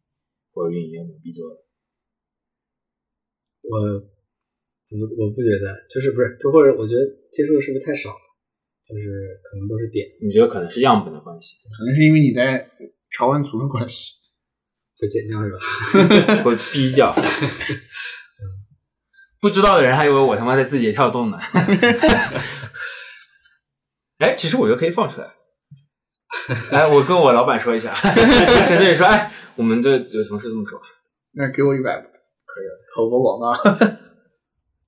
[0.53, 1.65] 或者运营要牛逼多了。
[3.63, 3.79] 我
[4.91, 8.27] 不我不觉得，就是不是，就或者我觉得接触的是不是太少了？
[8.91, 12.69] 就是可能都是点你觉得可能是样本的关系，可能是因为你在
[13.11, 14.24] 潮玩族的关系。
[15.01, 15.59] 会减掉是吧？
[16.45, 17.15] 会逼掉。
[19.41, 21.39] 不知道的人还以为我他妈在字节跳动呢。
[24.19, 25.35] 哎，其实我觉得可以放出来。
[26.71, 30.81] 哎，我跟我老板说一下，跟沈队说，哎，我们这有同事这么说，
[31.33, 33.53] 那给我一百，可以了，投播广告。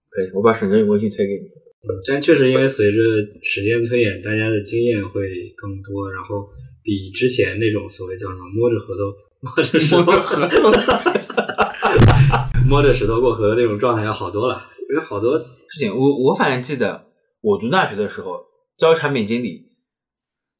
[0.08, 1.40] 可以，我把沈队微信推给你。
[1.86, 2.98] 嗯，但确实因为随着
[3.42, 5.20] 时间推演，大家的经验会
[5.56, 6.48] 更多，然后
[6.82, 9.02] 比之前那种所谓叫什么摸着核桃
[9.46, 10.72] 摸着石头合作
[12.66, 14.60] 摸着石头过河的那种状态要好多了。
[14.88, 15.44] 因为好多事
[15.80, 17.06] 情，我我反正记得，
[17.40, 18.38] 我读大学的时候
[18.78, 19.66] 教产品经理，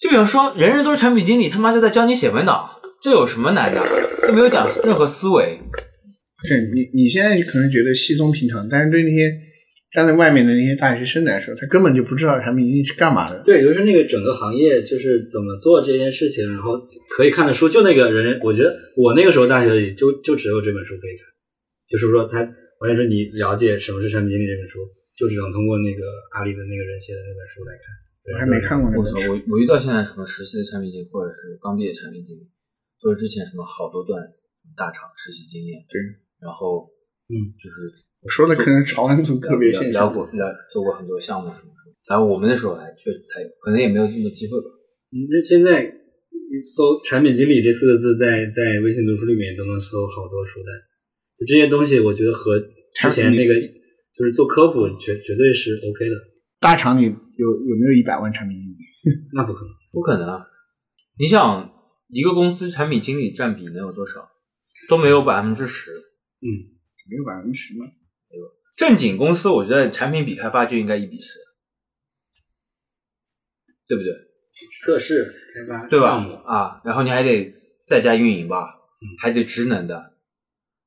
[0.00, 2.68] 就比方说，人人都是产品经理，他妈就在教你写文档，
[3.00, 3.80] 这有什么难的？
[4.26, 5.60] 就没有讲任何思维。
[6.44, 9.32] 是你你现在可能觉得稀松平常，但是对那些
[9.90, 13.42] 站在外面的那些大学生来说，他根本就不知道产品经理是干嘛的。
[13.44, 16.74] 对，就是那个整个行业就是怎么做这件事情，然后
[17.16, 21.24] 可以看的书，就那个人，我觉得我那个时候大学里就就只有这本书可以看，
[21.88, 22.40] 就是说他
[22.80, 24.80] 完全是你了解什么是产品经理这本书，
[25.16, 26.02] 就只能通过那个
[26.32, 27.94] 阿里的那个人写的那本书来看。
[28.26, 29.32] 我还没看过那我操，本书。
[29.32, 32.42] 我我遇到现在什么实习的产品经理，或者是刚毕业的产品经理，
[33.00, 34.18] 都是之前什么好多段
[34.74, 35.94] 大厂实习经验，对，
[36.42, 36.90] 然后
[37.30, 37.86] 嗯，就是
[38.26, 40.02] 我说的可能朝安族特别现象。
[40.02, 44.66] 聊过聊做过很多项目什么的，然后我们那时候还确实不太有，可能也没有这么多机会吧。
[45.14, 45.86] 嗯那现在
[46.74, 50.74] 搜产品经理这四个字在在微信读书里面都能搜好多书单，
[51.38, 52.58] 就这些东西，我觉得和
[52.94, 56.16] 之前那个就是做科普绝绝对是 OK 的，
[56.58, 58.76] 大厂里有有没有一百万产品经理？
[59.32, 59.70] 那不可能。
[59.92, 60.44] 不可能啊！
[61.18, 61.70] 你想，
[62.08, 64.28] 一个公司产品经理占比能有多少？
[64.90, 65.92] 都没有百分之十。
[65.92, 66.44] 嗯，
[67.08, 67.86] 没有百分之十吗？
[68.76, 71.38] 正经公司，我觉得产品比开发就应该一比十，
[73.86, 74.12] 对不对？
[74.82, 75.24] 测试
[75.54, 76.16] 开发对吧？
[76.44, 77.54] 啊，然后你还得
[77.86, 80.18] 再加运营吧，嗯还得职能的，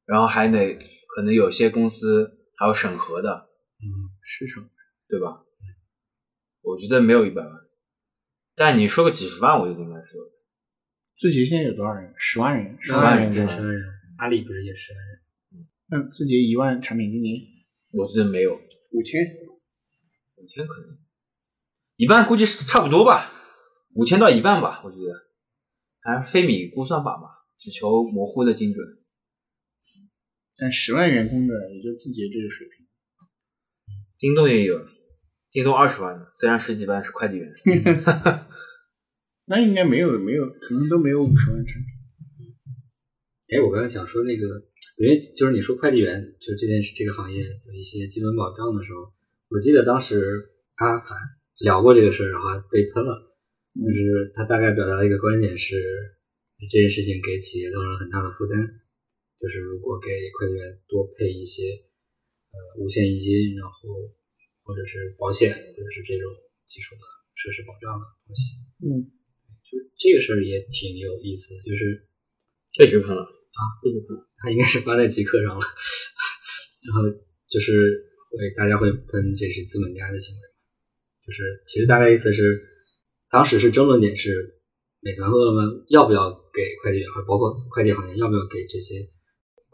[0.05, 0.75] 然后还得
[1.15, 3.49] 可能有些公司还有审核的，
[3.81, 3.87] 嗯，
[4.23, 4.69] 市场
[5.07, 5.43] 对吧？
[6.61, 7.51] 我觉得没有一百万，
[8.55, 10.31] 但你说个几十万，我觉得应该是有的。
[11.17, 12.13] 字节现在有多少人？
[12.17, 13.83] 十万人，十万人人十万人，
[14.19, 15.19] 阿里不是也十万人？
[15.91, 17.47] 那字节一万产品经理
[17.93, 18.55] 我觉得没有
[18.91, 19.21] 五千，
[20.35, 20.97] 五千可能，
[21.95, 23.31] 一万估计是差不多吧，
[23.95, 25.13] 五千到一万吧，我觉得，
[26.01, 28.85] 还是非米估算法嘛，只求模糊的精准。
[30.57, 32.85] 但十万员工的也就字节这个水平。
[34.17, 34.77] 京东也有，
[35.49, 37.49] 京东二十万的，虽然十几万是快递员。
[39.45, 41.85] 那应该没有没有，可能都没有五十万产品。
[43.57, 44.45] 哎，我刚才想说那个，
[44.99, 49.07] 因为就是你说快递员，就这件事这个行业的一些基本保障的时候，
[49.47, 50.19] 我记得当时
[50.75, 51.15] 阿凡
[51.63, 53.15] 聊过这个事儿，然后还被喷了。
[53.79, 55.79] 就是他大概表达了一个观点是，
[56.67, 58.59] 这件事情给企业造成了很大的负担。
[59.39, 61.79] 就是如果给快递员多配一些
[62.51, 64.11] 呃五险一金，然后
[64.67, 66.27] 或者是保险，或者是这种
[66.67, 67.01] 基础的
[67.39, 69.07] 设施保障的东西，嗯，
[69.63, 72.03] 就这个事儿也挺有意思，就是
[72.75, 73.61] 被谁喷了啊？
[73.79, 74.11] 被喷，
[74.41, 75.61] 他应该是发在极客上了，
[76.85, 77.03] 然后
[77.47, 77.71] 就是
[78.31, 80.41] 会大家会喷这是资本家的行为，
[81.25, 82.61] 就是其实大概意思是，
[83.29, 84.59] 当时是争论点是
[85.01, 89.07] 美团和饿了么要不要给快递员，还包括快递行业要不要给这些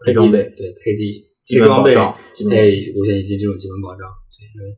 [0.05, 4.75] 配装备对配地基本配装备配五险一金这种基本保障，对，因为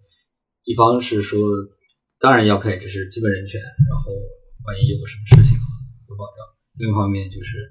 [0.63, 1.39] 一方是说
[2.19, 4.11] 当然要配，这是基本人权，然后
[4.65, 5.55] 万一有个什么事情
[6.09, 6.43] 有保障。
[6.77, 7.69] 另一方面就是，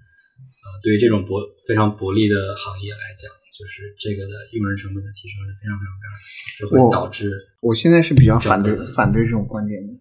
[0.66, 1.38] 呃，对于这种薄
[1.68, 6.18] 非常薄利的行业来讲，就是这个的用人成本的提升是非常非常大的，
[6.58, 7.30] 这会导致
[7.62, 9.92] 我现在是比较反对反对这种观点的。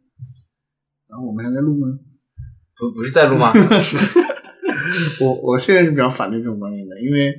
[1.08, 1.86] 然后我们还在录吗？
[2.78, 3.54] 不不是在录吗？
[5.22, 7.30] 我我现在是比较反对这种观点的，因为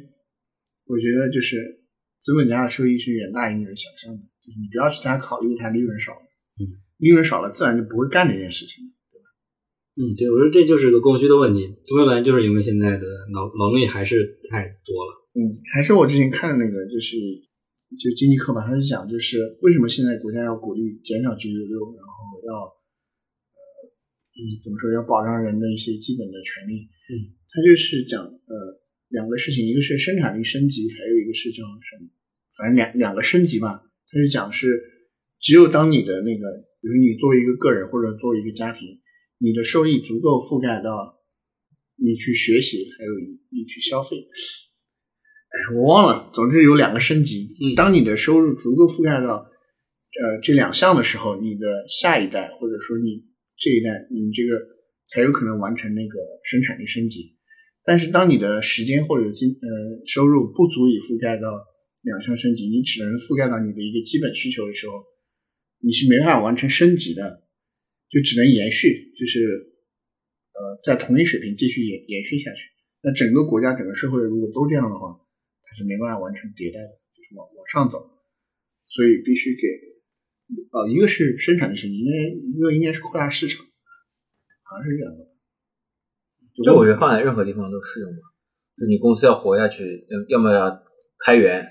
[0.86, 1.82] 我觉得就是
[2.20, 4.22] 资本家的收益是远大于你的想象的。
[4.46, 6.22] 就是你不要去太考虑它利润少了，
[6.60, 8.84] 嗯，利润少了自然就不会干这件事情。
[9.96, 11.72] 嗯，对，我说这就是个供需的问题。
[11.88, 15.24] 中国蓝就是因为现在的劳劳动力还是太多了。
[15.32, 17.16] 嗯，还是我之前看的那个，就是
[17.96, 22.12] 就经济课吧，他是讲就是为什么现在国家要鼓励减少九九六，然后
[22.44, 22.52] 要
[23.56, 23.58] 呃
[24.36, 26.84] 嗯怎么说要保障人的一些基本的权利。
[27.08, 28.52] 嗯，他就是讲呃
[29.08, 32.04] 两个事情，一个是生产力升级，还有一个是叫什么，
[32.52, 33.80] 反正两两个升级吧。
[34.12, 34.76] 他就讲是
[35.40, 36.44] 只有当你的那个，
[36.84, 39.00] 比如你作为一个个人或者作为一个家庭。
[39.38, 41.20] 你的收益足够覆盖到
[41.96, 43.10] 你去学习，还有
[43.50, 44.16] 你去消费。
[44.16, 47.48] 哎，我忘了，总之有两个升级。
[47.76, 53.24] 当你的收入足够覆盖到呃这两项的时候，你的下一代或者说你
[53.56, 54.60] 这一代，你这个
[55.06, 57.36] 才有可能完成那个生产力升级。
[57.84, 59.68] 但是当你的时间或者金呃
[60.06, 61.48] 收入不足以覆盖到
[62.02, 64.94] 两项升级，你只能覆盖到你的一个基本需求的时候，
[65.80, 67.45] 你是没办法完成升级的。
[68.08, 69.42] 就只能延续，就是
[70.54, 72.70] 呃，在同一水平继续延延续下去。
[73.02, 75.14] 那整个国家、整个社会如果都这样的话，
[75.62, 77.98] 它是没办法完成迭代的，就是往往上走。
[78.88, 79.66] 所以必须给，
[80.72, 83.66] 呃，一个是生产力升级，应该一个应该是扩大市场，
[84.62, 85.26] 好像是这样的。
[86.64, 88.18] 就我觉得放在任何地方都适用嘛。
[88.76, 90.82] 就你公司要活下去，要要么要
[91.18, 91.66] 开源，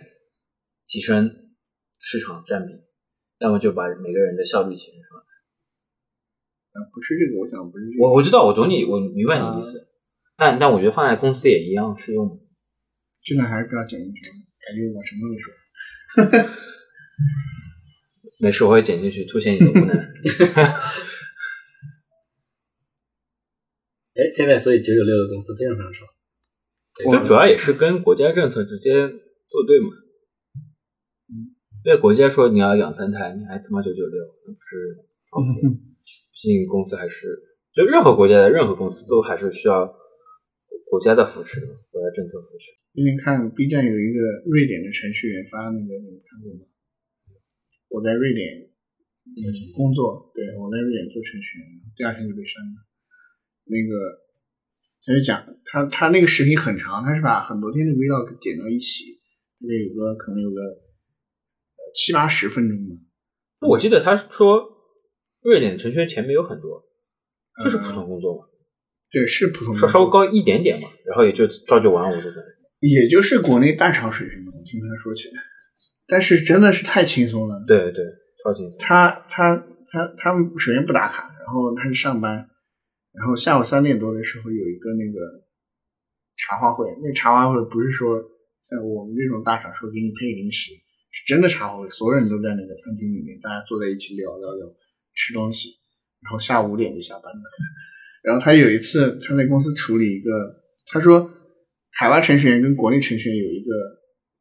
[0.85, 1.31] 提升
[1.97, 2.73] 市场占比，
[3.39, 5.23] 要么就把每个人的效率提升上来。
[6.93, 7.85] 不是这个，我想不是。
[7.99, 9.79] 我我知道，我懂你，我明白你的意思。
[10.35, 12.39] 但但我觉得放在公司也一样适用。
[13.23, 15.53] 这个还是不要剪进去，感觉我什么都没说。
[18.41, 19.95] 没事，我会剪进去，凸显你的无能。
[24.15, 26.05] 哎，现在所以九九六的公司非常非常少。
[26.95, 28.91] 这主要也是跟国家政策直接
[29.47, 29.87] 作对嘛。
[31.29, 31.55] 嗯。
[31.85, 34.97] 因为国家说你要养三胎，你还他妈九九六，那不是
[35.31, 35.61] 找死？
[36.35, 37.31] 毕竟公司还是，
[37.71, 39.87] 就任何国家的任何公司都还是需要
[40.91, 42.75] 国家的扶持，国家政策扶持。
[42.93, 46.67] 今天看 B 站有一个瑞典的程序员发那个，你看过吗？
[47.87, 48.67] 我在瑞典
[49.73, 52.83] 工作，对我在瑞典做程序员，第二天就被删了。
[53.63, 54.19] 那个
[55.01, 59.05] 他就讲，他他那个视频很长，他是把很多天的 vlog 剪到一起，
[59.61, 60.59] 大概有个可能有个
[61.95, 62.95] 七八十分钟吧。
[63.61, 64.74] 那我记得他说。
[65.45, 66.83] 瑞典程序员钱没有很多，
[67.63, 68.43] 就是普通工作嘛。
[69.11, 72.43] 对，是普通，稍稍微高一点点嘛，然后也就朝九晚五这种。
[72.79, 75.33] 也就是国内大厂水平嘛，我听他说起来。
[76.07, 77.63] 但是真的是太轻松了。
[77.67, 78.03] 对对，
[78.43, 78.79] 超轻松。
[78.79, 79.55] 他他
[79.91, 82.49] 他他们首先不打卡，然后他是上班，
[83.13, 85.45] 然后下午三点多的时候有一个那个
[86.35, 88.17] 茶话会，那茶话会不是说
[88.67, 90.73] 像我们这种大厂说给你配零食，
[91.11, 94.65] 是真的茶话会，所有人都在那个餐厅里面，大家坐在一起聊聊聊。
[95.15, 95.69] 吃东西，
[96.21, 97.41] 然后下午五点就下班了。
[98.23, 100.29] 然后他有一次他在公司处理一个，
[100.87, 101.31] 他说
[101.91, 103.71] 海外程序员跟国内程序员有一个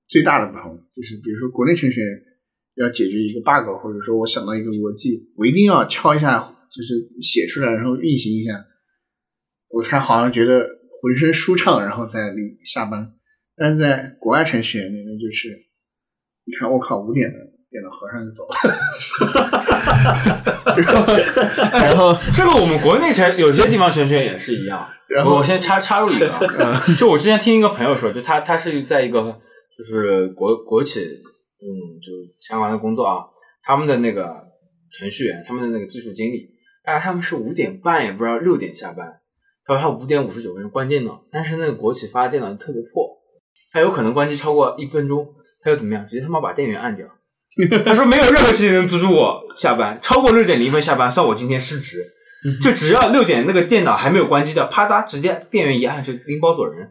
[0.08, 2.08] 最大的不同，就是比如说国内程序员
[2.76, 6.40] 要解决一个 bug，或者说我想到一个逻辑，我一定要敲一下，
[6.72, 8.64] 就是写出来，然后运行一下，
[9.68, 10.66] 我才好像觉得
[11.00, 13.14] 浑身舒畅，然后再离下班。
[13.56, 15.50] 但是在国外程序员那边就是，
[16.44, 17.36] 你看我靠，五点的
[17.74, 18.54] 电脑合上就走了。
[21.72, 24.88] 然后，这个我们国内程有些地方程序员也是一样。
[25.10, 26.30] 然后我先插插入一个，
[26.96, 29.20] 就我之前听一个朋友说，就他他是在一个
[29.76, 31.66] 就是国国企，嗯，
[32.00, 33.26] 就相关的工作啊，
[33.64, 34.24] 他们的那个
[34.92, 36.48] 程序员，他们的那个技术经理，
[36.84, 39.20] 大概他们是五点半也不知道六点下班，
[39.64, 43.18] 他说他五点五十九分关电脑，但是那个国企发的电脑特别破，
[43.72, 45.26] 他有可能关机超过一分钟，
[45.60, 47.06] 他又怎么样，直接他妈把电源按掉。
[47.84, 51.98] 他说没有任何事情能阻止我下班，超过六点零分下班算我今天失职。
[52.62, 56.86] 就只要六点那个电脑还没有关机掉，啪嗒直接电源一按就拎包走人。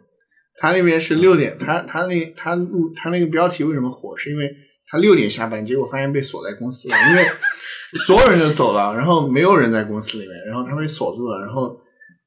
[0.58, 4.18] 他那边是六点，他他那他录他那个标题为什么火？
[4.18, 4.50] 是因为
[4.88, 7.24] 他六点下班，结果发现被锁在公司了，因为
[8.08, 11.70] 所有人都走了，然后没有人在公司里面，然后他被锁住了，然后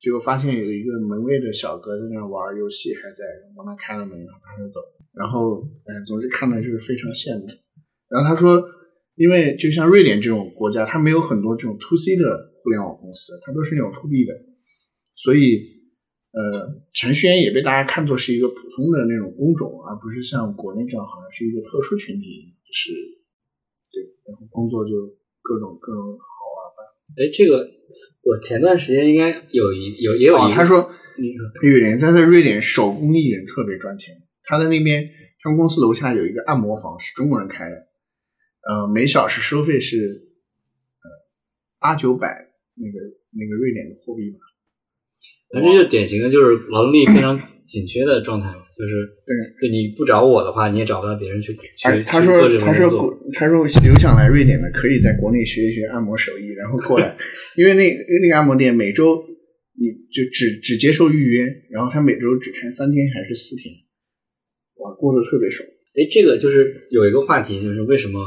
[0.01, 3.25] 结果发现有一个门卫的小哥在那玩游戏，还在
[3.57, 4.81] 帮他开了门，然后他就走。
[5.15, 7.47] 然后哎，总之看的就是非常羡慕。
[8.09, 8.63] 然后他说，
[9.17, 14.33] 因为就像瑞典这种国家，它没有很多这种 to C 的互联网公司，它都是那种 to B 的，
[15.15, 15.59] 所以
[16.33, 22.93] 呃，程序员也被大家看作是一个普通的那种工种，而不是像国内这样好像是一个特殊群体，就是
[23.91, 24.93] 对，然后工作就
[25.41, 26.81] 各种各种好玩吧。
[27.17, 27.67] 哎，这个
[28.23, 30.91] 我前段时间应该有一有也有一，他说，
[31.63, 34.15] 瑞典他在瑞典手工艺人特别赚钱，
[34.45, 35.09] 他在那边
[35.43, 37.87] 他们公司楼下有一个按摩房，是中国人开的。
[38.69, 41.07] 呃，每小时收费是呃
[41.79, 42.27] 八九百
[42.75, 42.99] 那个
[43.31, 44.39] 那个瑞典的货币吧。
[45.53, 49.07] 那这就典型的就是劳动力非常紧缺的状态嘛，就是
[49.61, 52.89] 对，你不找我的话，你也找不到别人去去而他去做这说他说
[53.33, 57.17] 他说有想来瑞典的，可以在国内学一学按摩手艺，然后过来，
[57.57, 59.25] 因为那那个按摩店每周
[59.79, 63.73] 你就只只接受预约，然后他每周只开三天还是四天，
[64.79, 65.67] 哇，过得特别爽。
[65.95, 68.21] 哎，这个就是有一个话题，就是为什么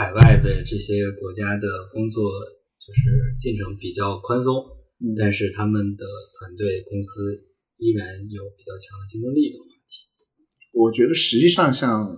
[0.00, 2.24] 海外的这些国家的工作
[2.80, 4.64] 就是进程比较宽松，
[4.96, 6.06] 嗯但是他们的
[6.38, 7.36] 团队公司
[7.76, 10.08] 依然有比较强的竞争力的话题。
[10.72, 12.16] 我觉得实际上像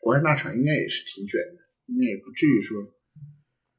[0.00, 1.60] 国外大厂应该也是挺卷的，
[1.92, 2.80] 应该也不至于说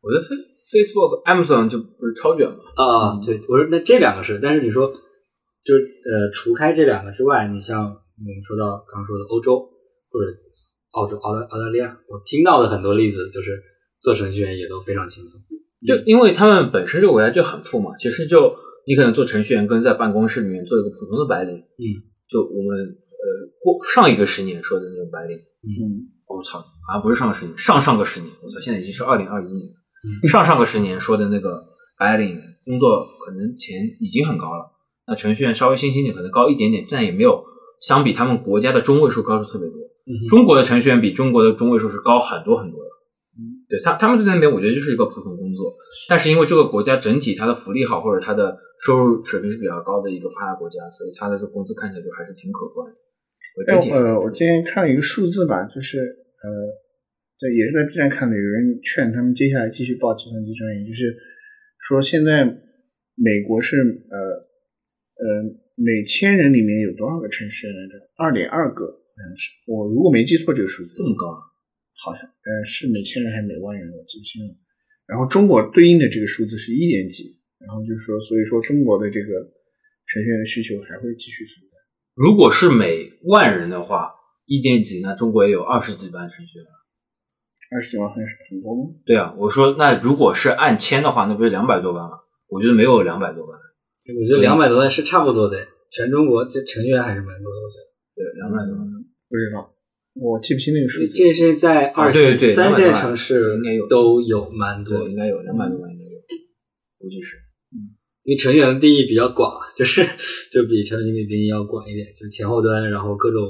[0.05, 0.21] 我觉得
[0.69, 2.61] Face Facebook、Amazon 就不是超卷嘛？
[2.77, 4.93] 啊，对，我说那这两个是，但是你说
[5.65, 9.65] 就是呃，除开这两个之外，你像我们说到刚刚说的欧洲
[10.13, 10.29] 或者
[10.93, 13.61] 澳洲、澳大澳大利亚，我听到的很多例子就是
[14.01, 15.41] 做程序员也都非常轻松。
[15.85, 18.55] 就因为他们本身这个国家就很富嘛，其实就
[18.87, 21.83] 你可能做程序员跟在办公室里面做一个普通的白领，嗯，
[22.29, 23.25] 就我们呃
[23.61, 29.75] 过上一个十年说的那种白领，嗯我、操，好像不是上个十年，上上个十年，我操，现在已经是二零二一年了，
[30.23, 30.29] 嗯。
[30.29, 31.61] 上上个十年说的那个
[31.97, 34.71] 白领工作可能钱已经很高了，
[35.05, 37.43] 那程序员稍微新兴点，可能高一点点，但也没有
[37.83, 39.77] 相比他们国家的中位数高出特别多。
[40.05, 42.89] 嗯中国的程序员比中国的中位数是高很多很多的。
[43.35, 45.73] 嗯，对他他们在那边，我觉得就是一个普通工作，
[46.09, 52.95] 但是因为这个国家整体它的福利好，或者它的收入水平是比较高的一个发达国家，所以它的这个工资看起来就还是挺可观的。
[53.55, 53.61] 我
[53.95, 56.47] 呃，我今天看了一个数字吧，就是呃，
[57.39, 61.15] 在也是在 B 站看的，有人劝他们接下来继续报计算机专业，就是
[61.79, 62.45] 说现在
[63.15, 64.17] 美国是呃
[65.15, 65.25] 呃
[65.75, 67.93] 每千人里面有多少个程序员来着？
[68.15, 71.39] 二点二个好像是，我如果没记错这个数字，这么高啊？
[71.95, 74.53] 好像呃是每千人还是每万人，我记不清了。
[75.05, 79.27] 然后中国对应的这个数字是一点几，然后就是说，所以说中国的这个
[80.07, 81.77] 程序员的需求还会继续存在。
[82.13, 84.13] 如果是每万人的话，
[84.45, 86.67] 一点几，那中国也有二十几万程序员。
[87.71, 88.93] 二十几万很很多吗？
[89.05, 92.17] 对啊，我说那如果是按千的话，那不是两百多万吗？
[92.47, 93.59] 我觉得没有两百多万，
[94.11, 97.83] 我觉得两百多万是差不多的，全中国这程序员还是蛮多的，我觉得。
[98.15, 98.83] 对，两百多万。
[99.29, 99.73] 不知道，
[100.13, 101.17] 我记不清那个数字。
[101.17, 106.19] 这是在二线、三线城市应该有都有蛮多应该有两百多万，应该有，
[106.99, 107.37] 估计是。
[108.23, 110.05] 因为程序员的定义比较广，就是
[110.51, 113.41] 就比产品经理定义要广一点，就是前后端，然后各种，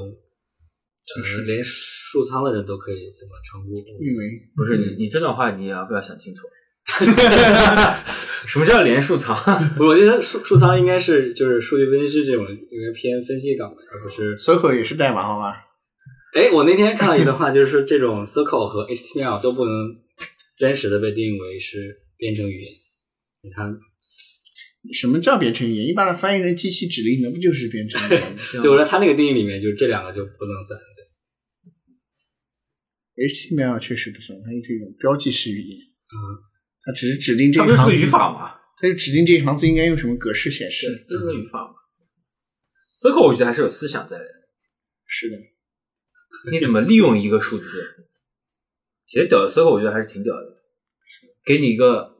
[1.16, 3.74] 呃，连数仓的人都可以这么称呼。
[4.00, 4.24] 运维
[4.56, 6.48] 不是你，你这段话你要不要想清楚？
[8.48, 9.34] 什么叫连数仓？
[9.80, 14.36] 我觉得数数仓应该是就是数据分析师这种应该偏分析岗的，而不是。
[14.36, 15.64] ，Circle 也是代码，好吧？
[16.34, 19.96] 哎，我那天看到一段话，就是说这种 SQL 和 HTML 都不能
[20.56, 22.72] 真实的被定义为是编程语言，
[23.42, 23.76] 你看
[24.92, 25.86] 什么叫编程语言？
[25.86, 30.78] 一般的翻译成机器指令，那不就是编程语言吗 对我说它那个定义里面就这两个就不能算。
[33.16, 36.18] ？HTML 确实不算，它是一种标记式语言，嗯，
[36.84, 38.60] 它只是指定这它不是个一行字语法嘛？
[38.76, 41.06] 它就指定这一行字应该用什么格式显示。
[41.08, 41.74] 就是个语法嘛。
[42.96, 44.24] Circle 我觉得还是有思想在的，
[45.06, 45.36] 是的，
[46.50, 48.06] 你怎么利用一个数字？
[49.06, 50.54] 其实屌的 Circle 我觉得还是挺屌的，
[51.44, 52.14] 给你一个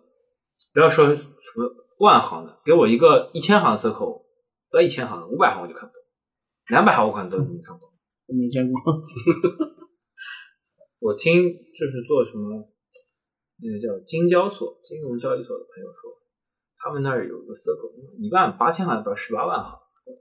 [0.73, 1.23] 不要说什
[1.57, 1.71] 么
[2.01, 4.25] 万行的，给我一个一千行的 Circle，
[4.71, 6.03] 不要一千行，五百行我就看不懂，
[6.69, 7.93] 两百行我可能都能看不懂。
[8.27, 8.81] 我没见过。
[10.99, 12.74] 我听就是做什么
[13.63, 16.11] 那个叫金交所金融交易所的朋友说，
[16.77, 19.79] 他们那儿有一个 circle，一万八千行到十八万行，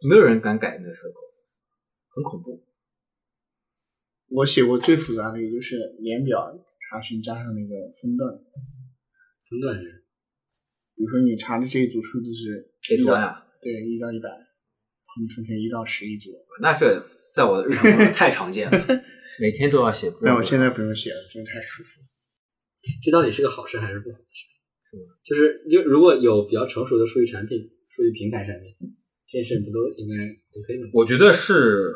[0.10, 1.34] 没有人敢改那个 circle，
[2.14, 2.64] 很恐怖。
[4.30, 6.54] 我写过最复杂的，也就是年表
[6.90, 8.32] 查询加上那个分段。
[9.50, 10.06] 分段是
[10.96, 14.30] 比如说你查的这一组数字是一到啊，对一到一百，
[15.20, 16.32] 你分成一到十一组。
[16.62, 17.04] 那这
[17.36, 18.78] 在我的日常中太常见了，
[19.40, 20.10] 每天都要写。
[20.10, 22.12] 不但我现在不用写了，真的太舒服了。
[23.04, 24.46] 这到底是个好事还是不好的事？
[24.92, 25.04] 是吗？
[25.24, 28.70] 就是就如果有比较成熟的数据产品、数据平台产品，
[29.32, 30.16] 这件事不都应该
[30.60, 30.92] OK 的吗？
[30.94, 31.94] 我觉得是，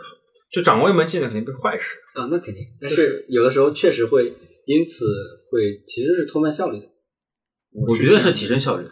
[0.52, 1.98] 就掌握一门技能肯定不是坏事。
[2.16, 4.34] 啊，那肯定，但是是有的时候确实会
[4.66, 5.06] 因此
[5.52, 6.86] 会其实是拖慢效率的。
[7.88, 8.88] 我觉得是提升效率，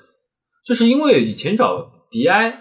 [0.64, 2.60] 就是因为以前找 BI，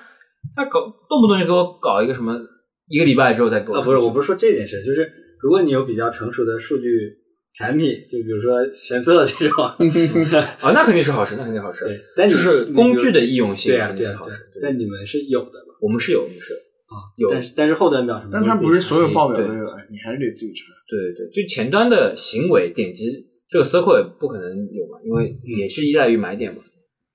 [0.56, 2.40] 他搞动不动就给我搞一个什么，
[2.86, 5.12] 一个礼拜之后再给我啊，不是，我不是说这件事，就是
[5.43, 7.19] 如果你有比较成熟的数据
[7.55, 9.64] 产品，就比如说神策这种，
[10.60, 11.85] 啊，那肯定是好事，那肯定好事。
[11.85, 14.43] 对，但你就是工具的易用性对啊，对啊，肯定好事。
[14.60, 15.74] 但你们是有的嘛？
[15.81, 16.52] 我们是有，我们是
[16.90, 20.66] 啊，有但是但是后端表什么，但它不是所有报表都有，你还是得自己查。
[20.89, 23.06] 对对对，就前端的行为点击
[23.48, 26.60] 这个 circle 也不可能有嘛，因为也是依赖于买点嘛。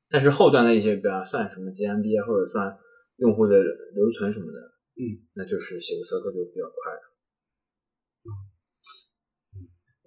[0.10, 2.66] 但是后端的一些，比方算什么 GMB 啊，或者算
[3.18, 4.58] 用户的留存什么的，
[4.96, 7.02] 嗯，那就是写个 circle 就比较快了。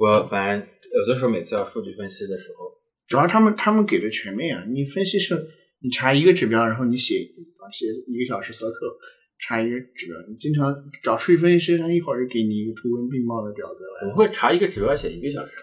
[0.02, 2.66] 我反正有的时候每次要数据分析的时候，
[3.06, 5.36] 主要他们他们给的全面啊，你分析是，
[5.80, 8.98] 你查一个指标，然后你写啊写一个小时 circle，
[9.38, 10.74] 查一个指标，你经常
[11.04, 15.58] 找数据分析师，他一会儿就给你一个图文并茂的表格来，怎么会查一个指标写一个小时？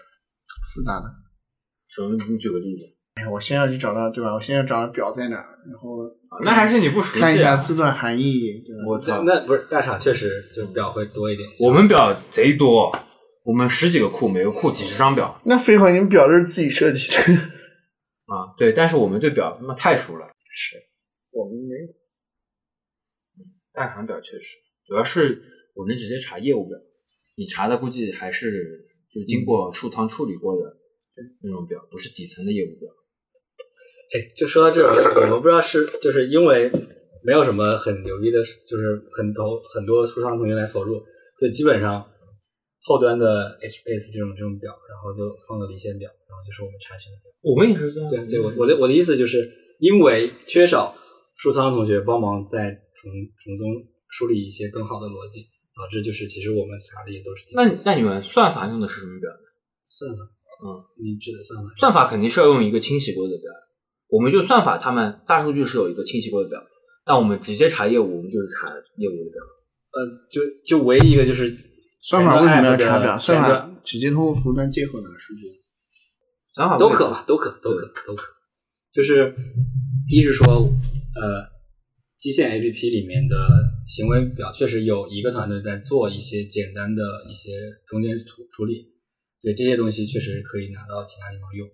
[0.74, 1.04] 复杂的。
[1.88, 2.16] 什么？
[2.30, 2.84] 你举个例子。
[3.16, 4.32] 哎，我先要去找到，对吧？
[4.32, 6.08] 我先要找到表在哪儿，然后
[6.44, 7.38] 那还是你不熟悉看一！
[7.38, 8.88] 下字段含义，对吧？
[8.88, 11.46] 我操，那不是大厂确实就表会多一点。
[11.58, 12.90] 我们表贼多，
[13.50, 17.34] 我们十几个库，每个库几十张表那废话，你们表都是自己设计的，
[18.26, 18.54] 啊。
[18.56, 20.26] 对，但是我们对表他妈太熟了。
[20.54, 20.76] 是
[21.32, 21.88] 我们没有。
[23.72, 24.56] 大厂表确实，
[24.86, 25.42] 主要是
[25.74, 26.78] 我能直接查业务表，
[27.36, 30.76] 你查的估计还是就经过数仓处理过的
[31.42, 32.88] 那种表，不是底层的业务表。
[34.14, 36.70] 哎，就说到这儿，我们不知道是就是因为
[37.24, 41.02] 没有什么很牛逼的，就是很投很多数仓同学来投入，
[41.36, 42.08] 所以基本上
[42.82, 47.28] 后端的 HBase 这种这种表，然后就放到离线表，然后就是我们查询的表。
[47.42, 48.10] 我们也是这样。
[48.10, 49.48] 对对，我我的我的意思就是
[49.78, 50.94] 因为缺少
[51.36, 53.12] 数仓同学帮忙在从
[53.42, 53.68] 从中
[54.08, 55.44] 梳理一些更好的逻辑，
[55.76, 59.30] 导致就是其实我们查的也都是那那你们算法用的是什么表？
[59.84, 60.22] 算法，
[60.64, 60.66] 嗯，
[61.02, 63.52] 你指的算法算法肯定是要用一个清洗过的表，
[64.08, 66.58] 我们就算法他们大数据是有一个清洗过的表，
[67.04, 69.42] 但我们直接查业务，我们就是查业务的表。
[69.92, 71.52] 呃，就就唯一一个就是
[72.00, 73.18] 算法为什么要查表？
[73.18, 75.42] 算法直接通过服务端接口拿数据。
[76.54, 78.24] 算法都可吧，都可，都可，都可。
[78.90, 79.34] 就是
[80.08, 80.46] 一是说，
[81.14, 81.46] 呃，
[82.16, 83.36] 基线 A P P 里面的
[83.86, 87.52] 行为表确实有一个团队在做一些简单的一些
[87.86, 88.88] 中间处处理，
[89.40, 91.68] 对这些东西确实可以拿到其他地方用。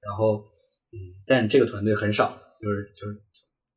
[0.00, 0.44] 然后，
[0.92, 3.16] 嗯，但这个团队很少，就是就是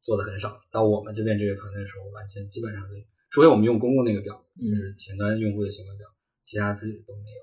[0.01, 0.59] 做的很少。
[0.71, 2.95] 到我们这边这个团队的时候，完全基本上就，
[3.31, 6.05] 除非我们用公共那个表，就是前端用户的行为表，
[6.43, 7.41] 其他自己都没有。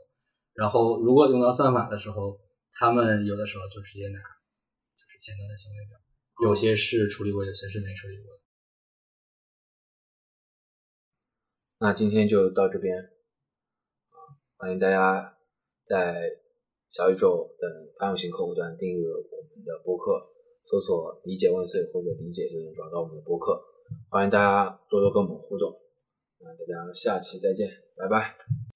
[0.53, 2.39] 然后，如果用到算法的时候，
[2.73, 5.99] 他们有的时候就直接拿就是前端的行为表，
[6.45, 8.41] 有些是处理过，有些是没处理过的。
[11.79, 14.19] 那今天就到这边，啊，
[14.59, 15.39] 欢迎大家
[15.85, 16.39] 在
[16.91, 20.21] 小宇宙等泛用型客户端订阅我们的播客，
[20.61, 23.65] 搜索“理解万岁”或者“理解”就能找到我们的播客。
[24.11, 25.75] 欢迎大家多多跟我们互动，
[26.41, 28.68] 那大家下期再见，拜拜。